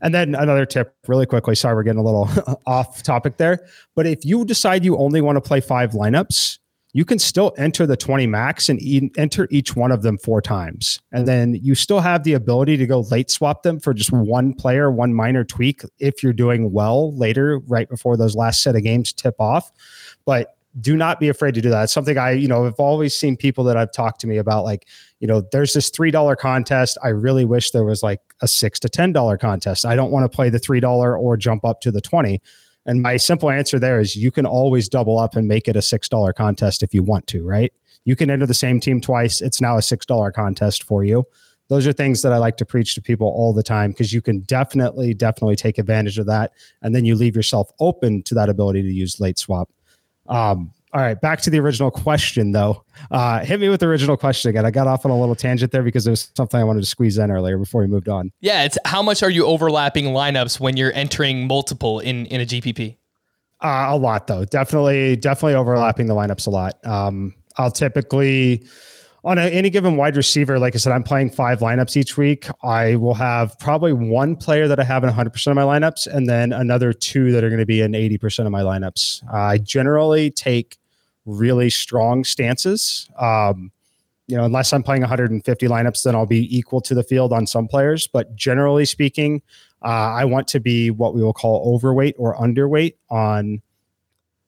and 0.02 0.16
then 0.16 0.36
another 0.36 0.66
tip, 0.66 0.96
really 1.08 1.26
quickly. 1.26 1.56
Sorry, 1.56 1.76
we're 1.76 1.84
getting 1.84 2.00
a 2.00 2.04
little 2.04 2.30
off 2.66 3.04
topic 3.04 3.36
there. 3.36 3.66
But 3.96 4.08
if 4.08 4.24
you 4.24 4.46
decide 4.46 4.86
you 4.86 4.98
only 4.98 5.20
want 5.20 5.36
to 5.36 5.42
play 5.42 5.60
five 5.60 5.92
lineups, 5.92 6.60
you 6.96 7.04
can 7.04 7.20
still 7.20 7.54
enter 7.58 7.86
the 7.86 7.98
20 7.98 8.26
max 8.26 8.70
and 8.70 8.82
e- 8.82 9.12
enter 9.18 9.50
each 9.52 9.76
one 9.76 9.92
of 9.92 10.02
them 10.02 10.18
four 10.18 10.42
times. 10.42 11.02
And 11.12 11.28
then 11.28 11.56
you 11.56 11.76
still 11.76 12.00
have 12.00 12.24
the 12.24 12.32
ability 12.32 12.78
to 12.78 12.88
go 12.88 13.02
late 13.02 13.30
swap 13.30 13.64
them 13.64 13.82
for 13.82 13.94
just 13.94 14.14
one 14.14 14.54
player, 14.54 14.90
one 14.90 15.14
minor 15.14 15.44
tweak 15.44 15.82
if 16.00 16.24
you're 16.24 16.32
doing 16.32 16.72
well 16.72 17.14
later, 17.14 17.60
right 17.68 17.90
before 17.90 18.16
those 18.16 18.34
last 18.34 18.64
set 18.64 18.78
of 18.78 18.84
games 18.84 19.12
tip 19.12 19.36
off. 19.40 19.74
But 20.24 20.56
do 20.80 20.96
not 20.96 21.20
be 21.20 21.28
afraid 21.28 21.54
to 21.56 21.62
do 21.62 21.70
that. 21.70 21.84
It's 21.84 21.94
something 21.94 22.18
I, 22.18 22.32
you 22.32 22.48
know, 22.48 22.64
have 22.64 22.80
always 22.80 23.14
seen 23.14 23.36
people 23.36 23.66
that 23.66 23.76
I've 23.76 23.92
talked 23.92 24.22
to 24.22 24.28
me 24.28 24.38
about, 24.38 24.64
like, 24.64 24.88
you 25.20 25.28
know, 25.28 25.44
there's 25.52 25.74
this 25.74 25.92
$3 25.92 26.38
contest. 26.38 26.98
I 27.04 27.10
really 27.10 27.44
wish 27.44 27.72
there 27.72 27.84
was 27.84 28.04
like 28.04 28.22
a 28.42 28.48
six 28.48 28.80
to 28.80 28.88
$10 28.88 29.38
contest. 29.38 29.86
I 29.86 29.98
don't 29.98 30.12
want 30.12 30.32
to 30.32 30.34
play 30.34 30.50
the 30.50 30.62
$3 30.62 31.20
or 31.20 31.36
jump 31.36 31.66
up 31.66 31.82
to 31.82 31.92
the 31.92 32.00
20 32.00 32.42
and 32.86 33.02
my 33.02 33.18
simple 33.18 33.50
answer 33.50 33.80
there 33.80 34.00
is 34.00 34.16
you 34.16 34.32
can 34.32 34.46
always 34.46 34.88
double 34.88 35.18
up 35.18 35.36
and 35.36 35.48
make 35.48 35.68
it 35.68 35.76
a 35.76 35.80
$6 35.80 36.36
contest 36.36 36.84
if 36.84 36.94
you 36.94 37.04
want 37.04 37.26
to, 37.28 37.44
right? 37.44 37.74
You 38.06 38.16
can 38.16 38.30
enter 38.30 38.46
the 38.46 38.54
same 38.54 38.80
team 38.80 39.02
twice. 39.02 39.42
It's 39.42 39.60
now 39.60 39.78
a 39.78 39.82
$6 39.82 40.34
contest 40.34 40.84
for 40.84 41.04
you. 41.04 41.26
Those 41.68 41.88
are 41.88 41.94
things 41.94 42.22
that 42.22 42.32
I 42.32 42.38
like 42.38 42.58
to 42.58 42.66
preach 42.66 42.94
to 42.94 43.02
people 43.02 43.28
all 43.28 43.52
the 43.52 43.64
time 43.64 43.92
because 43.92 44.14
you 44.14 44.22
can 44.22 44.42
definitely, 44.42 45.16
definitely 45.16 45.56
take 45.56 45.80
advantage 45.80 46.20
of 46.20 46.28
that. 46.28 46.52
And 46.84 46.94
then 46.94 47.06
you 47.06 47.16
leave 47.16 47.36
yourself 47.36 47.72
open 47.80 48.22
to 48.24 48.36
that 48.36 48.50
ability 48.50 48.84
to 48.84 48.94
use 48.94 49.20
late 49.20 49.40
swap. 49.40 49.72
Um, 50.28 50.72
all 50.96 51.02
right, 51.02 51.20
back 51.20 51.42
to 51.42 51.50
the 51.50 51.60
original 51.60 51.92
question 51.92 52.54
though. 52.54 52.86
Uh, 53.12 53.44
hit 53.44 53.60
me 53.60 53.68
with 53.68 53.82
the 53.82 53.86
original 53.86 54.16
question 54.16 54.50
again. 54.50 54.66
I 54.66 54.72
got 54.72 54.88
off 54.88 55.06
on 55.06 55.12
a 55.12 55.20
little 55.20 55.36
tangent 55.36 55.74
there 55.74 55.84
because 55.84 56.06
there 56.06 56.14
was 56.14 56.32
something 56.38 56.58
I 56.58 56.64
wanted 56.64 56.80
to 56.80 56.86
squeeze 56.86 57.18
in 57.18 57.30
earlier 57.32 57.58
before 57.58 57.82
we 57.82 57.88
moved 57.88 58.08
on. 58.08 58.32
Yeah, 58.40 58.64
it's 58.64 58.78
how 58.86 59.02
much 59.02 59.22
are 59.22 59.30
you 59.30 59.46
overlapping 59.46 60.06
lineups 60.06 60.58
when 60.62 60.78
you're 60.78 60.94
entering 60.94 61.48
multiple 61.48 62.00
in 62.00 62.28
in 62.28 62.40
a 62.40 62.46
GPP? 62.46 62.96
Uh, 63.62 63.88
a 63.90 63.98
lot 63.98 64.28
though. 64.28 64.46
Definitely, 64.46 65.18
definitely 65.18 65.56
overlapping 65.56 66.08
the 66.08 66.16
lineups 66.16 66.48
a 66.48 66.50
lot. 66.50 66.76
Um, 66.86 67.36
I'll 67.58 67.72
typically 67.72 68.66
on 69.26 69.38
a, 69.38 69.42
any 69.42 69.70
given 69.70 69.98
wide 69.98 70.16
receiver, 70.16 70.60
like 70.60 70.76
I 70.76 70.78
said, 70.78 70.94
I'm 70.94 71.04
playing 71.04 71.32
five 71.32 71.60
lineups 71.60 71.98
each 71.98 72.16
week. 72.16 72.48
I 72.64 72.96
will 72.96 73.16
have 73.16 73.60
probably 73.60 73.92
one 73.92 74.38
player 74.38 74.70
that 74.70 74.80
I 74.80 74.86
have 74.86 75.04
in 75.04 75.10
100% 75.10 75.48
of 75.48 75.56
my 75.56 75.64
lineups, 75.64 76.08
and 76.08 76.30
then 76.30 76.54
another 76.54 76.94
two 76.94 77.34
that 77.34 77.44
are 77.44 77.50
going 77.50 77.60
to 77.60 77.66
be 77.66 77.82
in 77.82 77.92
80% 77.92 78.46
of 78.46 78.52
my 78.54 78.62
lineups. 78.62 79.24
Uh, 79.28 79.36
I 79.36 79.58
generally 79.58 80.32
take 80.32 80.78
really 81.26 81.70
strong 81.70 82.24
stances. 82.24 83.10
Um, 83.18 83.72
you 84.28 84.36
know, 84.36 84.44
unless 84.44 84.74
I'm 84.74 84.84
playing 84.84 85.02
150 85.02 85.68
lineups, 85.68 86.04
then 86.04 86.16
I'll 86.16 86.26
be 86.26 86.56
equal 86.56 86.82
to 86.82 86.96
the 86.96 87.04
field 87.04 87.32
on 87.32 87.46
some 87.46 87.68
players. 87.68 88.08
But 88.08 88.36
generally 88.36 88.86
speaking, 88.86 89.42
uh, 89.84 89.88
I 89.88 90.26
want 90.26 90.48
to 90.50 90.60
be 90.60 90.90
what 90.90 91.14
we 91.14 91.22
will 91.22 91.34
call 91.34 91.76
overweight 91.76 92.16
or 92.18 92.36
underweight 92.36 92.96
on 93.10 93.62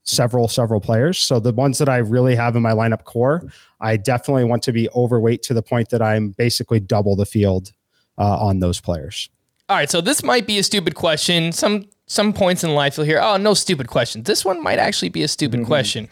several 0.03 0.47
several 0.47 0.81
players. 0.81 1.19
So 1.19 1.39
the 1.39 1.51
ones 1.51 1.77
that 1.77 1.89
I 1.89 1.97
really 1.97 2.35
have 2.35 2.55
in 2.55 2.63
my 2.63 2.71
lineup 2.71 3.03
core, 3.03 3.43
I 3.79 3.97
definitely 3.97 4.45
want 4.45 4.63
to 4.63 4.71
be 4.71 4.89
overweight 4.95 5.43
to 5.43 5.53
the 5.53 5.61
point 5.61 5.89
that 5.89 6.01
I'm 6.01 6.29
basically 6.31 6.79
double 6.79 7.15
the 7.15 7.25
field 7.25 7.71
uh, 8.17 8.37
on 8.39 8.59
those 8.59 8.79
players. 8.79 9.29
All 9.69 9.75
right, 9.75 9.89
so 9.89 9.99
this 9.99 10.23
might 10.23 10.47
be 10.47 10.57
a 10.59 10.63
stupid 10.63 10.95
question. 10.95 11.51
Some 11.51 11.85
some 12.07 12.31
points 12.31 12.63
in 12.63 12.73
life 12.73 12.97
you'll 12.97 13.05
hear, 13.05 13.19
"Oh, 13.21 13.37
no 13.37 13.53
stupid 13.53 13.87
questions." 13.87 14.25
This 14.25 14.45
one 14.45 14.63
might 14.63 14.79
actually 14.79 15.09
be 15.09 15.23
a 15.23 15.27
stupid 15.27 15.59
mm-hmm. 15.59 15.67
question. 15.67 16.09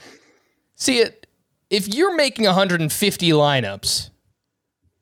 See 0.75 0.99
it 0.99 1.25
if 1.69 1.93
you're 1.93 2.15
making 2.15 2.45
150 2.45 3.29
lineups 3.31 4.09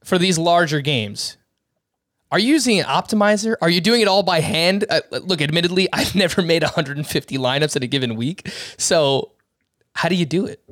for 0.03 0.17
these 0.17 0.37
larger 0.37 0.81
games, 0.81 1.37
are 2.31 2.39
you 2.39 2.49
using 2.49 2.79
an 2.79 2.85
optimizer? 2.85 3.55
Are 3.61 3.69
you 3.69 3.81
doing 3.81 4.01
it 4.01 4.07
all 4.07 4.23
by 4.23 4.39
hand? 4.39 4.85
Uh, 4.89 5.01
look, 5.11 5.41
admittedly, 5.41 5.87
I've 5.93 6.15
never 6.15 6.41
made 6.41 6.63
150 6.63 7.37
lineups 7.37 7.75
in 7.75 7.83
a 7.83 7.87
given 7.87 8.15
week. 8.15 8.49
So, 8.77 9.33
how 9.95 10.09
do 10.09 10.15
you 10.15 10.25
do 10.25 10.45
it? 10.45 10.63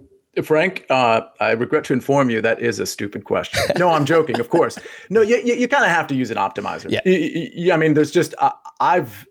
Frank, 0.43 0.85
uh, 0.89 1.21
I 1.41 1.51
regret 1.51 1.83
to 1.85 1.93
inform 1.93 2.29
you 2.29 2.41
that 2.41 2.61
is 2.61 2.79
a 2.79 2.85
stupid 2.85 3.25
question. 3.25 3.61
No, 3.77 3.89
I'm 3.89 4.05
joking, 4.05 4.39
of 4.39 4.49
course. 4.49 4.79
No, 5.09 5.21
you, 5.21 5.37
you, 5.43 5.55
you 5.55 5.67
kind 5.67 5.83
of 5.83 5.91
have 5.91 6.07
to 6.07 6.15
use 6.15 6.31
an 6.31 6.37
optimizer. 6.37 6.89
Yeah. 6.89 7.01
You, 7.05 7.73
I 7.73 7.77
mean, 7.77 7.95
there's 7.95 8.11
just, 8.11 8.33
uh, 8.37 8.51
I've, 8.79 9.27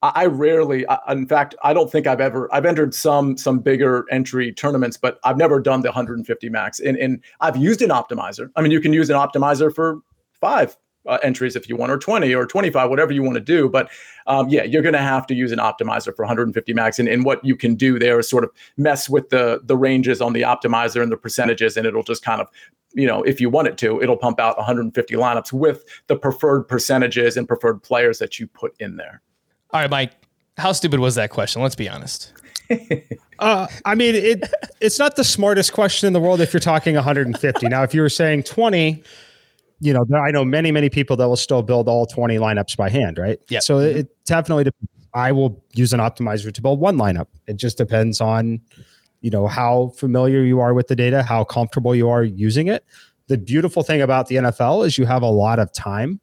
I 0.00 0.26
rarely, 0.26 0.86
in 1.08 1.26
fact, 1.26 1.56
I 1.64 1.74
don't 1.74 1.90
think 1.90 2.06
I've 2.06 2.20
ever, 2.20 2.48
I've 2.54 2.64
entered 2.64 2.94
some, 2.94 3.36
some 3.36 3.58
bigger 3.58 4.04
entry 4.12 4.52
tournaments, 4.52 4.96
but 4.96 5.18
I've 5.24 5.36
never 5.36 5.58
done 5.58 5.80
the 5.80 5.88
150 5.88 6.48
max. 6.50 6.78
And, 6.78 6.96
and 6.96 7.20
I've 7.40 7.56
used 7.56 7.82
an 7.82 7.90
optimizer. 7.90 8.50
I 8.54 8.62
mean, 8.62 8.70
you 8.70 8.80
can 8.80 8.92
use 8.92 9.10
an 9.10 9.16
optimizer 9.16 9.74
for 9.74 9.98
five 10.40 10.76
uh, 11.06 11.18
entries 11.22 11.56
if 11.56 11.68
you 11.68 11.76
want, 11.76 11.90
or 11.90 11.98
20 11.98 12.32
or 12.34 12.46
25, 12.46 12.90
whatever 12.90 13.12
you 13.12 13.22
want 13.22 13.34
to 13.34 13.40
do. 13.40 13.68
But 13.68 13.90
um, 14.26 14.48
yeah, 14.48 14.62
you're 14.62 14.82
going 14.82 14.92
to 14.92 15.00
have 15.00 15.26
to 15.28 15.34
use 15.34 15.50
an 15.50 15.58
optimizer 15.58 16.14
for 16.14 16.24
150 16.24 16.72
max. 16.74 16.98
And, 16.98 17.08
and 17.08 17.24
what 17.24 17.44
you 17.44 17.56
can 17.56 17.74
do 17.74 17.98
there 17.98 18.20
is 18.20 18.28
sort 18.28 18.44
of 18.44 18.50
mess 18.76 19.08
with 19.08 19.30
the 19.30 19.60
the 19.64 19.76
ranges 19.76 20.20
on 20.20 20.32
the 20.32 20.42
optimizer 20.42 21.02
and 21.02 21.10
the 21.10 21.16
percentages, 21.16 21.76
and 21.76 21.86
it'll 21.86 22.02
just 22.02 22.22
kind 22.22 22.40
of 22.40 22.48
you 22.94 23.06
know, 23.06 23.22
if 23.22 23.40
you 23.40 23.50
want 23.50 23.68
it 23.68 23.76
to, 23.78 24.00
it'll 24.02 24.16
pump 24.16 24.40
out 24.40 24.56
150 24.56 25.14
lineups 25.14 25.52
with 25.52 25.84
the 26.06 26.16
preferred 26.16 26.62
percentages 26.64 27.36
and 27.36 27.46
preferred 27.46 27.82
players 27.82 28.18
that 28.18 28.38
you 28.38 28.46
put 28.46 28.74
in 28.80 28.96
there. 28.96 29.22
All 29.70 29.80
right, 29.80 29.90
Mike, 29.90 30.12
how 30.56 30.72
stupid 30.72 31.00
was 31.00 31.14
that 31.16 31.30
question? 31.30 31.62
Let's 31.62 31.76
be 31.76 31.88
honest. 31.88 32.32
uh, 33.38 33.66
I 33.84 33.94
mean, 33.94 34.14
it 34.14 34.44
it's 34.80 34.98
not 34.98 35.16
the 35.16 35.24
smartest 35.24 35.72
question 35.72 36.06
in 36.06 36.12
the 36.12 36.20
world 36.20 36.40
if 36.40 36.52
you're 36.52 36.60
talking 36.60 36.94
150. 36.94 37.68
now, 37.68 37.82
if 37.82 37.94
you 37.94 38.00
were 38.00 38.08
saying 38.08 38.42
20, 38.42 39.02
you 39.80 39.92
know, 39.92 40.06
I 40.16 40.30
know 40.30 40.44
many, 40.44 40.72
many 40.72 40.88
people 40.88 41.16
that 41.16 41.28
will 41.28 41.36
still 41.36 41.62
build 41.62 41.88
all 41.88 42.06
20 42.06 42.36
lineups 42.36 42.76
by 42.76 42.90
hand, 42.90 43.18
right? 43.18 43.38
Yeah. 43.48 43.60
So 43.60 43.78
it 43.78 44.08
definitely, 44.26 44.64
depends. 44.64 44.90
I 45.14 45.32
will 45.32 45.62
use 45.74 45.92
an 45.92 46.00
optimizer 46.00 46.52
to 46.52 46.62
build 46.62 46.80
one 46.80 46.96
lineup. 46.96 47.26
It 47.46 47.56
just 47.56 47.78
depends 47.78 48.20
on, 48.20 48.60
you 49.20 49.30
know, 49.30 49.46
how 49.46 49.88
familiar 49.96 50.42
you 50.42 50.60
are 50.60 50.74
with 50.74 50.88
the 50.88 50.96
data, 50.96 51.22
how 51.22 51.44
comfortable 51.44 51.94
you 51.94 52.08
are 52.08 52.22
using 52.22 52.68
it. 52.68 52.84
The 53.28 53.38
beautiful 53.38 53.82
thing 53.82 54.02
about 54.02 54.28
the 54.28 54.36
NFL 54.36 54.86
is 54.86 54.98
you 54.98 55.06
have 55.06 55.22
a 55.22 55.30
lot 55.30 55.58
of 55.58 55.72
time. 55.72 56.20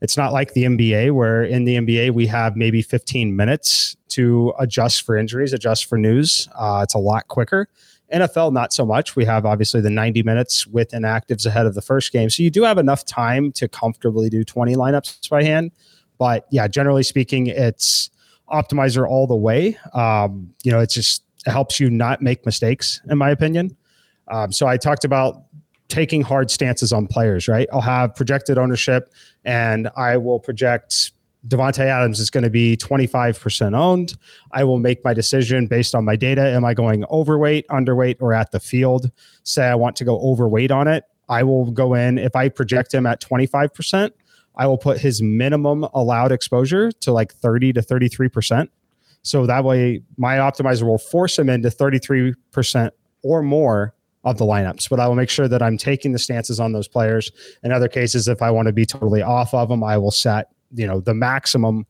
It's 0.00 0.16
not 0.16 0.32
like 0.32 0.52
the 0.52 0.64
NBA, 0.64 1.12
where 1.12 1.42
in 1.42 1.64
the 1.64 1.76
NBA 1.76 2.12
we 2.12 2.26
have 2.26 2.56
maybe 2.56 2.82
15 2.82 3.34
minutes 3.34 3.96
to 4.08 4.52
adjust 4.58 5.02
for 5.02 5.16
injuries, 5.16 5.52
adjust 5.52 5.86
for 5.86 5.96
news. 5.96 6.48
Uh, 6.54 6.80
it's 6.82 6.94
a 6.94 6.98
lot 6.98 7.28
quicker. 7.28 7.68
NFL, 8.12 8.52
not 8.52 8.72
so 8.72 8.86
much. 8.86 9.16
We 9.16 9.24
have 9.24 9.44
obviously 9.44 9.80
the 9.80 9.90
90 9.90 10.22
minutes 10.22 10.66
with 10.66 10.90
inactives 10.90 11.44
ahead 11.44 11.66
of 11.66 11.74
the 11.74 11.82
first 11.82 12.12
game. 12.12 12.30
So 12.30 12.42
you 12.42 12.50
do 12.50 12.62
have 12.62 12.78
enough 12.78 13.04
time 13.04 13.52
to 13.52 13.68
comfortably 13.68 14.28
do 14.28 14.44
20 14.44 14.76
lineups 14.76 15.28
by 15.28 15.42
hand. 15.42 15.72
But 16.18 16.46
yeah, 16.50 16.68
generally 16.68 17.02
speaking, 17.02 17.48
it's 17.48 18.10
optimizer 18.52 19.08
all 19.08 19.26
the 19.26 19.36
way. 19.36 19.76
Um, 19.92 20.54
you 20.62 20.70
know, 20.70 20.80
it 20.80 20.90
just 20.90 21.22
helps 21.46 21.80
you 21.80 21.90
not 21.90 22.22
make 22.22 22.46
mistakes, 22.46 23.00
in 23.10 23.18
my 23.18 23.30
opinion. 23.30 23.76
Um, 24.28 24.52
so 24.52 24.66
I 24.66 24.76
talked 24.76 25.04
about 25.04 25.44
taking 25.88 26.22
hard 26.22 26.50
stances 26.50 26.92
on 26.92 27.06
players, 27.06 27.48
right? 27.48 27.68
I'll 27.72 27.80
have 27.80 28.14
projected 28.14 28.58
ownership 28.58 29.12
and 29.44 29.88
I 29.96 30.16
will 30.16 30.40
project 30.40 31.12
Davante 31.46 31.84
Adams 31.84 32.18
is 32.18 32.30
going 32.30 32.44
to 32.44 32.50
be 32.50 32.76
25% 32.76 33.76
owned. 33.76 34.14
I 34.52 34.64
will 34.64 34.78
make 34.78 35.04
my 35.04 35.14
decision 35.14 35.66
based 35.66 35.94
on 35.94 36.04
my 36.04 36.16
data. 36.16 36.42
Am 36.42 36.64
I 36.64 36.74
going 36.74 37.04
overweight, 37.04 37.68
underweight, 37.68 38.16
or 38.20 38.32
at 38.32 38.50
the 38.50 38.58
field? 38.58 39.10
Say 39.44 39.64
I 39.64 39.74
want 39.74 39.96
to 39.96 40.04
go 40.04 40.18
overweight 40.20 40.70
on 40.70 40.88
it. 40.88 41.04
I 41.28 41.42
will 41.42 41.70
go 41.70 41.94
in. 41.94 42.18
If 42.18 42.34
I 42.34 42.48
project 42.48 42.92
him 42.92 43.06
at 43.06 43.20
25%, 43.20 44.10
I 44.56 44.66
will 44.66 44.78
put 44.78 44.98
his 44.98 45.22
minimum 45.22 45.84
allowed 45.94 46.32
exposure 46.32 46.90
to 46.90 47.12
like 47.12 47.32
30 47.34 47.74
to 47.74 47.80
33%. 47.80 48.68
So 49.22 49.46
that 49.46 49.64
way, 49.64 50.02
my 50.16 50.36
optimizer 50.36 50.84
will 50.84 50.98
force 50.98 51.38
him 51.38 51.48
into 51.48 51.68
33% 51.68 52.90
or 53.22 53.42
more 53.42 53.94
of 54.26 54.36
the 54.36 54.44
lineups, 54.44 54.90
but 54.90 55.00
I 55.00 55.06
will 55.08 55.14
make 55.14 55.30
sure 55.30 55.48
that 55.48 55.62
I'm 55.62 55.78
taking 55.78 56.12
the 56.12 56.18
stances 56.18 56.60
on 56.60 56.72
those 56.72 56.88
players. 56.88 57.30
In 57.62 57.72
other 57.72 57.88
cases, 57.88 58.28
if 58.28 58.42
I 58.42 58.50
want 58.50 58.66
to 58.66 58.72
be 58.72 58.84
totally 58.84 59.22
off 59.22 59.54
of 59.54 59.70
them, 59.70 59.82
I 59.82 59.96
will 59.96 60.10
set 60.10 60.48
you 60.74 60.86
know 60.86 61.00
the 61.00 61.14
maximum 61.14 61.86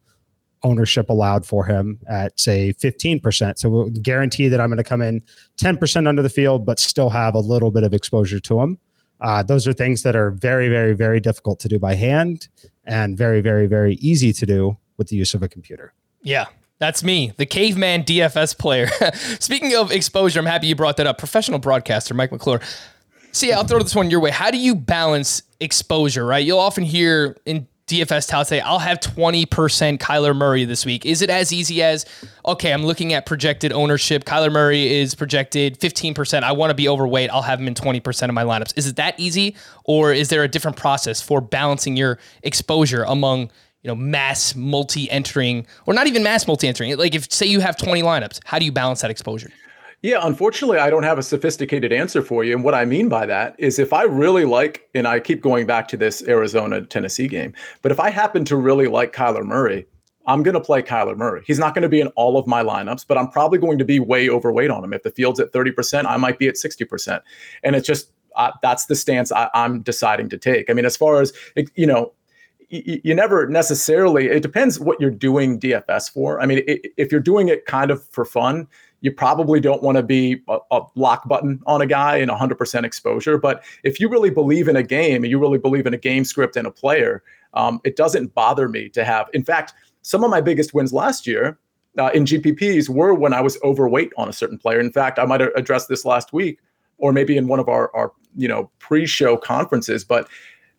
ownership 0.62 1.10
allowed 1.10 1.46
for 1.46 1.64
him 1.64 1.98
at 2.08 2.38
say 2.38 2.72
15%. 2.72 3.58
So 3.58 3.68
we'll 3.68 3.90
guarantee 3.90 4.48
that 4.48 4.60
I'm 4.60 4.68
going 4.68 4.78
to 4.78 4.84
come 4.84 5.02
in 5.02 5.22
10% 5.58 6.08
under 6.08 6.22
the 6.22 6.30
field, 6.30 6.66
but 6.66 6.78
still 6.78 7.10
have 7.10 7.34
a 7.34 7.38
little 7.38 7.70
bit 7.70 7.84
of 7.84 7.94
exposure 7.94 8.40
to 8.40 8.60
him. 8.60 8.78
Uh, 9.20 9.42
those 9.42 9.66
are 9.68 9.72
things 9.72 10.02
that 10.02 10.16
are 10.16 10.30
very, 10.30 10.68
very, 10.68 10.94
very 10.94 11.20
difficult 11.20 11.60
to 11.60 11.68
do 11.68 11.78
by 11.78 11.94
hand 11.94 12.48
and 12.84 13.16
very, 13.16 13.40
very, 13.40 13.66
very 13.66 13.94
easy 13.96 14.32
to 14.32 14.44
do 14.44 14.76
with 14.96 15.08
the 15.08 15.16
use 15.16 15.34
of 15.34 15.42
a 15.42 15.48
computer. 15.48 15.92
Yeah. 16.22 16.46
That's 16.78 17.02
me, 17.02 17.32
the 17.36 17.46
caveman 17.46 18.04
DFS 18.04 18.58
player. 18.58 18.88
Speaking 19.40 19.74
of 19.74 19.90
exposure, 19.90 20.40
I'm 20.40 20.46
happy 20.46 20.66
you 20.66 20.74
brought 20.74 20.98
that 20.98 21.06
up. 21.06 21.16
Professional 21.16 21.58
broadcaster 21.58 22.12
Mike 22.12 22.32
McClure. 22.32 22.60
See, 23.32 23.52
I'll 23.52 23.64
throw 23.64 23.78
this 23.78 23.94
one 23.94 24.10
your 24.10 24.20
way. 24.20 24.30
How 24.30 24.50
do 24.50 24.58
you 24.58 24.74
balance 24.74 25.42
exposure, 25.60 26.24
right? 26.24 26.44
You'll 26.44 26.58
often 26.58 26.84
hear 26.84 27.36
in 27.46 27.66
DFS 27.86 28.28
tout 28.28 28.48
say, 28.48 28.60
I'll 28.60 28.80
have 28.80 28.98
20% 28.98 29.46
Kyler 29.98 30.34
Murray 30.34 30.64
this 30.64 30.84
week. 30.84 31.06
Is 31.06 31.22
it 31.22 31.30
as 31.30 31.52
easy 31.52 31.82
as, 31.82 32.04
okay, 32.44 32.72
I'm 32.72 32.84
looking 32.84 33.12
at 33.12 33.26
projected 33.26 33.72
ownership. 33.72 34.24
Kyler 34.24 34.50
Murray 34.50 34.92
is 34.92 35.14
projected 35.14 35.78
15%. 35.78 36.42
I 36.42 36.50
want 36.52 36.70
to 36.70 36.74
be 36.74 36.88
overweight. 36.88 37.30
I'll 37.30 37.42
have 37.42 37.60
him 37.60 37.68
in 37.68 37.74
20% 37.74 38.28
of 38.28 38.34
my 38.34 38.42
lineups. 38.42 38.72
Is 38.76 38.88
it 38.88 38.96
that 38.96 39.14
easy? 39.18 39.54
Or 39.84 40.12
is 40.12 40.30
there 40.30 40.42
a 40.42 40.48
different 40.48 40.76
process 40.76 41.22
for 41.22 41.40
balancing 41.40 41.96
your 41.96 42.18
exposure 42.42 43.04
among, 43.04 43.52
you 43.86 43.92
know, 43.92 43.94
mass 43.94 44.56
multi 44.56 45.08
entering 45.12 45.64
or 45.86 45.94
not 45.94 46.08
even 46.08 46.24
mass 46.24 46.48
multi 46.48 46.66
entering? 46.66 46.96
Like 46.96 47.14
if 47.14 47.30
say 47.30 47.46
you 47.46 47.60
have 47.60 47.76
20 47.76 48.02
lineups, 48.02 48.40
how 48.44 48.58
do 48.58 48.64
you 48.64 48.72
balance 48.72 49.00
that 49.02 49.12
exposure? 49.12 49.48
Yeah, 50.02 50.18
unfortunately, 50.22 50.78
I 50.78 50.90
don't 50.90 51.04
have 51.04 51.18
a 51.18 51.22
sophisticated 51.22 51.92
answer 51.92 52.20
for 52.20 52.42
you. 52.42 52.52
And 52.52 52.64
what 52.64 52.74
I 52.74 52.84
mean 52.84 53.08
by 53.08 53.26
that 53.26 53.54
is 53.58 53.78
if 53.78 53.92
I 53.92 54.02
really 54.02 54.44
like, 54.44 54.88
and 54.94 55.06
I 55.06 55.20
keep 55.20 55.40
going 55.40 55.66
back 55.66 55.86
to 55.88 55.96
this 55.96 56.20
Arizona 56.26 56.82
Tennessee 56.82 57.28
game, 57.28 57.54
but 57.80 57.92
if 57.92 58.00
I 58.00 58.10
happen 58.10 58.44
to 58.46 58.56
really 58.56 58.88
like 58.88 59.12
Kyler 59.12 59.44
Murray, 59.44 59.86
I'm 60.26 60.42
going 60.42 60.54
to 60.54 60.60
play 60.60 60.82
Kyler 60.82 61.16
Murray. 61.16 61.44
He's 61.46 61.60
not 61.60 61.72
going 61.72 61.82
to 61.82 61.88
be 61.88 62.00
in 62.00 62.08
all 62.08 62.36
of 62.36 62.48
my 62.48 62.64
lineups, 62.64 63.06
but 63.06 63.16
I'm 63.16 63.28
probably 63.28 63.60
going 63.60 63.78
to 63.78 63.84
be 63.84 64.00
way 64.00 64.28
overweight 64.28 64.70
on 64.70 64.82
him. 64.82 64.92
If 64.92 65.04
the 65.04 65.12
field's 65.12 65.38
at 65.38 65.52
30%, 65.52 66.04
I 66.04 66.16
might 66.16 66.40
be 66.40 66.48
at 66.48 66.56
60%. 66.56 67.20
And 67.62 67.76
it's 67.76 67.86
just, 67.86 68.10
that's 68.62 68.86
the 68.86 68.96
stance 68.96 69.30
I, 69.30 69.48
I'm 69.54 69.82
deciding 69.82 70.28
to 70.30 70.38
take. 70.38 70.68
I 70.68 70.72
mean, 70.72 70.84
as 70.84 70.96
far 70.96 71.20
as, 71.20 71.32
you 71.76 71.86
know, 71.86 72.12
you 72.68 73.14
never 73.14 73.46
necessarily 73.46 74.26
it 74.26 74.42
depends 74.42 74.80
what 74.80 75.00
you're 75.00 75.10
doing 75.10 75.58
dfs 75.60 76.10
for 76.10 76.40
i 76.40 76.46
mean 76.46 76.62
if 76.96 77.12
you're 77.12 77.20
doing 77.20 77.48
it 77.48 77.64
kind 77.64 77.90
of 77.90 78.04
for 78.08 78.24
fun 78.24 78.66
you 79.00 79.12
probably 79.12 79.60
don't 79.60 79.82
want 79.82 79.96
to 79.96 80.02
be 80.02 80.42
a, 80.48 80.80
lock 80.94 81.28
button 81.28 81.62
on 81.66 81.80
a 81.80 81.86
guy 81.86 82.16
in 82.16 82.28
100% 82.28 82.84
exposure. 82.84 83.38
But 83.38 83.62
if 83.84 84.00
you 84.00 84.08
really 84.08 84.30
believe 84.30 84.68
in 84.68 84.76
a 84.76 84.82
game 84.82 85.22
and 85.22 85.30
you 85.30 85.38
really 85.38 85.58
believe 85.58 85.86
in 85.86 85.94
a 85.94 85.98
game 85.98 86.24
script 86.24 86.56
and 86.56 86.66
a 86.66 86.70
player, 86.70 87.22
um, 87.54 87.80
it 87.84 87.96
doesn't 87.96 88.34
bother 88.34 88.68
me 88.68 88.88
to 88.90 89.04
have. 89.04 89.28
In 89.32 89.44
fact, 89.44 89.74
some 90.02 90.24
of 90.24 90.30
my 90.30 90.40
biggest 90.40 90.74
wins 90.74 90.92
last 90.92 91.26
year 91.26 91.58
uh, 91.98 92.10
in 92.14 92.24
GPPs 92.24 92.88
were 92.88 93.14
when 93.14 93.32
I 93.32 93.40
was 93.40 93.58
overweight 93.62 94.12
on 94.16 94.28
a 94.28 94.32
certain 94.32 94.58
player. 94.58 94.80
In 94.80 94.90
fact, 94.90 95.18
I 95.18 95.24
might 95.24 95.40
have 95.40 95.50
addressed 95.54 95.88
this 95.88 96.04
last 96.04 96.32
week 96.32 96.58
or 96.98 97.12
maybe 97.12 97.36
in 97.36 97.46
one 97.46 97.60
of 97.60 97.68
our, 97.68 97.94
our 97.94 98.12
you 98.36 98.48
know 98.48 98.70
pre-show 98.78 99.36
conferences, 99.36 100.04
but 100.04 100.28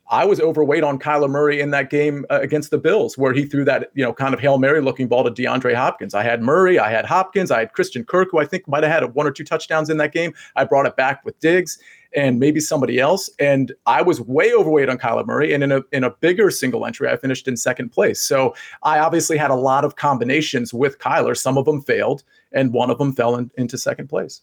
I 0.09 0.25
was 0.25 0.39
overweight 0.39 0.83
on 0.83 0.99
Kyler 0.99 1.29
Murray 1.29 1.59
in 1.59 1.71
that 1.71 1.89
game 1.89 2.25
uh, 2.29 2.39
against 2.41 2.71
the 2.71 2.77
Bills, 2.77 3.17
where 3.17 3.33
he 3.33 3.45
threw 3.45 3.65
that, 3.65 3.91
you 3.93 4.03
know, 4.03 4.13
kind 4.13 4.33
of 4.33 4.39
Hail 4.39 4.57
Mary 4.57 4.81
looking 4.81 5.07
ball 5.07 5.23
to 5.23 5.31
DeAndre 5.31 5.75
Hopkins. 5.75 6.13
I 6.13 6.23
had 6.23 6.41
Murray, 6.41 6.79
I 6.79 6.89
had 6.89 7.05
Hopkins, 7.05 7.51
I 7.51 7.59
had 7.59 7.73
Christian 7.73 8.05
Kirk, 8.05 8.29
who 8.31 8.39
I 8.39 8.45
think 8.45 8.67
might 8.67 8.83
have 8.83 8.91
had 8.91 9.13
one 9.15 9.27
or 9.27 9.31
two 9.31 9.43
touchdowns 9.43 9.89
in 9.89 9.97
that 9.97 10.13
game. 10.13 10.33
I 10.55 10.63
brought 10.63 10.85
it 10.85 10.95
back 10.95 11.25
with 11.25 11.37
Diggs 11.39 11.77
and 12.15 12.39
maybe 12.39 12.59
somebody 12.59 12.99
else. 12.99 13.29
And 13.37 13.73
I 13.85 14.01
was 14.01 14.21
way 14.21 14.53
overweight 14.53 14.89
on 14.89 14.97
Kyler 14.97 15.25
Murray. 15.25 15.53
And 15.53 15.63
in 15.63 15.71
a 15.71 15.81
in 15.91 16.03
a 16.03 16.11
bigger 16.11 16.49
single 16.51 16.85
entry, 16.85 17.09
I 17.09 17.17
finished 17.17 17.47
in 17.47 17.57
second 17.57 17.89
place. 17.89 18.21
So 18.21 18.55
I 18.83 18.99
obviously 18.99 19.37
had 19.37 19.51
a 19.51 19.55
lot 19.55 19.83
of 19.83 19.97
combinations 19.97 20.73
with 20.73 20.99
Kyler. 20.99 21.35
Some 21.37 21.57
of 21.57 21.65
them 21.65 21.81
failed, 21.81 22.23
and 22.53 22.73
one 22.73 22.89
of 22.89 22.97
them 22.97 23.13
fell 23.13 23.35
in, 23.35 23.51
into 23.57 23.77
second 23.77 24.07
place. 24.07 24.41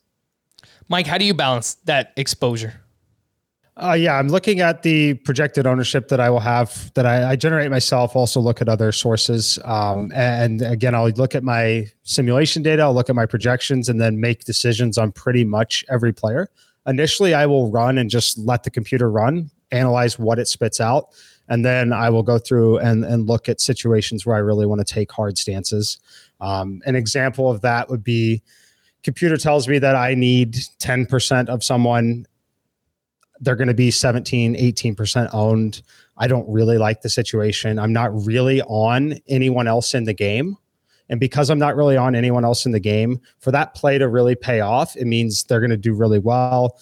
Mike, 0.89 1.07
how 1.07 1.19
do 1.19 1.25
you 1.25 1.35
balance 1.35 1.77
that 1.85 2.13
exposure? 2.17 2.84
Uh, 3.77 3.93
yeah, 3.93 4.17
I'm 4.17 4.29
looking 4.29 4.61
at 4.61 4.85
the 4.85 5.15
projected 5.15 5.67
ownership 5.67 6.07
that 6.09 6.21
I 6.21 6.31
will 6.31 6.41
have 6.41 6.95
that 6.95 7.07
I, 7.07 7.31
I 7.31 7.37
generate 7.37 7.73
myself. 7.73 8.15
Also, 8.15 8.39
look 8.39 8.61
at 8.61 8.69
other 8.69 8.93
sources, 8.93 9.59
um, 9.65 10.13
and 10.15 10.63
again, 10.63 10.95
I'll 10.95 11.09
look 11.09 11.35
at 11.35 11.43
my 11.43 11.91
simulation 12.05 12.63
data. 12.63 12.83
I'll 12.83 12.95
look 12.95 13.11
at 13.11 13.17
my 13.17 13.27
projections, 13.27 13.89
and 13.89 14.01
then 14.01 14.21
make 14.21 14.45
decisions 14.45 14.97
on 14.97 15.11
pretty 15.11 15.43
much 15.43 15.85
every 15.91 16.13
player. 16.13 16.49
Initially, 16.87 17.35
I 17.35 17.47
will 17.47 17.69
run 17.69 17.99
and 17.99 18.09
just 18.09 18.39
let 18.39 18.63
the 18.63 18.71
computer 18.71 19.11
run, 19.11 19.51
analyze 19.73 20.21
what 20.21 20.39
it 20.39 20.47
spits 20.47 20.81
out, 20.81 21.09
and 21.49 21.65
then 21.65 21.93
I 21.93 22.11
will 22.11 22.23
go 22.23 22.39
through 22.39 22.79
and 22.79 23.05
and 23.05 23.27
look 23.27 23.49
at 23.49 23.61
situations 23.61 24.25
where 24.25 24.37
I 24.37 24.41
really 24.41 24.67
want 24.67 24.87
to 24.87 24.95
take 24.95 25.11
hard 25.11 25.37
stances. 25.37 25.99
Um, 26.41 26.81
an 26.87 26.95
example 26.95 27.51
of 27.51 27.61
that 27.63 27.91
would 27.91 28.05
be 28.05 28.41
computer 29.03 29.37
tells 29.37 29.67
me 29.67 29.79
that 29.79 29.97
I 29.97 30.15
need 30.15 30.55
10% 30.79 31.49
of 31.49 31.63
someone 31.63 32.27
they're 33.45 33.57
going 33.57 33.69
to 33.69 33.75
be 33.75 33.91
17, 33.91 34.55
18% 34.55 35.31
owned. 35.33 35.83
I 36.17 36.27
don't 36.27 36.49
really 36.49 36.79
like 36.79 37.03
the 37.03 37.11
situation. 37.11 37.79
I'm 37.79 37.93
not 37.93 38.15
really 38.25 38.63
on 38.63 39.19
anyone 39.29 39.69
else 39.69 39.95
in 39.95 40.05
the 40.05 40.15
game. 40.15 40.57
And 41.09 41.21
because 41.21 41.51
I'm 41.51 41.59
not 41.59 41.77
really 41.77 41.97
on 41.97 42.15
anyone 42.15 42.45
else 42.45 42.65
in 42.65 42.73
the 42.73 42.81
game, 42.81 43.21
for 43.39 43.51
that 43.51 43.75
play 43.75 43.99
to 43.99 44.09
really 44.09 44.35
pay 44.35 44.61
off, 44.61 44.97
it 44.97 45.07
means 45.07 45.45
they're 45.45 45.61
going 45.61 45.71
to 45.71 45.77
do 45.77 45.93
really 45.93 46.19
well. 46.19 46.79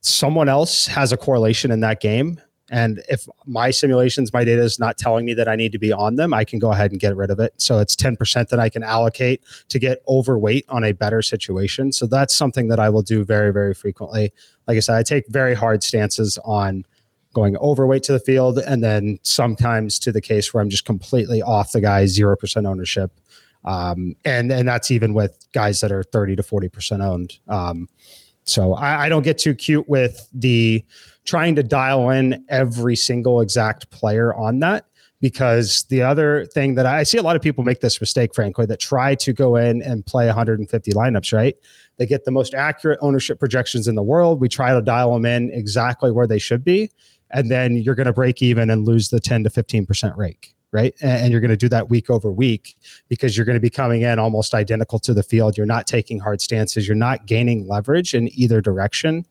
Someone 0.00 0.48
else 0.48 0.86
has 0.86 1.10
a 1.10 1.16
correlation 1.16 1.72
in 1.72 1.80
that 1.80 2.00
game. 2.00 2.40
And 2.70 3.02
if 3.08 3.26
my 3.44 3.70
simulations, 3.70 4.32
my 4.32 4.44
data 4.44 4.62
is 4.62 4.78
not 4.78 4.98
telling 4.98 5.24
me 5.24 5.34
that 5.34 5.48
I 5.48 5.54
need 5.56 5.72
to 5.72 5.78
be 5.78 5.92
on 5.92 6.16
them, 6.16 6.34
I 6.34 6.44
can 6.44 6.58
go 6.58 6.72
ahead 6.72 6.90
and 6.90 7.00
get 7.00 7.16
rid 7.16 7.30
of 7.30 7.38
it. 7.38 7.54
So 7.58 7.78
it's 7.78 7.94
10% 7.94 8.48
that 8.48 8.58
I 8.58 8.68
can 8.68 8.82
allocate 8.82 9.42
to 9.68 9.78
get 9.78 10.02
overweight 10.08 10.64
on 10.68 10.84
a 10.84 10.92
better 10.92 11.22
situation. 11.22 11.92
So 11.92 12.06
that's 12.06 12.34
something 12.34 12.68
that 12.68 12.80
I 12.80 12.88
will 12.88 13.02
do 13.02 13.24
very, 13.24 13.52
very 13.52 13.74
frequently. 13.74 14.32
Like 14.66 14.76
I 14.76 14.80
said, 14.80 14.96
I 14.96 15.02
take 15.02 15.26
very 15.28 15.54
hard 15.54 15.82
stances 15.82 16.38
on 16.44 16.84
going 17.34 17.56
overweight 17.58 18.02
to 18.04 18.12
the 18.12 18.20
field 18.20 18.58
and 18.58 18.82
then 18.82 19.18
sometimes 19.22 19.98
to 19.98 20.10
the 20.10 20.20
case 20.20 20.52
where 20.52 20.62
I'm 20.62 20.70
just 20.70 20.86
completely 20.86 21.42
off 21.42 21.72
the 21.72 21.80
guy, 21.80 22.04
0% 22.04 22.66
ownership. 22.66 23.12
Um, 23.64 24.16
and, 24.24 24.50
and 24.50 24.66
that's 24.66 24.90
even 24.90 25.12
with 25.12 25.46
guys 25.52 25.80
that 25.80 25.92
are 25.92 26.02
30 26.02 26.36
to 26.36 26.42
40% 26.42 27.04
owned. 27.04 27.38
Um, 27.48 27.88
so 28.44 28.74
I, 28.74 29.04
I 29.04 29.08
don't 29.08 29.22
get 29.22 29.38
too 29.38 29.54
cute 29.54 29.88
with 29.88 30.28
the, 30.32 30.84
trying 31.24 31.56
to 31.56 31.62
dial 31.62 32.10
in 32.10 32.44
every 32.48 32.96
single 32.96 33.40
exact 33.40 33.90
player 33.90 34.32
on 34.34 34.60
that 34.60 34.86
because 35.20 35.84
the 35.84 36.02
other 36.02 36.46
thing 36.46 36.74
that 36.74 36.86
I 36.86 37.02
see 37.02 37.18
a 37.18 37.22
lot 37.22 37.36
of 37.36 37.42
people 37.42 37.64
make 37.64 37.80
this 37.80 38.00
mistake, 38.00 38.34
frankly, 38.34 38.66
that 38.66 38.80
try 38.80 39.14
to 39.16 39.32
go 39.32 39.56
in 39.56 39.82
and 39.82 40.04
play 40.04 40.26
150 40.26 40.92
lineups, 40.92 41.32
right? 41.32 41.56
They 41.96 42.06
get 42.06 42.24
the 42.24 42.30
most 42.30 42.54
accurate 42.54 42.98
ownership 43.00 43.38
projections 43.38 43.88
in 43.88 43.94
the 43.94 44.02
world. 44.02 44.40
We 44.40 44.48
try 44.48 44.74
to 44.74 44.82
dial 44.82 45.14
them 45.14 45.24
in 45.24 45.50
exactly 45.52 46.12
where 46.12 46.26
they 46.26 46.38
should 46.38 46.64
be. 46.64 46.90
And 47.30 47.50
then 47.50 47.76
you're 47.76 47.94
going 47.94 48.06
to 48.06 48.12
break 48.12 48.42
even 48.42 48.70
and 48.70 48.86
lose 48.86 49.08
the 49.08 49.18
10 49.18 49.44
to 49.44 49.50
15% 49.50 50.16
rake, 50.16 50.54
right? 50.70 50.94
And 51.00 51.32
you're 51.32 51.40
going 51.40 51.50
to 51.50 51.56
do 51.56 51.68
that 51.70 51.88
week 51.88 52.10
over 52.10 52.30
week 52.30 52.76
because 53.08 53.36
you're 53.36 53.46
going 53.46 53.56
to 53.56 53.60
be 53.60 53.70
coming 53.70 54.02
in 54.02 54.18
almost 54.18 54.54
identical 54.54 54.98
to 55.00 55.14
the 55.14 55.22
field. 55.22 55.56
You're 55.56 55.66
not 55.66 55.86
taking 55.86 56.20
hard 56.20 56.40
stances. 56.40 56.86
You're 56.86 56.94
not 56.94 57.26
gaining 57.26 57.66
leverage 57.66 58.14
in 58.14 58.28
either 58.38 58.60
direction 58.60 59.24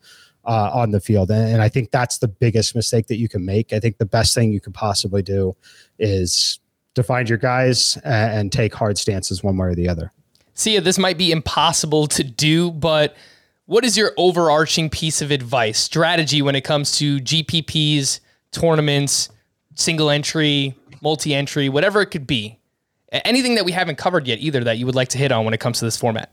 uh, 0.46 0.72
on 0.74 0.92
the 0.92 1.00
field. 1.00 1.32
And, 1.32 1.54
and 1.54 1.62
I 1.62 1.70
think 1.70 1.92
that's 1.92 2.20
the 2.20 2.28
biggest 2.28 2.76
mistake 2.76 3.08
that 3.08 3.18
you 3.18 3.28
can 3.28 3.46
make. 3.46 3.74
I 3.74 3.80
think 3.80 3.98
the 3.98 4.06
best 4.06 4.36
thing 4.36 4.52
you 4.52 4.60
could 4.60 4.74
possibly 4.74 5.22
do 5.22 5.56
is 6.00 6.60
to 6.96 7.04
find 7.04 7.28
your 7.30 7.38
guys 7.38 7.98
and, 8.04 8.40
and 8.40 8.52
take 8.52 8.74
hard 8.74 8.98
stances 8.98 9.44
one 9.44 9.58
way 9.58 9.68
or 9.68 9.76
the 9.76 9.90
other. 9.90 10.12
Sia, 10.54 10.82
this 10.82 10.98
might 10.98 11.18
be 11.18 11.32
impossible 11.32 12.08
to 12.08 12.24
do, 12.24 12.72
but 12.72 13.16
what 13.66 13.84
is 13.84 13.98
your 13.98 14.14
overarching 14.18 14.90
piece 14.90 15.22
of 15.22 15.32
advice, 15.32 15.78
strategy 15.78 16.42
when 16.42 16.56
it 16.56 16.62
comes 16.62 16.98
to 17.00 17.20
GPPs, 17.20 18.20
tournaments, 18.52 19.30
single 19.74 20.10
entry, 20.10 20.76
multi 21.02 21.34
entry, 21.34 21.68
whatever 21.68 22.02
it 22.02 22.08
could 22.08 22.26
be? 22.26 22.58
Anything 23.12 23.56
that 23.56 23.66
we 23.66 23.72
haven't 23.72 23.98
covered 23.98 24.28
yet, 24.28 24.40
either 24.40 24.64
that 24.64 24.78
you 24.78 24.86
would 24.86 24.96
like 24.96 25.10
to 25.10 25.18
hit 25.18 25.32
on 25.32 25.46
when 25.46 25.54
it 25.54 25.60
comes 25.60 25.80
to 25.80 25.86
this 25.86 25.98
format? 25.98 26.32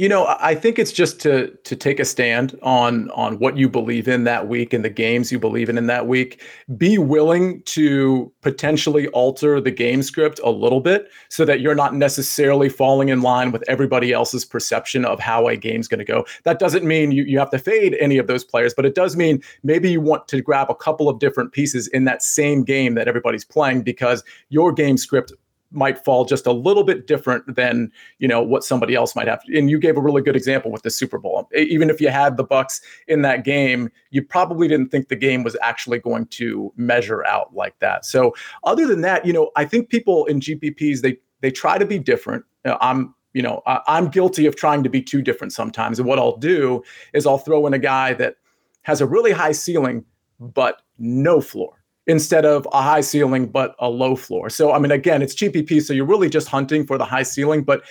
You 0.00 0.08
know, 0.08 0.34
I 0.40 0.54
think 0.54 0.78
it's 0.78 0.92
just 0.92 1.20
to 1.20 1.50
to 1.64 1.76
take 1.76 2.00
a 2.00 2.06
stand 2.06 2.58
on 2.62 3.10
on 3.10 3.38
what 3.38 3.58
you 3.58 3.68
believe 3.68 4.08
in 4.08 4.24
that 4.24 4.48
week 4.48 4.72
and 4.72 4.82
the 4.82 4.88
games 4.88 5.30
you 5.30 5.38
believe 5.38 5.68
in 5.68 5.76
in 5.76 5.88
that 5.88 6.06
week. 6.06 6.42
Be 6.78 6.96
willing 6.96 7.60
to 7.64 8.32
potentially 8.40 9.08
alter 9.08 9.60
the 9.60 9.70
game 9.70 10.02
script 10.02 10.40
a 10.42 10.48
little 10.48 10.80
bit 10.80 11.10
so 11.28 11.44
that 11.44 11.60
you're 11.60 11.74
not 11.74 11.94
necessarily 11.94 12.70
falling 12.70 13.10
in 13.10 13.20
line 13.20 13.52
with 13.52 13.62
everybody 13.68 14.10
else's 14.10 14.42
perception 14.42 15.04
of 15.04 15.20
how 15.20 15.48
a 15.48 15.54
game's 15.54 15.86
going 15.86 15.98
to 15.98 16.04
go. 16.06 16.24
That 16.44 16.58
doesn't 16.58 16.86
mean 16.86 17.12
you, 17.12 17.24
you 17.24 17.38
have 17.38 17.50
to 17.50 17.58
fade 17.58 17.94
any 18.00 18.16
of 18.16 18.26
those 18.26 18.42
players, 18.42 18.72
but 18.72 18.86
it 18.86 18.94
does 18.94 19.16
mean 19.16 19.42
maybe 19.64 19.90
you 19.90 20.00
want 20.00 20.28
to 20.28 20.40
grab 20.40 20.70
a 20.70 20.74
couple 20.74 21.10
of 21.10 21.18
different 21.18 21.52
pieces 21.52 21.88
in 21.88 22.04
that 22.04 22.22
same 22.22 22.64
game 22.64 22.94
that 22.94 23.06
everybody's 23.06 23.44
playing 23.44 23.82
because 23.82 24.24
your 24.48 24.72
game 24.72 24.96
script 24.96 25.30
might 25.72 26.04
fall 26.04 26.24
just 26.24 26.46
a 26.46 26.52
little 26.52 26.84
bit 26.84 27.06
different 27.06 27.54
than 27.54 27.90
you 28.18 28.28
know 28.28 28.42
what 28.42 28.64
somebody 28.64 28.94
else 28.94 29.14
might 29.14 29.28
have. 29.28 29.40
And 29.54 29.70
you 29.70 29.78
gave 29.78 29.96
a 29.96 30.00
really 30.00 30.22
good 30.22 30.36
example 30.36 30.70
with 30.70 30.82
the 30.82 30.90
super 30.90 31.18
bowl. 31.18 31.48
Even 31.54 31.90
if 31.90 32.00
you 32.00 32.08
had 32.08 32.36
the 32.36 32.44
Bucs 32.44 32.80
in 33.08 33.22
that 33.22 33.44
game 33.44 33.90
you 34.10 34.22
probably 34.22 34.68
didn't 34.68 34.88
think 34.88 35.08
the 35.08 35.16
game 35.16 35.42
was 35.42 35.56
actually 35.62 35.98
going 35.98 36.26
to 36.26 36.72
measure 36.76 37.24
out 37.24 37.54
like 37.54 37.78
that. 37.78 38.04
So 38.04 38.34
other 38.64 38.86
than 38.86 39.00
that 39.02 39.24
you 39.24 39.32
know 39.32 39.50
i 39.56 39.64
think 39.64 39.88
people 39.88 40.26
in 40.26 40.40
gpps 40.40 41.00
they 41.00 41.16
they 41.40 41.50
try 41.50 41.78
to 41.78 41.86
be 41.86 41.98
different. 41.98 42.44
I'm 42.64 43.14
you 43.32 43.42
know 43.42 43.62
I, 43.66 43.80
i'm 43.86 44.08
guilty 44.08 44.46
of 44.46 44.56
trying 44.56 44.82
to 44.82 44.90
be 44.90 45.02
too 45.02 45.22
different 45.22 45.52
sometimes. 45.52 45.98
And 45.98 46.08
what 46.08 46.18
i'll 46.18 46.36
do 46.36 46.82
is 47.12 47.26
i'll 47.26 47.38
throw 47.38 47.66
in 47.66 47.74
a 47.74 47.78
guy 47.78 48.14
that 48.14 48.36
has 48.82 49.00
a 49.00 49.06
really 49.06 49.32
high 49.32 49.52
ceiling 49.52 50.04
but 50.38 50.82
no 50.98 51.40
floor 51.40 51.79
instead 52.06 52.44
of 52.44 52.66
a 52.72 52.82
high 52.82 53.00
ceiling 53.00 53.46
but 53.46 53.74
a 53.78 53.88
low 53.88 54.16
floor. 54.16 54.50
So 54.50 54.72
I 54.72 54.78
mean, 54.78 54.90
again, 54.90 55.22
it's 55.22 55.34
GPP, 55.34 55.82
so 55.82 55.92
you're 55.92 56.06
really 56.06 56.28
just 56.28 56.48
hunting 56.48 56.86
for 56.86 56.98
the 56.98 57.04
high 57.04 57.22
ceiling. 57.22 57.62
But 57.62 57.82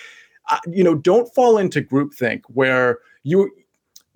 uh, 0.50 0.60
you 0.68 0.84
know, 0.84 0.96
don't 0.96 1.34
fall 1.34 1.58
into 1.58 1.82
groupthink 1.82 2.42
where 2.48 3.00
you. 3.24 3.52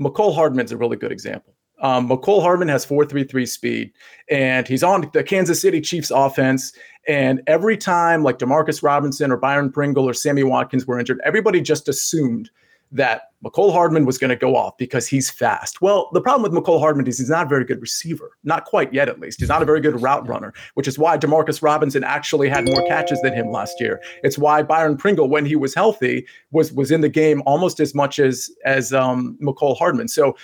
Mecole 0.01 0.33
Hardman's 0.33 0.71
a 0.71 0.77
really 0.77 0.97
good 0.97 1.11
example. 1.11 1.53
Um, 1.83 2.07
Hardman 2.07 2.69
has 2.69 2.85
4.33 2.85 3.47
speed, 3.47 3.91
and 4.29 4.67
he's 4.67 4.83
on 4.83 5.09
the 5.13 5.23
Kansas 5.23 5.61
City 5.61 5.81
Chiefs 5.81 6.11
offense. 6.11 6.71
And 7.07 7.41
every 7.45 7.75
time, 7.75 8.23
like 8.23 8.39
Demarcus 8.39 8.81
Robinson 8.81 9.31
or 9.31 9.37
Byron 9.37 9.69
Pringle 9.69 10.07
or 10.07 10.13
Sammy 10.13 10.43
Watkins 10.43 10.87
were 10.87 10.97
injured, 10.97 11.19
everybody 11.25 11.59
just 11.59 11.89
assumed 11.89 12.49
that 12.93 13.23
Mecole 13.43 13.73
Hardman 13.73 14.05
was 14.05 14.17
going 14.17 14.29
to 14.29 14.35
go 14.35 14.55
off 14.55 14.77
because 14.77 15.07
he's 15.07 15.29
fast. 15.29 15.81
Well, 15.81 16.09
the 16.13 16.21
problem 16.21 16.43
with 16.43 16.57
Mecole 16.57 16.79
Hardman 16.79 17.07
is 17.07 17.17
he's 17.17 17.29
not 17.29 17.47
a 17.47 17.49
very 17.49 17.65
good 17.65 17.81
receiver, 17.81 18.31
not 18.43 18.65
quite 18.65 18.93
yet 18.93 19.09
at 19.09 19.19
least. 19.19 19.39
He's 19.39 19.49
not 19.49 19.61
a 19.61 19.65
very 19.65 19.81
good 19.81 20.01
route 20.01 20.25
runner, 20.27 20.53
which 20.75 20.87
is 20.87 20.97
why 20.97 21.17
Demarcus 21.17 21.61
Robinson 21.61 22.03
actually 22.03 22.47
had 22.47 22.65
more 22.65 22.85
catches 22.87 23.21
than 23.21 23.33
him 23.33 23.51
last 23.51 23.81
year. 23.81 23.99
It's 24.23 24.37
why 24.37 24.63
Byron 24.63 24.95
Pringle, 24.95 25.27
when 25.27 25.45
he 25.45 25.55
was 25.55 25.73
healthy, 25.73 26.25
was 26.51 26.71
was 26.71 26.91
in 26.91 27.01
the 27.01 27.09
game 27.09 27.41
almost 27.45 27.79
as 27.79 27.93
much 27.93 28.19
as 28.19 28.49
as 28.63 28.93
um, 28.93 29.37
Mecole 29.41 29.77
Hardman. 29.77 30.07
So 30.07 30.37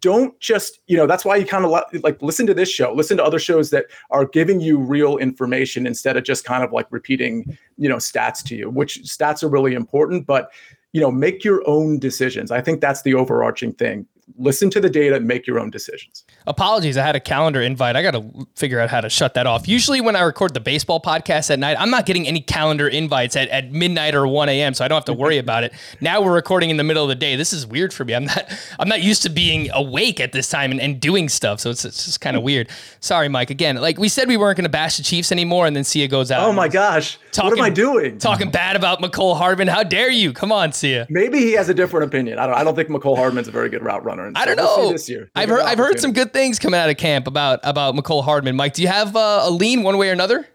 don't 0.00 0.38
just 0.40 0.80
you 0.88 0.96
know 0.96 1.06
that's 1.06 1.24
why 1.24 1.36
you 1.36 1.46
kind 1.46 1.64
of 1.64 1.70
like 2.02 2.20
listen 2.20 2.44
to 2.44 2.54
this 2.54 2.68
show 2.68 2.92
listen 2.92 3.16
to 3.16 3.24
other 3.24 3.38
shows 3.38 3.70
that 3.70 3.86
are 4.10 4.26
giving 4.26 4.60
you 4.60 4.78
real 4.78 5.16
information 5.18 5.86
instead 5.86 6.16
of 6.16 6.24
just 6.24 6.44
kind 6.44 6.64
of 6.64 6.72
like 6.72 6.86
repeating 6.90 7.56
you 7.78 7.88
know 7.88 7.96
stats 7.96 8.42
to 8.42 8.56
you 8.56 8.68
which 8.68 8.98
stats 9.02 9.44
are 9.44 9.48
really 9.48 9.74
important 9.74 10.26
but 10.26 10.50
you 10.92 11.00
know, 11.00 11.10
make 11.10 11.44
your 11.44 11.62
own 11.68 11.98
decisions. 11.98 12.50
I 12.50 12.60
think 12.60 12.80
that's 12.80 13.02
the 13.02 13.14
overarching 13.14 13.72
thing 13.72 14.06
listen 14.38 14.70
to 14.70 14.80
the 14.80 14.90
data 14.90 15.16
and 15.16 15.26
make 15.26 15.46
your 15.46 15.58
own 15.58 15.70
decisions. 15.70 16.24
Apologies, 16.46 16.96
I 16.96 17.04
had 17.04 17.16
a 17.16 17.20
calendar 17.20 17.60
invite. 17.60 17.96
I 17.96 18.02
got 18.02 18.12
to 18.12 18.46
figure 18.56 18.80
out 18.80 18.90
how 18.90 19.00
to 19.00 19.08
shut 19.08 19.34
that 19.34 19.46
off. 19.46 19.68
Usually, 19.68 20.00
when 20.00 20.16
I 20.16 20.20
record 20.20 20.54
the 20.54 20.60
baseball 20.60 21.00
podcast 21.00 21.50
at 21.50 21.58
night, 21.58 21.76
I'm 21.78 21.90
not 21.90 22.06
getting 22.06 22.26
any 22.26 22.40
calendar 22.40 22.88
invites 22.88 23.36
at, 23.36 23.48
at 23.50 23.72
midnight 23.72 24.14
or 24.14 24.26
1 24.26 24.48
a.m., 24.48 24.74
so 24.74 24.84
I 24.84 24.88
don't 24.88 24.96
have 24.96 25.04
to 25.06 25.12
worry 25.12 25.38
about 25.38 25.64
it. 25.64 25.72
Now 26.00 26.20
we're 26.20 26.34
recording 26.34 26.70
in 26.70 26.76
the 26.76 26.84
middle 26.84 27.02
of 27.02 27.08
the 27.08 27.14
day. 27.14 27.36
This 27.36 27.52
is 27.52 27.66
weird 27.66 27.92
for 27.92 28.04
me. 28.04 28.14
I'm 28.14 28.26
not 28.26 28.52
I'm 28.78 28.88
not 28.88 29.02
used 29.02 29.22
to 29.22 29.28
being 29.28 29.70
awake 29.72 30.20
at 30.20 30.32
this 30.32 30.48
time 30.48 30.70
and, 30.70 30.80
and 30.80 31.00
doing 31.00 31.28
stuff, 31.28 31.58
so 31.58 31.70
it's, 31.70 31.84
it's 31.84 32.04
just 32.04 32.20
kind 32.20 32.36
of 32.36 32.42
weird. 32.42 32.68
Sorry, 33.00 33.28
Mike. 33.28 33.50
Again, 33.50 33.76
like 33.76 33.98
we 33.98 34.08
said, 34.08 34.28
we 34.28 34.36
weren't 34.36 34.56
going 34.56 34.64
to 34.64 34.70
bash 34.70 34.98
the 34.98 35.02
Chiefs 35.02 35.32
anymore, 35.32 35.66
and 35.66 35.74
then 35.74 35.84
Sia 35.84 36.06
goes 36.06 36.30
out. 36.30 36.46
Oh 36.46 36.52
my 36.52 36.68
gosh, 36.68 37.18
talking, 37.32 37.50
what 37.50 37.58
am 37.58 37.64
I 37.64 37.70
doing? 37.70 38.18
Talking 38.18 38.50
bad 38.50 38.76
about 38.76 39.00
Mecole 39.00 39.36
Hardman. 39.36 39.68
How 39.68 39.82
dare 39.82 40.10
you? 40.10 40.32
Come 40.32 40.52
on, 40.52 40.72
Sia. 40.72 41.06
Maybe 41.08 41.38
he 41.38 41.52
has 41.52 41.68
a 41.68 41.74
different 41.74 42.06
opinion. 42.06 42.38
I 42.38 42.46
don't. 42.46 42.54
I 42.54 42.62
don't 42.62 42.74
think 42.74 42.88
Mecole 42.88 43.16
Hardman's 43.16 43.48
a 43.48 43.52
very 43.52 43.68
good 43.68 43.82
route 43.82 44.04
runner. 44.04 44.15
I 44.34 44.44
don't 44.44 44.56
know. 44.56 44.74
We'll 44.78 44.92
this 44.92 45.08
year. 45.08 45.30
I've 45.34 45.48
heard 45.48 45.62
I've 45.62 45.78
heard 45.78 46.00
some 46.00 46.12
good 46.12 46.32
things 46.32 46.58
coming 46.58 46.78
out 46.78 46.90
of 46.90 46.96
camp 46.96 47.26
about 47.26 47.60
about 47.62 47.94
Mecole 47.94 48.24
Hardman. 48.24 48.56
Mike, 48.56 48.74
do 48.74 48.82
you 48.82 48.88
have 48.88 49.16
uh, 49.16 49.42
a 49.44 49.50
lean 49.50 49.82
one 49.82 49.98
way 49.98 50.08
or 50.08 50.12
another? 50.12 50.46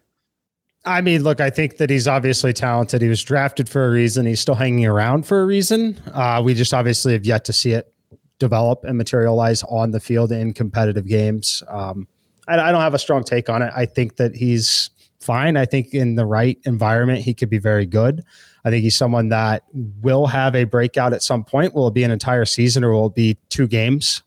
I 0.84 1.02
mean, 1.02 1.24
look, 1.24 1.40
I 1.40 1.52
think 1.52 1.78
that 1.78 1.90
he's 1.92 2.08
obviously 2.08 2.54
talented. 2.54 3.02
He 3.02 3.10
was 3.10 3.22
drafted 3.22 3.70
for 3.70 3.86
a 3.86 3.92
reason. 3.92 4.26
He's 4.26 4.40
still 4.40 4.56
hanging 4.56 4.86
around 4.86 5.28
for 5.28 5.42
a 5.42 5.46
reason. 5.46 6.00
Uh, 6.12 6.42
we 6.44 6.56
just 6.56 6.74
obviously 6.74 7.14
have 7.14 7.26
yet 7.26 7.46
to 7.46 7.54
see 7.54 7.74
it 7.74 7.94
develop 8.40 8.84
and 8.84 8.98
materialize 8.98 9.62
on 9.64 9.92
the 9.92 10.00
field 10.00 10.32
in 10.32 10.54
competitive 10.54 11.06
games. 11.06 11.62
Um, 11.68 12.08
I, 12.48 12.58
I 12.60 12.72
don't 12.72 12.82
have 12.82 12.96
a 12.96 13.00
strong 13.00 13.24
take 13.24 13.48
on 13.48 13.62
it. 13.62 13.72
I 13.76 13.86
think 13.86 14.16
that 14.16 14.36
he's 14.36 14.90
fine. 15.20 15.56
I 15.56 15.66
think 15.66 15.94
in 15.94 16.16
the 16.16 16.26
right 16.26 16.58
environment, 16.66 17.20
he 17.20 17.36
could 17.36 17.50
be 17.50 17.60
very 17.60 17.86
good. 17.86 18.24
I 18.64 18.70
think 18.70 18.84
he's 18.84 18.96
someone 18.96 19.30
that 19.30 19.64
will 20.02 20.28
have 20.28 20.56
a 20.56 20.66
breakout 20.66 21.14
at 21.14 21.24
some 21.24 21.44
point. 21.44 21.74
Will 21.74 21.88
it 21.88 21.94
be 21.94 22.04
an 22.04 22.12
entire 22.12 22.46
season 22.46 22.84
or 22.84 22.92
will 22.92 23.08
it 23.08 23.16
be 23.16 23.38
two 23.50 23.68
games? 23.68 24.24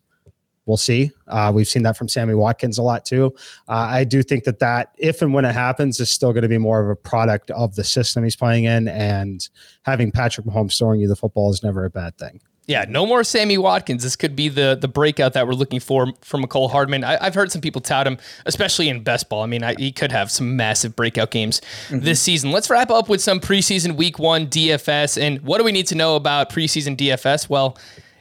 We'll 0.66 0.76
see. 0.78 1.10
Uh, 1.28 1.52
we've 1.54 1.68
seen 1.68 1.82
that 1.82 1.96
from 1.96 2.08
Sammy 2.08 2.34
Watkins 2.34 2.78
a 2.78 2.82
lot 2.82 3.04
too. 3.04 3.34
Uh, 3.68 3.72
I 3.72 4.04
do 4.04 4.22
think 4.22 4.44
that 4.44 4.60
that, 4.60 4.94
if 4.96 5.20
and 5.20 5.34
when 5.34 5.44
it 5.44 5.52
happens, 5.52 6.00
is 6.00 6.10
still 6.10 6.32
going 6.32 6.42
to 6.42 6.48
be 6.48 6.58
more 6.58 6.82
of 6.82 6.88
a 6.88 6.96
product 6.96 7.50
of 7.50 7.74
the 7.74 7.84
system 7.84 8.24
he's 8.24 8.36
playing 8.36 8.64
in. 8.64 8.88
And 8.88 9.46
having 9.82 10.10
Patrick 10.10 10.46
Mahomes 10.46 10.78
throwing 10.78 11.00
you 11.00 11.08
the 11.08 11.16
football 11.16 11.50
is 11.50 11.62
never 11.62 11.84
a 11.84 11.90
bad 11.90 12.16
thing. 12.16 12.40
Yeah, 12.66 12.86
no 12.88 13.04
more 13.04 13.24
Sammy 13.24 13.58
Watkins. 13.58 14.02
This 14.02 14.16
could 14.16 14.34
be 14.34 14.48
the 14.48 14.76
the 14.80 14.88
breakout 14.88 15.34
that 15.34 15.46
we're 15.46 15.52
looking 15.52 15.80
for 15.80 16.12
from 16.22 16.42
Mecole 16.42 16.70
Hardman. 16.70 17.04
I, 17.04 17.22
have 17.22 17.34
heard 17.34 17.52
some 17.52 17.60
people 17.60 17.82
tout 17.82 18.06
him, 18.06 18.16
especially 18.46 18.88
in 18.88 19.02
best 19.02 19.28
ball. 19.28 19.42
I 19.42 19.46
mean, 19.46 19.62
I, 19.62 19.74
he 19.74 19.92
could 19.92 20.12
have 20.12 20.30
some 20.30 20.56
massive 20.56 20.96
breakout 20.96 21.30
games 21.30 21.60
mm-hmm. 21.88 22.00
this 22.00 22.22
season. 22.22 22.52
Let's 22.52 22.70
wrap 22.70 22.90
up 22.90 23.08
with 23.08 23.20
some 23.20 23.38
preseason 23.38 23.96
week 23.96 24.18
one 24.18 24.46
DFS. 24.46 25.20
And 25.20 25.42
what 25.42 25.58
do 25.58 25.64
we 25.64 25.72
need 25.72 25.86
to 25.88 25.94
know 25.94 26.16
about 26.16 26.50
preseason 26.50 26.96
DFS? 26.96 27.50
Well, 27.50 27.76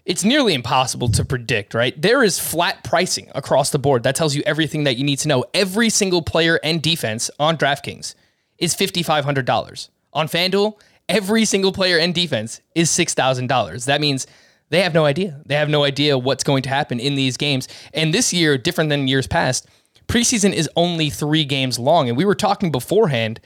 it's 0.06 0.26
nearly 0.26 0.54
impossible 0.54 1.08
to 1.10 1.24
predict, 1.24 1.74
right? 1.74 2.00
There 2.00 2.22
is 2.24 2.38
flat 2.38 2.84
pricing 2.84 3.32
across 3.34 3.70
the 3.70 3.80
board. 3.80 4.04
That 4.04 4.16
tells 4.16 4.36
you 4.36 4.44
everything 4.46 4.84
that 4.84 4.98
you 4.98 5.06
need 5.06 5.20
to 5.20 5.30
know. 5.30 5.46
Every 5.54 5.89
single 5.89 6.22
player 6.22 6.60
and 6.62 6.82
defense 6.82 7.32
on 7.39 7.58
DraftKings 7.58 8.14
is 8.58 8.76
$5,500. 8.76 9.89
On 10.12 10.28
FanDuel, 10.28 10.80
every 11.14 11.45
single 11.45 11.72
player 11.72 11.97
in 11.97 12.11
defense 12.11 12.59
is 12.74 12.89
$6,000. 12.89 13.86
That 13.86 14.01
means 14.01 14.26
they 14.70 14.82
have 14.82 14.95
no 14.95 15.05
idea. 15.05 15.39
They 15.45 15.55
have 15.55 15.70
no 15.70 15.84
idea 15.84 16.18
what's 16.18 16.43
going 16.43 16.64
to 16.64 16.70
happen 16.70 16.99
in 16.99 17.14
these 17.14 17.38
games. 17.38 17.68
And 17.93 18.11
this 18.11 18.34
year, 18.34 18.57
different 18.57 18.89
than 18.89 19.07
years 19.07 19.28
past, 19.28 19.68
preseason 20.07 20.53
is 20.53 20.68
only 20.76 21.11
three 21.11 21.45
games 21.45 21.78
long. 21.78 22.09
And 22.09 22.18
we 22.18 22.26
were 22.26 22.34
talking 22.34 22.72
beforehand, 22.72 23.39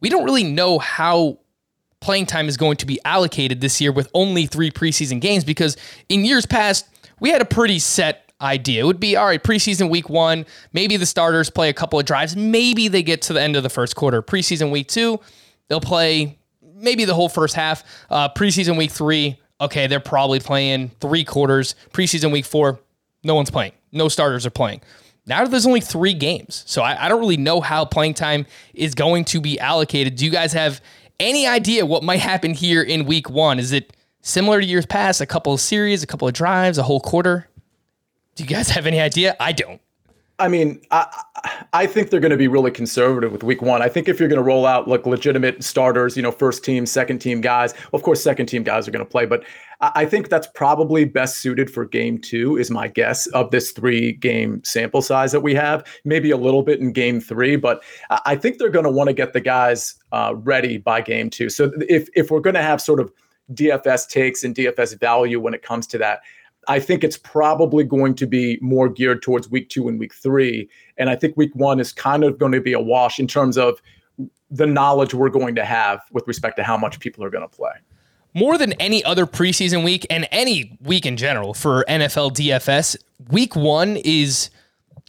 we 0.00 0.08
don't 0.08 0.24
really 0.24 0.44
know 0.44 0.78
how 0.78 1.40
playing 2.00 2.26
time 2.26 2.48
is 2.48 2.56
going 2.56 2.76
to 2.76 2.86
be 2.86 3.00
allocated 3.04 3.60
this 3.60 3.80
year 3.80 3.90
with 3.90 4.08
only 4.14 4.46
three 4.46 4.70
preseason 4.70 5.20
games 5.20 5.42
because 5.42 5.76
in 6.08 6.24
years 6.24 6.46
past, 6.46 6.86
we 7.18 7.30
had 7.30 7.42
a 7.42 7.44
pretty 7.44 7.80
set 7.80 8.32
idea. 8.40 8.82
It 8.82 8.86
would 8.86 9.00
be 9.00 9.16
all 9.16 9.26
right, 9.26 9.42
preseason 9.42 9.90
week 9.90 10.08
one, 10.08 10.46
maybe 10.72 10.96
the 10.96 11.06
starters 11.06 11.50
play 11.50 11.68
a 11.68 11.72
couple 11.72 11.98
of 11.98 12.06
drives, 12.06 12.36
maybe 12.36 12.86
they 12.86 13.02
get 13.02 13.22
to 13.22 13.32
the 13.32 13.42
end 13.42 13.56
of 13.56 13.64
the 13.64 13.68
first 13.68 13.96
quarter. 13.96 14.22
Preseason 14.22 14.70
week 14.70 14.86
two, 14.86 15.18
they'll 15.66 15.80
play 15.80 16.38
maybe 16.78 17.04
the 17.04 17.14
whole 17.14 17.28
first 17.28 17.54
half. 17.54 17.84
Uh, 18.10 18.28
preseason 18.28 18.76
week 18.76 18.90
three, 18.90 19.38
okay, 19.60 19.86
they're 19.86 20.00
probably 20.00 20.40
playing 20.40 20.90
three 21.00 21.24
quarters. 21.24 21.74
Preseason 21.92 22.32
week 22.32 22.44
four, 22.44 22.80
no 23.24 23.34
one's 23.34 23.50
playing, 23.50 23.72
no 23.92 24.08
starters 24.08 24.46
are 24.46 24.50
playing. 24.50 24.80
Now 25.26 25.44
there's 25.44 25.66
only 25.66 25.80
three 25.82 26.14
games. 26.14 26.64
So 26.66 26.82
I, 26.82 27.04
I 27.04 27.08
don't 27.08 27.20
really 27.20 27.36
know 27.36 27.60
how 27.60 27.84
playing 27.84 28.14
time 28.14 28.46
is 28.72 28.94
going 28.94 29.26
to 29.26 29.40
be 29.40 29.60
allocated. 29.60 30.16
Do 30.16 30.24
you 30.24 30.30
guys 30.30 30.54
have 30.54 30.80
any 31.20 31.46
idea 31.46 31.84
what 31.84 32.02
might 32.02 32.20
happen 32.20 32.54
here 32.54 32.82
in 32.82 33.04
week 33.04 33.28
one? 33.28 33.58
Is 33.58 33.72
it 33.72 33.94
similar 34.22 34.60
to 34.60 34.66
years 34.66 34.86
past, 34.86 35.20
a 35.20 35.26
couple 35.26 35.52
of 35.52 35.60
series, 35.60 36.02
a 36.02 36.06
couple 36.06 36.26
of 36.26 36.34
drives, 36.34 36.78
a 36.78 36.82
whole 36.82 37.00
quarter? 37.00 37.48
Do 38.36 38.44
you 38.44 38.48
guys 38.48 38.70
have 38.70 38.86
any 38.86 39.00
idea? 39.00 39.36
I 39.38 39.52
don't. 39.52 39.80
I 40.40 40.46
mean, 40.46 40.80
I, 40.92 41.06
I 41.72 41.86
think 41.86 42.10
they're 42.10 42.20
going 42.20 42.30
to 42.30 42.36
be 42.36 42.46
really 42.46 42.70
conservative 42.70 43.32
with 43.32 43.42
week 43.42 43.60
one. 43.60 43.82
I 43.82 43.88
think 43.88 44.08
if 44.08 44.20
you're 44.20 44.28
going 44.28 44.38
to 44.38 44.44
roll 44.44 44.66
out 44.66 44.86
like 44.86 45.04
legitimate 45.04 45.64
starters, 45.64 46.16
you 46.16 46.22
know, 46.22 46.30
first 46.30 46.64
team, 46.64 46.86
second 46.86 47.18
team 47.18 47.40
guys, 47.40 47.74
of 47.92 48.02
course, 48.04 48.22
second 48.22 48.46
team 48.46 48.62
guys 48.62 48.86
are 48.86 48.92
going 48.92 49.04
to 49.04 49.10
play, 49.10 49.26
but 49.26 49.44
I 49.80 50.04
think 50.06 50.28
that's 50.28 50.46
probably 50.54 51.04
best 51.04 51.40
suited 51.40 51.70
for 51.70 51.84
game 51.84 52.18
two, 52.18 52.56
is 52.56 52.70
my 52.70 52.88
guess 52.88 53.26
of 53.28 53.50
this 53.50 53.70
three 53.72 54.12
game 54.12 54.62
sample 54.64 55.02
size 55.02 55.32
that 55.32 55.40
we 55.40 55.54
have. 55.54 55.84
Maybe 56.04 56.30
a 56.30 56.36
little 56.36 56.62
bit 56.62 56.80
in 56.80 56.92
game 56.92 57.20
three, 57.20 57.56
but 57.56 57.82
I 58.10 58.34
think 58.36 58.58
they're 58.58 58.70
going 58.70 58.84
to 58.84 58.90
want 58.90 59.08
to 59.08 59.14
get 59.14 59.32
the 59.32 59.40
guys 59.40 59.94
uh, 60.10 60.34
ready 60.36 60.78
by 60.78 61.00
game 61.00 61.30
two. 61.30 61.48
So 61.48 61.72
if, 61.88 62.08
if 62.14 62.30
we're 62.30 62.40
going 62.40 62.54
to 62.54 62.62
have 62.62 62.80
sort 62.80 62.98
of 62.98 63.12
DFS 63.54 64.08
takes 64.08 64.44
and 64.44 64.54
DFS 64.54 64.98
value 64.98 65.40
when 65.40 65.54
it 65.54 65.62
comes 65.62 65.86
to 65.88 65.98
that, 65.98 66.20
I 66.68 66.78
think 66.78 67.02
it's 67.02 67.16
probably 67.16 67.82
going 67.82 68.14
to 68.16 68.26
be 68.26 68.58
more 68.60 68.88
geared 68.90 69.22
towards 69.22 69.50
week 69.50 69.70
two 69.70 69.88
and 69.88 69.98
week 69.98 70.14
three. 70.14 70.68
And 70.98 71.08
I 71.08 71.16
think 71.16 71.36
week 71.36 71.54
one 71.54 71.80
is 71.80 71.92
kind 71.92 72.22
of 72.24 72.38
going 72.38 72.52
to 72.52 72.60
be 72.60 72.74
a 72.74 72.80
wash 72.80 73.18
in 73.18 73.26
terms 73.26 73.56
of 73.56 73.80
the 74.50 74.66
knowledge 74.66 75.14
we're 75.14 75.30
going 75.30 75.54
to 75.54 75.64
have 75.64 76.00
with 76.12 76.28
respect 76.28 76.56
to 76.56 76.62
how 76.62 76.76
much 76.76 77.00
people 77.00 77.24
are 77.24 77.30
going 77.30 77.46
to 77.48 77.56
play. 77.56 77.72
More 78.34 78.58
than 78.58 78.74
any 78.74 79.02
other 79.02 79.26
preseason 79.26 79.82
week 79.82 80.06
and 80.10 80.28
any 80.30 80.76
week 80.82 81.06
in 81.06 81.16
general 81.16 81.54
for 81.54 81.84
NFL 81.88 82.32
DFS, 82.32 82.96
week 83.30 83.56
one 83.56 83.96
is 83.96 84.50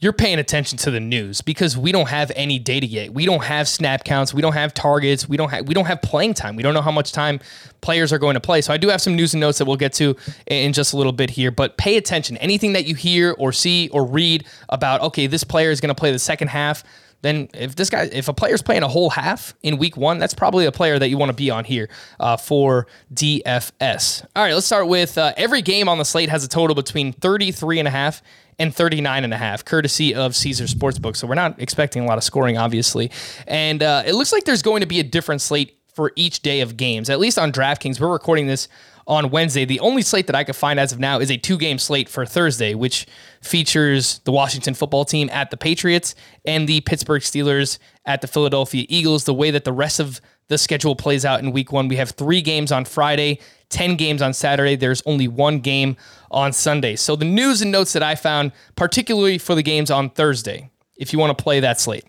you're 0.01 0.13
paying 0.13 0.39
attention 0.39 0.77
to 0.79 0.91
the 0.91 0.99
news 0.99 1.41
because 1.41 1.77
we 1.77 1.91
don't 1.91 2.07
have 2.07 2.31
any 2.35 2.57
data 2.57 2.85
yet. 2.85 3.13
We 3.13 3.25
don't 3.25 3.43
have 3.43 3.67
snap 3.67 4.03
counts. 4.03 4.33
We 4.33 4.41
don't 4.41 4.53
have 4.53 4.73
targets. 4.73 5.27
We 5.27 5.37
don't 5.37 5.49
have 5.49 5.67
we 5.67 5.73
don't 5.73 5.85
have 5.85 6.01
playing 6.01 6.35
time. 6.35 6.55
We 6.55 6.63
don't 6.63 6.73
know 6.73 6.81
how 6.81 6.91
much 6.91 7.11
time 7.11 7.39
players 7.81 8.13
are 8.13 8.19
going 8.19 8.35
to 8.35 8.39
play. 8.39 8.61
So 8.61 8.73
I 8.73 8.77
do 8.77 8.87
have 8.89 9.01
some 9.01 9.15
news 9.15 9.33
and 9.33 9.41
notes 9.41 9.57
that 9.57 9.65
we'll 9.65 9.77
get 9.77 9.93
to 9.93 10.15
in 10.47 10.73
just 10.73 10.93
a 10.93 10.97
little 10.97 11.11
bit 11.11 11.29
here. 11.29 11.51
But 11.51 11.77
pay 11.77 11.97
attention. 11.97 12.37
Anything 12.37 12.73
that 12.73 12.85
you 12.85 12.95
hear 12.95 13.35
or 13.37 13.51
see 13.51 13.89
or 13.89 14.05
read 14.05 14.45
about, 14.69 15.01
okay, 15.01 15.27
this 15.27 15.43
player 15.43 15.71
is 15.71 15.81
going 15.81 15.93
to 15.93 15.99
play 15.99 16.11
the 16.11 16.19
second 16.19 16.47
half. 16.49 16.83
Then 17.21 17.49
if 17.53 17.75
this 17.75 17.89
guy, 17.89 18.09
if 18.13 18.29
a 18.29 18.33
player's 18.33 18.61
playing 18.61 18.83
a 18.83 18.87
whole 18.87 19.09
half 19.09 19.53
in 19.61 19.77
week 19.77 19.97
one, 19.97 20.19
that's 20.19 20.33
probably 20.33 20.65
a 20.65 20.71
player 20.71 20.97
that 20.97 21.09
you 21.09 21.17
want 21.17 21.29
to 21.29 21.35
be 21.35 21.51
on 21.51 21.65
here 21.65 21.89
uh, 22.19 22.37
for 22.37 22.87
DFS. 23.13 24.25
All 24.35 24.43
right, 24.43 24.53
let's 24.53 24.65
start 24.65 24.87
with 24.87 25.17
uh, 25.17 25.33
every 25.35 25.61
game 25.61 25.89
on 25.89 25.97
the 25.97 26.05
slate 26.05 26.29
has 26.29 26.45
a 26.45 26.47
total 26.47 26.75
between 26.75 27.11
33 27.11 27.79
and 27.79 27.89
a 27.89 27.91
half 27.91 28.21
and 28.59 28.75
39 28.75 29.23
and 29.23 29.33
a 29.33 29.37
half, 29.37 29.63
courtesy 29.63 30.13
of 30.13 30.35
Caesar 30.35 30.65
Sportsbook. 30.65 31.15
So 31.15 31.25
we're 31.25 31.35
not 31.35 31.59
expecting 31.59 32.03
a 32.03 32.05
lot 32.05 32.17
of 32.17 32.23
scoring, 32.23 32.57
obviously. 32.57 33.09
And 33.47 33.81
uh, 33.81 34.03
it 34.05 34.13
looks 34.13 34.33
like 34.33 34.43
there's 34.43 34.61
going 34.61 34.81
to 34.81 34.87
be 34.87 34.99
a 34.99 35.03
different 35.03 35.41
slate 35.41 35.77
for 35.93 36.11
each 36.15 36.41
day 36.41 36.61
of 36.61 36.77
games, 36.77 37.09
at 37.09 37.19
least 37.19 37.39
on 37.39 37.51
DraftKings. 37.51 37.99
We're 37.99 38.11
recording 38.11 38.47
this 38.47 38.67
on 39.07 39.31
Wednesday. 39.31 39.65
The 39.65 39.79
only 39.79 40.03
slate 40.03 40.27
that 40.27 40.35
I 40.35 40.43
could 40.43 40.55
find 40.55 40.79
as 40.79 40.91
of 40.91 40.99
now 40.99 41.19
is 41.19 41.31
a 41.31 41.37
two 41.37 41.57
game 41.57 41.79
slate 41.79 42.07
for 42.07 42.25
Thursday, 42.25 42.75
which 42.75 43.07
features 43.41 44.19
the 44.19 44.31
Washington 44.31 44.75
football 44.75 45.03
team 45.03 45.29
at 45.31 45.49
the 45.49 45.57
Patriots 45.57 46.13
and 46.45 46.67
the 46.67 46.81
Pittsburgh 46.81 47.21
Steelers 47.21 47.79
at 48.05 48.21
the 48.21 48.27
Philadelphia 48.27 48.85
Eagles. 48.87 49.23
The 49.23 49.33
way 49.33 49.51
that 49.51 49.63
the 49.63 49.73
rest 49.73 49.99
of 49.99 50.21
the 50.47 50.57
schedule 50.57 50.95
plays 50.95 51.25
out 51.25 51.39
in 51.39 51.51
week 51.51 51.71
one, 51.71 51.87
we 51.87 51.95
have 51.95 52.11
three 52.11 52.41
games 52.41 52.71
on 52.71 52.85
Friday 52.85 53.39
10 53.69 53.95
games 53.95 54.21
on 54.21 54.33
Saturday. 54.33 54.75
There's 54.75 55.01
only 55.05 55.27
one 55.27 55.59
game 55.59 55.95
on 56.31 56.53
Sunday. 56.53 56.95
So 56.95 57.15
the 57.15 57.25
news 57.25 57.61
and 57.61 57.71
notes 57.71 57.93
that 57.93 58.03
I 58.03 58.15
found, 58.15 58.51
particularly 58.75 59.37
for 59.37 59.55
the 59.55 59.63
games 59.63 59.91
on 59.91 60.09
Thursday, 60.09 60.69
if 60.97 61.13
you 61.13 61.19
want 61.19 61.37
to 61.37 61.43
play 61.43 61.59
that 61.61 61.79
slate. 61.79 62.05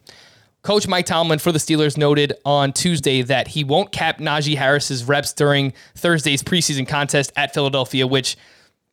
Coach 0.63 0.87
Mike 0.87 1.07
Tomlin 1.07 1.39
for 1.39 1.53
the 1.53 1.59
Steelers 1.59 1.97
noted 1.97 2.35
on 2.45 2.73
Tuesday 2.73 3.23
that 3.23 3.49
he 3.49 3.65
won't 3.65 3.93
cap 3.93 4.19
Najee 4.19 4.57
Harris's 4.57 5.05
reps 5.05 5.33
during 5.33 5.73
Thursday's 5.95 6.43
preseason 6.43 6.87
contest 6.87 7.33
at 7.35 7.55
Philadelphia, 7.55 8.07
which 8.07 8.37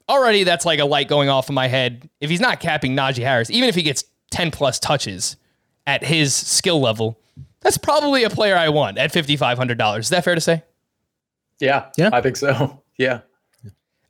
already 0.08 0.46
that's 0.46 0.66
like 0.66 0.80
a 0.80 0.86
light 0.86 1.10
going 1.10 1.28
off 1.28 1.50
in 1.50 1.56
my 1.56 1.68
head. 1.68 2.10
If 2.22 2.30
he's 2.30 2.40
not 2.40 2.62
capping 2.62 2.96
Najee 2.96 3.24
Harris, 3.24 3.50
even 3.50 3.68
if 3.68 3.76
he 3.76 3.84
gets 3.84 4.06
10 4.32 4.52
plus 4.52 4.80
touches 4.80 5.36
at 5.86 6.06
his 6.06 6.34
skill 6.34 6.80
level, 6.80 7.20
that's 7.60 7.78
probably 7.78 8.24
a 8.24 8.30
player 8.30 8.56
I 8.56 8.70
want 8.70 8.98
at 8.98 9.12
$5,500. 9.12 10.00
Is 10.00 10.10
that 10.10 10.24
fair 10.24 10.36
to 10.36 10.42
say? 10.42 10.64
Yeah, 11.60 11.90
yeah, 11.98 12.12
I 12.14 12.22
think 12.22 12.38
so. 12.38 12.82
Yeah. 13.00 13.22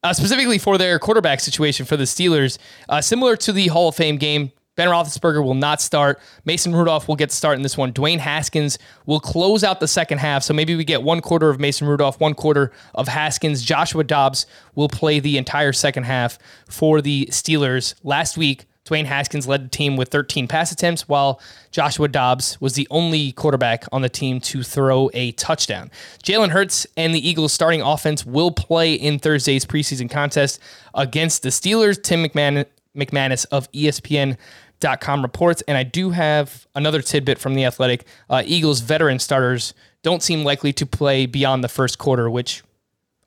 Uh, 0.08 0.14
specifically 0.14 0.58
for 0.58 0.78
their 0.78 0.98
quarterback 1.00 1.42
situation 1.42 1.86
for 1.86 1.98
the 1.98 2.06
Steelers, 2.06 2.58
uh, 2.88 3.02
similar 3.02 3.36
to 3.36 3.52
the 3.52 3.68
Hall 3.68 3.90
of 3.90 3.96
Fame 3.96 4.16
game, 4.16 4.54
Ben 4.78 4.88
Roethlisberger 4.88 5.44
will 5.44 5.54
not 5.54 5.82
start. 5.82 6.22
Mason 6.46 6.74
Rudolph 6.74 7.10
will 7.10 7.18
get 7.18 7.30
to 7.30 7.36
start 7.36 7.58
in 7.58 7.62
this 7.62 7.78
one. 7.78 7.92
Dwayne 7.92 8.20
Haskins 8.20 8.80
will 9.06 9.20
close 9.20 9.66
out 9.66 9.82
the 9.82 9.88
second 9.88 10.20
half. 10.20 10.44
So 10.44 10.54
maybe 10.54 10.78
we 10.78 10.86
get 10.86 11.04
one 11.04 11.20
quarter 11.20 11.50
of 11.50 11.60
Mason 11.60 11.90
Rudolph, 11.90 12.22
one 12.22 12.36
quarter 12.36 12.72
of 12.96 13.10
Haskins. 13.10 13.62
Joshua 13.62 14.06
Dobbs 14.06 14.46
will 14.76 14.88
play 14.88 15.20
the 15.20 15.38
entire 15.38 15.74
second 15.74 16.04
half 16.04 16.40
for 16.70 17.02
the 17.02 17.26
Steelers. 17.26 17.94
Last 18.02 18.38
week, 18.38 18.66
Dwayne 18.88 19.06
Haskins 19.06 19.48
led 19.48 19.66
the 19.66 19.70
team 19.70 19.98
with 19.98 20.10
13 20.10 20.48
pass 20.48 20.72
attempts, 20.72 21.08
while 21.08 21.42
Joshua 21.72 22.08
Dobbs 22.08 22.60
was 22.62 22.74
the 22.74 22.88
only 22.90 23.32
quarterback 23.34 23.86
on 23.92 24.02
the 24.02 24.10
team 24.10 24.40
to 24.42 24.64
throw 24.64 25.10
a 25.14 25.32
touchdown. 25.34 25.92
Jalen 26.24 26.50
Hurts 26.50 26.88
and 26.96 27.14
the 27.14 27.28
Eagles' 27.28 27.54
starting 27.54 27.82
offense 27.82 28.26
will 28.26 28.52
play 28.52 28.94
in 28.94 29.20
Thursday's 29.20 29.66
preseason 29.66 30.10
contest 30.10 30.60
against 30.94 31.44
the 31.44 31.50
Steelers. 31.50 32.02
Tim 32.02 32.24
McMahon, 32.24 32.66
McManus 32.96 33.46
of 33.52 33.72
ESPN.com 33.72 35.22
reports, 35.22 35.64
and 35.68 35.78
I 35.78 35.84
do 35.84 36.12
have 36.12 36.68
another 36.76 37.02
tidbit 37.02 37.38
from 37.38 37.54
the 37.54 37.66
Athletic. 37.66 38.06
Uh, 38.30 38.44
Eagles 38.46 38.80
veteran 38.80 39.20
starters 39.20 39.74
don't 40.04 40.24
seem 40.24 40.44
likely 40.44 40.72
to 40.74 40.86
play 40.86 41.26
beyond 41.26 41.64
the 41.64 41.70
first 41.70 41.98
quarter, 41.98 42.30
which 42.30 42.64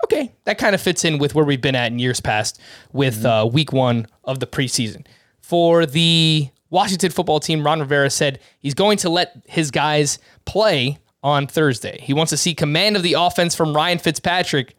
okay, 0.04 0.32
that 0.44 0.56
kind 0.56 0.74
of 0.74 0.80
fits 0.80 1.04
in 1.04 1.18
with 1.18 1.34
where 1.34 1.44
we've 1.44 1.60
been 1.60 1.74
at 1.74 1.92
in 1.92 1.98
years 1.98 2.20
past 2.20 2.58
with 2.92 3.18
mm-hmm. 3.18 3.26
uh, 3.26 3.44
week 3.44 3.72
one 3.72 4.06
of 4.24 4.40
the 4.40 4.46
preseason 4.46 5.04
for 5.50 5.84
the 5.84 6.48
Washington 6.70 7.10
football 7.10 7.40
team, 7.40 7.66
Ron 7.66 7.80
Rivera 7.80 8.08
said 8.08 8.38
he's 8.60 8.72
going 8.72 8.98
to 8.98 9.10
let 9.10 9.42
his 9.48 9.72
guys 9.72 10.20
play 10.44 10.98
on 11.24 11.48
Thursday. 11.48 11.98
He 12.00 12.14
wants 12.14 12.30
to 12.30 12.36
see 12.36 12.54
command 12.54 12.94
of 12.94 13.02
the 13.02 13.14
offense 13.14 13.56
from 13.56 13.74
Ryan 13.74 13.98
Fitzpatrick. 13.98 14.76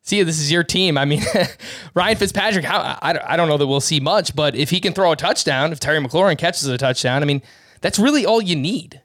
See, 0.00 0.22
this 0.22 0.40
is 0.40 0.50
your 0.50 0.64
team. 0.64 0.96
I 0.96 1.04
mean, 1.04 1.20
Ryan 1.94 2.16
Fitzpatrick, 2.16 2.64
how, 2.64 2.78
I, 3.02 3.20
I 3.22 3.36
don't 3.36 3.48
know 3.48 3.58
that 3.58 3.66
we'll 3.66 3.82
see 3.82 4.00
much, 4.00 4.34
but 4.34 4.54
if 4.54 4.70
he 4.70 4.80
can 4.80 4.94
throw 4.94 5.12
a 5.12 5.16
touchdown, 5.16 5.70
if 5.70 5.80
Terry 5.80 5.98
McLaurin 5.98 6.38
catches 6.38 6.66
a 6.66 6.78
touchdown, 6.78 7.22
I 7.22 7.26
mean, 7.26 7.42
that's 7.82 7.98
really 7.98 8.24
all 8.24 8.40
you 8.40 8.56
need. 8.56 9.02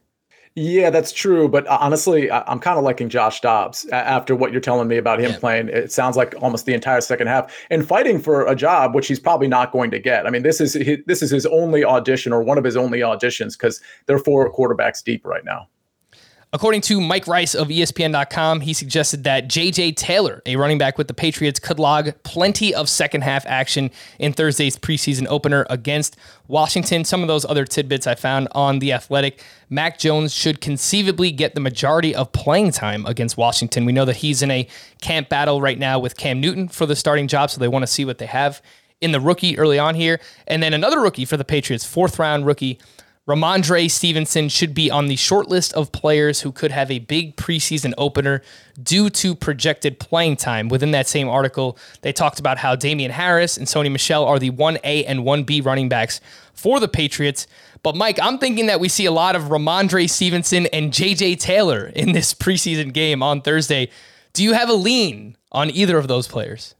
Yeah, 0.57 0.89
that's 0.89 1.11
true. 1.11 1.49
But 1.49 1.67
uh, 1.67 1.77
honestly, 1.81 2.31
I'm 2.31 2.59
kind 2.59 2.77
of 2.77 2.85
liking 2.85 3.09
Josh 3.09 3.41
Dobbs 3.41 3.85
after 3.89 4.35
what 4.35 4.53
you're 4.53 4.61
telling 4.61 4.87
me 4.87 4.95
about 4.95 5.19
him 5.19 5.31
yeah. 5.31 5.37
playing. 5.37 5.67
It 5.67 5.91
sounds 5.91 6.15
like 6.15 6.33
almost 6.41 6.65
the 6.65 6.73
entire 6.73 7.01
second 7.01 7.27
half 7.27 7.53
and 7.69 7.85
fighting 7.85 8.19
for 8.19 8.47
a 8.47 8.55
job, 8.55 8.95
which 8.95 9.07
he's 9.07 9.19
probably 9.19 9.49
not 9.49 9.73
going 9.73 9.91
to 9.91 9.99
get. 9.99 10.25
I 10.25 10.29
mean, 10.29 10.43
this 10.43 10.61
is 10.61 10.73
his, 10.73 10.99
this 11.07 11.21
is 11.21 11.29
his 11.29 11.45
only 11.45 11.83
audition 11.83 12.31
or 12.31 12.41
one 12.41 12.57
of 12.57 12.63
his 12.63 12.77
only 12.77 12.99
auditions 12.99 13.57
because 13.57 13.81
they're 14.05 14.17
four 14.17 14.51
quarterbacks 14.53 15.03
deep 15.03 15.25
right 15.25 15.43
now. 15.43 15.67
According 16.55 16.79
to 16.83 17.01
Mike 17.01 17.27
Rice 17.27 17.53
of 17.53 17.67
ESPN.com, 17.67 18.61
he 18.61 18.71
suggested 18.71 19.25
that 19.25 19.49
J.J. 19.49 19.91
Taylor, 19.91 20.41
a 20.45 20.55
running 20.55 20.77
back 20.77 20.97
with 20.97 21.09
the 21.09 21.13
Patriots, 21.13 21.59
could 21.59 21.79
log 21.79 22.11
plenty 22.23 22.73
of 22.73 22.87
second 22.87 23.25
half 23.25 23.45
action 23.45 23.91
in 24.19 24.31
Thursday's 24.31 24.77
preseason 24.77 25.27
opener 25.27 25.67
against 25.69 26.15
Washington. 26.47 27.03
Some 27.03 27.21
of 27.21 27.27
those 27.27 27.43
other 27.43 27.65
tidbits 27.65 28.07
I 28.07 28.15
found 28.15 28.47
on 28.53 28.79
The 28.79 28.93
Athletic. 28.93 29.43
Mac 29.69 29.99
Jones 29.99 30.33
should 30.33 30.61
conceivably 30.61 31.29
get 31.29 31.55
the 31.55 31.59
majority 31.59 32.15
of 32.15 32.31
playing 32.31 32.71
time 32.71 33.05
against 33.05 33.35
Washington. 33.35 33.83
We 33.83 33.91
know 33.91 34.05
that 34.05 34.15
he's 34.15 34.41
in 34.41 34.49
a 34.49 34.65
camp 35.01 35.27
battle 35.27 35.59
right 35.59 35.77
now 35.77 35.99
with 35.99 36.15
Cam 36.15 36.39
Newton 36.39 36.69
for 36.69 36.85
the 36.85 36.95
starting 36.95 37.27
job, 37.27 37.51
so 37.51 37.59
they 37.59 37.67
want 37.67 37.83
to 37.83 37.87
see 37.87 38.05
what 38.05 38.17
they 38.17 38.27
have 38.27 38.61
in 39.01 39.11
the 39.11 39.19
rookie 39.19 39.57
early 39.57 39.77
on 39.77 39.93
here. 39.93 40.21
And 40.47 40.63
then 40.63 40.73
another 40.73 41.01
rookie 41.01 41.25
for 41.25 41.35
the 41.35 41.43
Patriots, 41.43 41.83
fourth 41.83 42.17
round 42.17 42.45
rookie 42.45 42.79
Rhamondre 43.27 43.89
Stevenson 43.89 44.49
should 44.49 44.75
be 44.75 44.91
on 44.91 45.07
the 45.07 45.15
short 45.15 45.47
list 45.49 45.73
of 45.73 45.91
players 45.91 46.41
who 46.41 46.51
could 46.51 46.71
have 46.71 46.91
a 46.91 46.99
big 46.99 47.35
preseason 47.35 47.91
opener 47.97 48.43
due 48.81 49.09
to 49.09 49.33
projected 49.33 49.99
playing 49.99 50.35
time. 50.35 50.69
Within 50.69 50.91
that 50.91 51.07
same 51.07 51.27
article, 51.27 51.75
they 52.01 52.13
talked 52.13 52.39
about 52.39 52.59
how 52.59 52.75
Damien 52.75 53.09
Harris 53.09 53.57
and 53.57 53.65
Sony 53.65 53.91
Michel 53.91 54.25
are 54.25 54.37
the 54.37 54.51
1A 54.51 55.05
and 55.07 55.21
1B 55.21 55.65
running 55.65 55.89
backs 55.89 56.21
for 56.53 56.79
the 56.79 56.87
Patriots. 56.87 57.47
But 57.81 57.95
Mike, 57.95 58.19
I'm 58.21 58.37
thinking 58.37 58.67
that 58.67 58.79
we 58.79 58.89
see 58.89 59.07
a 59.07 59.11
lot 59.11 59.35
of 59.35 59.43
Rhamondre 59.43 60.07
Stevenson 60.07 60.67
and 60.67 60.91
JJ 60.91 61.39
Taylor 61.39 61.87
in 61.87 62.11
this 62.11 62.35
preseason 62.35 62.93
game 62.93 63.23
on 63.23 63.41
Thursday. 63.41 63.89
Do 64.33 64.43
you 64.43 64.53
have 64.53 64.69
a 64.69 64.73
lean 64.73 65.35
on 65.51 65.71
either 65.71 65.97
of 65.97 66.07
those 66.07 66.27
players? 66.27 66.75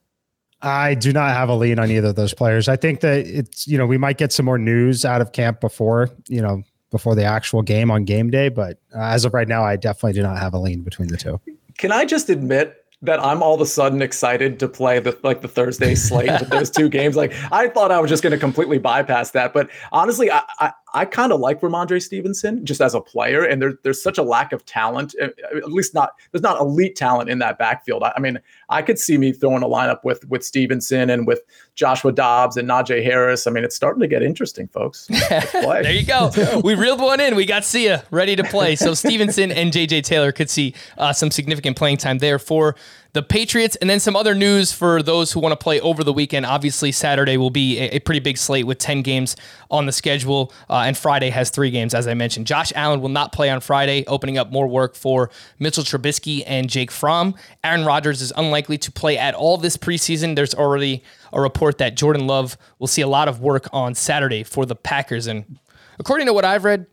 I 0.65 0.95
do 0.95 1.13
not 1.13 1.31
have 1.31 1.47
a 1.47 1.55
lean 1.55 1.77
on 1.77 1.91
either 1.91 2.09
of 2.09 2.15
those 2.15 2.33
players. 2.33 2.67
I 2.67 2.75
think 2.75 3.01
that 3.01 3.19
it's, 3.27 3.67
you 3.67 3.77
know, 3.77 3.85
we 3.85 3.97
might 3.97 4.17
get 4.17 4.33
some 4.33 4.45
more 4.45 4.57
news 4.57 5.05
out 5.05 5.21
of 5.21 5.31
camp 5.31 5.61
before, 5.61 6.09
you 6.27 6.41
know, 6.41 6.63
before 6.89 7.13
the 7.13 7.23
actual 7.23 7.61
game 7.61 7.91
on 7.91 8.03
game 8.03 8.31
day. 8.31 8.49
But 8.49 8.79
uh, 8.93 9.01
as 9.01 9.25
of 9.25 9.33
right 9.33 9.47
now, 9.47 9.63
I 9.63 9.75
definitely 9.75 10.13
do 10.13 10.23
not 10.23 10.39
have 10.39 10.53
a 10.53 10.57
lean 10.57 10.81
between 10.81 11.09
the 11.09 11.17
two. 11.17 11.39
Can 11.77 11.91
I 11.91 12.05
just 12.05 12.29
admit 12.29 12.85
that 13.01 13.23
I'm 13.23 13.43
all 13.43 13.53
of 13.53 13.61
a 13.61 13.65
sudden 13.65 14.01
excited 14.01 14.59
to 14.59 14.67
play 14.67 14.99
the 14.99 15.17
like 15.23 15.41
the 15.41 15.47
Thursday 15.47 15.95
slate 15.95 16.31
with 16.39 16.49
those 16.49 16.69
two 16.69 16.89
games. 16.97 17.15
Like 17.15 17.33
I 17.51 17.67
thought 17.67 17.91
I 17.91 17.99
was 17.99 18.09
just 18.09 18.23
going 18.23 18.31
to 18.31 18.39
completely 18.39 18.77
bypass 18.77 19.31
that, 19.31 19.53
but 19.53 19.69
honestly, 19.91 20.31
I, 20.31 20.41
I, 20.59 20.71
I 20.95 21.03
kind 21.03 21.33
of 21.33 21.41
like 21.41 21.59
Rhamondre 21.59 22.01
Stevenson 22.01 22.65
just 22.65 22.79
as 22.79 22.95
a 22.95 23.01
player, 23.01 23.43
and 23.43 23.61
there, 23.61 23.73
there's 23.83 24.01
such 24.01 24.17
a 24.17 24.23
lack 24.23 24.53
of 24.53 24.65
talent. 24.65 25.13
Eh, 25.19 25.27
at 25.57 25.71
least 25.71 25.93
not 25.93 26.13
there's 26.31 26.41
not 26.41 26.59
elite 26.59 26.95
talent 26.95 27.29
in 27.29 27.39
that 27.39 27.59
backfield. 27.59 28.01
I, 28.01 28.13
I 28.15 28.19
mean, 28.21 28.39
I 28.69 28.81
could 28.81 28.97
see 28.97 29.17
me 29.17 29.33
throwing 29.33 29.61
a 29.61 29.67
lineup 29.67 30.05
with 30.05 30.27
with 30.29 30.43
Stevenson 30.43 31.09
and 31.09 31.27
with 31.27 31.41
Joshua 31.75 32.13
Dobbs 32.13 32.55
and 32.55 32.69
Najee 32.69 33.03
Harris. 33.03 33.45
I 33.45 33.51
mean, 33.51 33.65
it's 33.65 33.75
starting 33.75 33.99
to 33.99 34.07
get 34.07 34.23
interesting, 34.23 34.69
folks. 34.69 35.07
there 35.29 35.91
you 35.91 36.05
go. 36.05 36.31
We 36.63 36.73
reeled 36.75 37.01
one 37.01 37.19
in. 37.19 37.35
We 37.35 37.45
got 37.45 37.65
Sia 37.65 38.03
ready 38.11 38.35
to 38.35 38.43
play. 38.43 38.75
So 38.75 38.93
Stevenson 38.93 39.51
and 39.51 39.71
JJ 39.71 40.03
Taylor 40.03 40.31
could 40.31 40.49
see 40.49 40.73
uh, 40.97 41.11
some 41.11 41.29
significant 41.29 41.75
playing 41.75 41.97
time 41.97 42.19
there 42.19 42.39
for 42.39 42.75
the 43.15 43.23
Patriots. 43.23 43.77
And 43.77 43.89
then 43.89 44.01
some 44.01 44.15
other 44.17 44.35
news 44.35 44.73
for 44.73 45.01
those 45.01 45.31
who 45.31 45.39
want 45.39 45.53
to 45.53 45.63
play 45.63 45.79
over 45.79 46.03
the 46.03 46.11
weekend. 46.11 46.45
Obviously, 46.45 46.91
Saturday 46.91 47.37
will 47.37 47.49
be 47.49 47.79
a, 47.79 47.95
a 47.95 47.99
pretty 47.99 48.19
big 48.19 48.37
slate 48.37 48.67
with 48.67 48.77
10 48.77 49.03
games 49.03 49.37
on 49.71 49.85
the 49.85 49.93
schedule, 49.93 50.53
uh, 50.69 50.83
and 50.85 50.97
Friday 50.97 51.29
has 51.29 51.49
three 51.49 51.71
games, 51.71 51.95
as 51.95 52.07
I 52.07 52.13
mentioned. 52.13 52.45
Josh 52.45 52.73
Allen 52.75 52.99
will 52.99 53.09
not 53.09 53.31
play 53.31 53.49
on 53.49 53.61
Friday, 53.61 54.03
opening 54.05 54.37
up 54.37 54.51
more 54.51 54.67
work 54.67 54.95
for 54.95 55.31
Mitchell 55.59 55.85
Trubisky 55.85 56.43
and 56.45 56.69
Jake 56.69 56.91
Fromm. 56.91 57.35
Aaron 57.63 57.85
Rodgers 57.85 58.21
is 58.21 58.33
unlikely 58.35 58.77
to 58.79 58.91
play 58.91 59.17
at 59.17 59.33
all 59.33 59.57
this 59.57 59.77
preseason. 59.77 60.35
There's 60.35 60.53
already 60.53 61.01
a 61.31 61.39
report 61.39 61.77
that 61.77 61.95
Jordan 61.95 62.27
Love 62.27 62.57
will 62.79 62.87
see 62.87 63.01
a 63.01 63.07
lot 63.07 63.29
of 63.29 63.39
work 63.39 63.69
on 63.71 63.95
Saturday 63.95 64.43
for 64.43 64.65
the 64.65 64.75
Packers. 64.75 65.25
And 65.25 65.57
according 65.99 66.27
to 66.27 66.33
what 66.33 66.43
I've 66.43 66.65
read, 66.65 66.85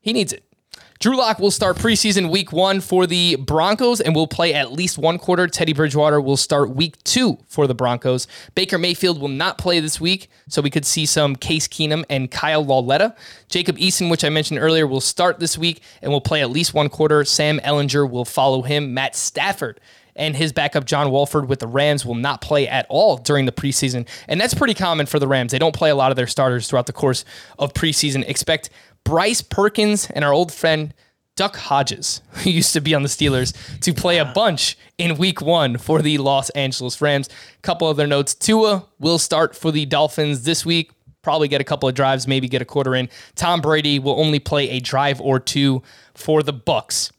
he 0.00 0.12
needs 0.12 0.32
it. 0.32 0.45
Drew 1.06 1.16
Lock 1.16 1.38
will 1.38 1.52
start 1.52 1.76
preseason 1.76 2.30
week 2.32 2.50
one 2.50 2.80
for 2.80 3.06
the 3.06 3.36
Broncos 3.36 4.00
and 4.00 4.12
will 4.12 4.26
play 4.26 4.52
at 4.52 4.72
least 4.72 4.98
one 4.98 5.18
quarter. 5.18 5.46
Teddy 5.46 5.72
Bridgewater 5.72 6.20
will 6.20 6.36
start 6.36 6.70
week 6.70 7.00
two 7.04 7.38
for 7.46 7.68
the 7.68 7.76
Broncos. 7.76 8.26
Baker 8.56 8.76
Mayfield 8.76 9.20
will 9.20 9.28
not 9.28 9.56
play 9.56 9.78
this 9.78 10.00
week, 10.00 10.28
so 10.48 10.60
we 10.60 10.68
could 10.68 10.84
see 10.84 11.06
some 11.06 11.36
Case 11.36 11.68
Keenum 11.68 12.04
and 12.10 12.28
Kyle 12.28 12.64
Lauletta. 12.64 13.14
Jacob 13.48 13.76
Eason, 13.78 14.10
which 14.10 14.24
I 14.24 14.30
mentioned 14.30 14.58
earlier, 14.58 14.84
will 14.84 15.00
start 15.00 15.38
this 15.38 15.56
week 15.56 15.80
and 16.02 16.10
will 16.10 16.20
play 16.20 16.42
at 16.42 16.50
least 16.50 16.74
one 16.74 16.88
quarter. 16.88 17.24
Sam 17.24 17.60
Ehlinger 17.60 18.10
will 18.10 18.24
follow 18.24 18.62
him. 18.62 18.92
Matt 18.92 19.14
Stafford 19.14 19.78
and 20.16 20.34
his 20.34 20.52
backup 20.52 20.86
John 20.86 21.12
Wolford 21.12 21.48
with 21.48 21.60
the 21.60 21.68
Rams 21.68 22.04
will 22.04 22.14
not 22.16 22.40
play 22.40 22.66
at 22.66 22.84
all 22.88 23.16
during 23.16 23.46
the 23.46 23.52
preseason. 23.52 24.08
And 24.26 24.40
that's 24.40 24.54
pretty 24.54 24.74
common 24.74 25.06
for 25.06 25.20
the 25.20 25.28
Rams. 25.28 25.52
They 25.52 25.60
don't 25.60 25.74
play 25.74 25.90
a 25.90 25.94
lot 25.94 26.10
of 26.10 26.16
their 26.16 26.26
starters 26.26 26.68
throughout 26.68 26.86
the 26.86 26.92
course 26.92 27.24
of 27.60 27.74
preseason. 27.74 28.28
Expect 28.28 28.70
Bryce 29.06 29.40
Perkins 29.40 30.10
and 30.10 30.24
our 30.24 30.32
old 30.32 30.52
friend 30.52 30.92
Duck 31.36 31.54
Hodges, 31.56 32.22
who 32.30 32.50
used 32.50 32.72
to 32.72 32.80
be 32.80 32.92
on 32.92 33.04
the 33.04 33.08
Steelers, 33.08 33.54
to 33.80 33.94
play 33.94 34.18
a 34.18 34.24
bunch 34.24 34.76
in 34.98 35.16
week 35.16 35.40
one 35.40 35.78
for 35.78 36.02
the 36.02 36.18
Los 36.18 36.50
Angeles 36.50 37.00
Rams. 37.00 37.28
A 37.28 37.62
Couple 37.62 37.86
other 37.86 38.08
notes 38.08 38.34
Tua 38.34 38.84
will 38.98 39.18
start 39.18 39.54
for 39.54 39.70
the 39.70 39.86
Dolphins 39.86 40.42
this 40.42 40.66
week. 40.66 40.90
Probably 41.22 41.46
get 41.46 41.60
a 41.60 41.64
couple 41.64 41.88
of 41.88 41.94
drives, 41.94 42.26
maybe 42.26 42.48
get 42.48 42.62
a 42.62 42.64
quarter 42.64 42.96
in. 42.96 43.08
Tom 43.36 43.60
Brady 43.60 44.00
will 44.00 44.18
only 44.18 44.40
play 44.40 44.70
a 44.70 44.80
drive 44.80 45.20
or 45.20 45.38
two 45.38 45.82
for 46.14 46.42
the 46.42 46.52
Bucs. 46.52 47.12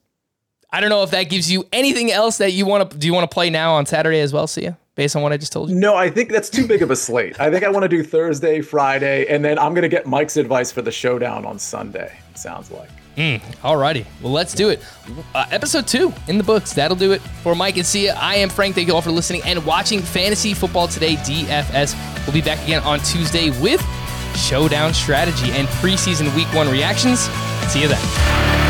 I 0.71 0.81
don't 0.81 0.89
know 0.89 1.03
if 1.03 1.11
that 1.11 1.23
gives 1.23 1.49
you 1.49 1.65
anything 1.71 2.11
else 2.11 2.37
that 2.39 2.51
you 2.51 2.65
want 2.65 2.91
to 2.91 2.97
do. 2.97 3.07
You 3.07 3.13
want 3.13 3.29
to 3.29 3.33
play 3.33 3.49
now 3.49 3.75
on 3.75 3.85
Saturday 3.85 4.19
as 4.19 4.33
well, 4.33 4.47
see 4.47 4.61
Sia? 4.61 4.77
Based 4.97 5.15
on 5.15 5.21
what 5.21 5.31
I 5.31 5.37
just 5.37 5.53
told 5.53 5.69
you? 5.69 5.75
No, 5.75 5.95
I 5.95 6.09
think 6.09 6.29
that's 6.29 6.49
too 6.49 6.67
big 6.67 6.81
of 6.81 6.91
a 6.91 6.95
slate. 6.97 7.39
I 7.39 7.49
think 7.49 7.63
I 7.63 7.69
want 7.69 7.83
to 7.83 7.87
do 7.87 8.03
Thursday, 8.03 8.59
Friday, 8.59 9.27
and 9.27 9.45
then 9.45 9.57
I'm 9.57 9.73
going 9.73 9.83
to 9.83 9.89
get 9.89 10.05
Mike's 10.05 10.35
advice 10.35 10.71
for 10.73 10.81
the 10.81 10.91
showdown 10.91 11.45
on 11.45 11.57
Sunday. 11.57 12.19
sounds 12.35 12.69
like. 12.71 12.89
Mm, 13.15 13.39
alrighty. 13.61 14.05
Well, 14.21 14.31
let's 14.33 14.53
do 14.53 14.69
it. 14.69 14.83
Uh, 15.33 15.45
episode 15.49 15.87
two 15.87 16.13
in 16.27 16.37
the 16.37 16.43
books. 16.43 16.73
That'll 16.73 16.97
do 16.97 17.13
it 17.13 17.21
for 17.41 17.55
Mike 17.55 17.77
and 17.77 17.85
Sia. 17.85 18.13
I 18.15 18.35
am 18.35 18.49
Frank. 18.49 18.75
Thank 18.75 18.87
you 18.87 18.93
all 18.93 19.01
for 19.01 19.11
listening 19.11 19.41
and 19.45 19.65
watching 19.65 20.01
Fantasy 20.01 20.53
Football 20.53 20.87
Today 20.87 21.15
DFS. 21.15 21.95
We'll 22.27 22.33
be 22.33 22.41
back 22.41 22.61
again 22.63 22.83
on 22.83 22.99
Tuesday 22.99 23.49
with 23.61 23.81
Showdown 24.35 24.93
Strategy 24.93 25.51
and 25.51 25.67
preseason 25.67 26.35
week 26.35 26.53
one 26.53 26.69
reactions. 26.69 27.21
See 27.71 27.81
you 27.81 27.87
then. 27.87 28.66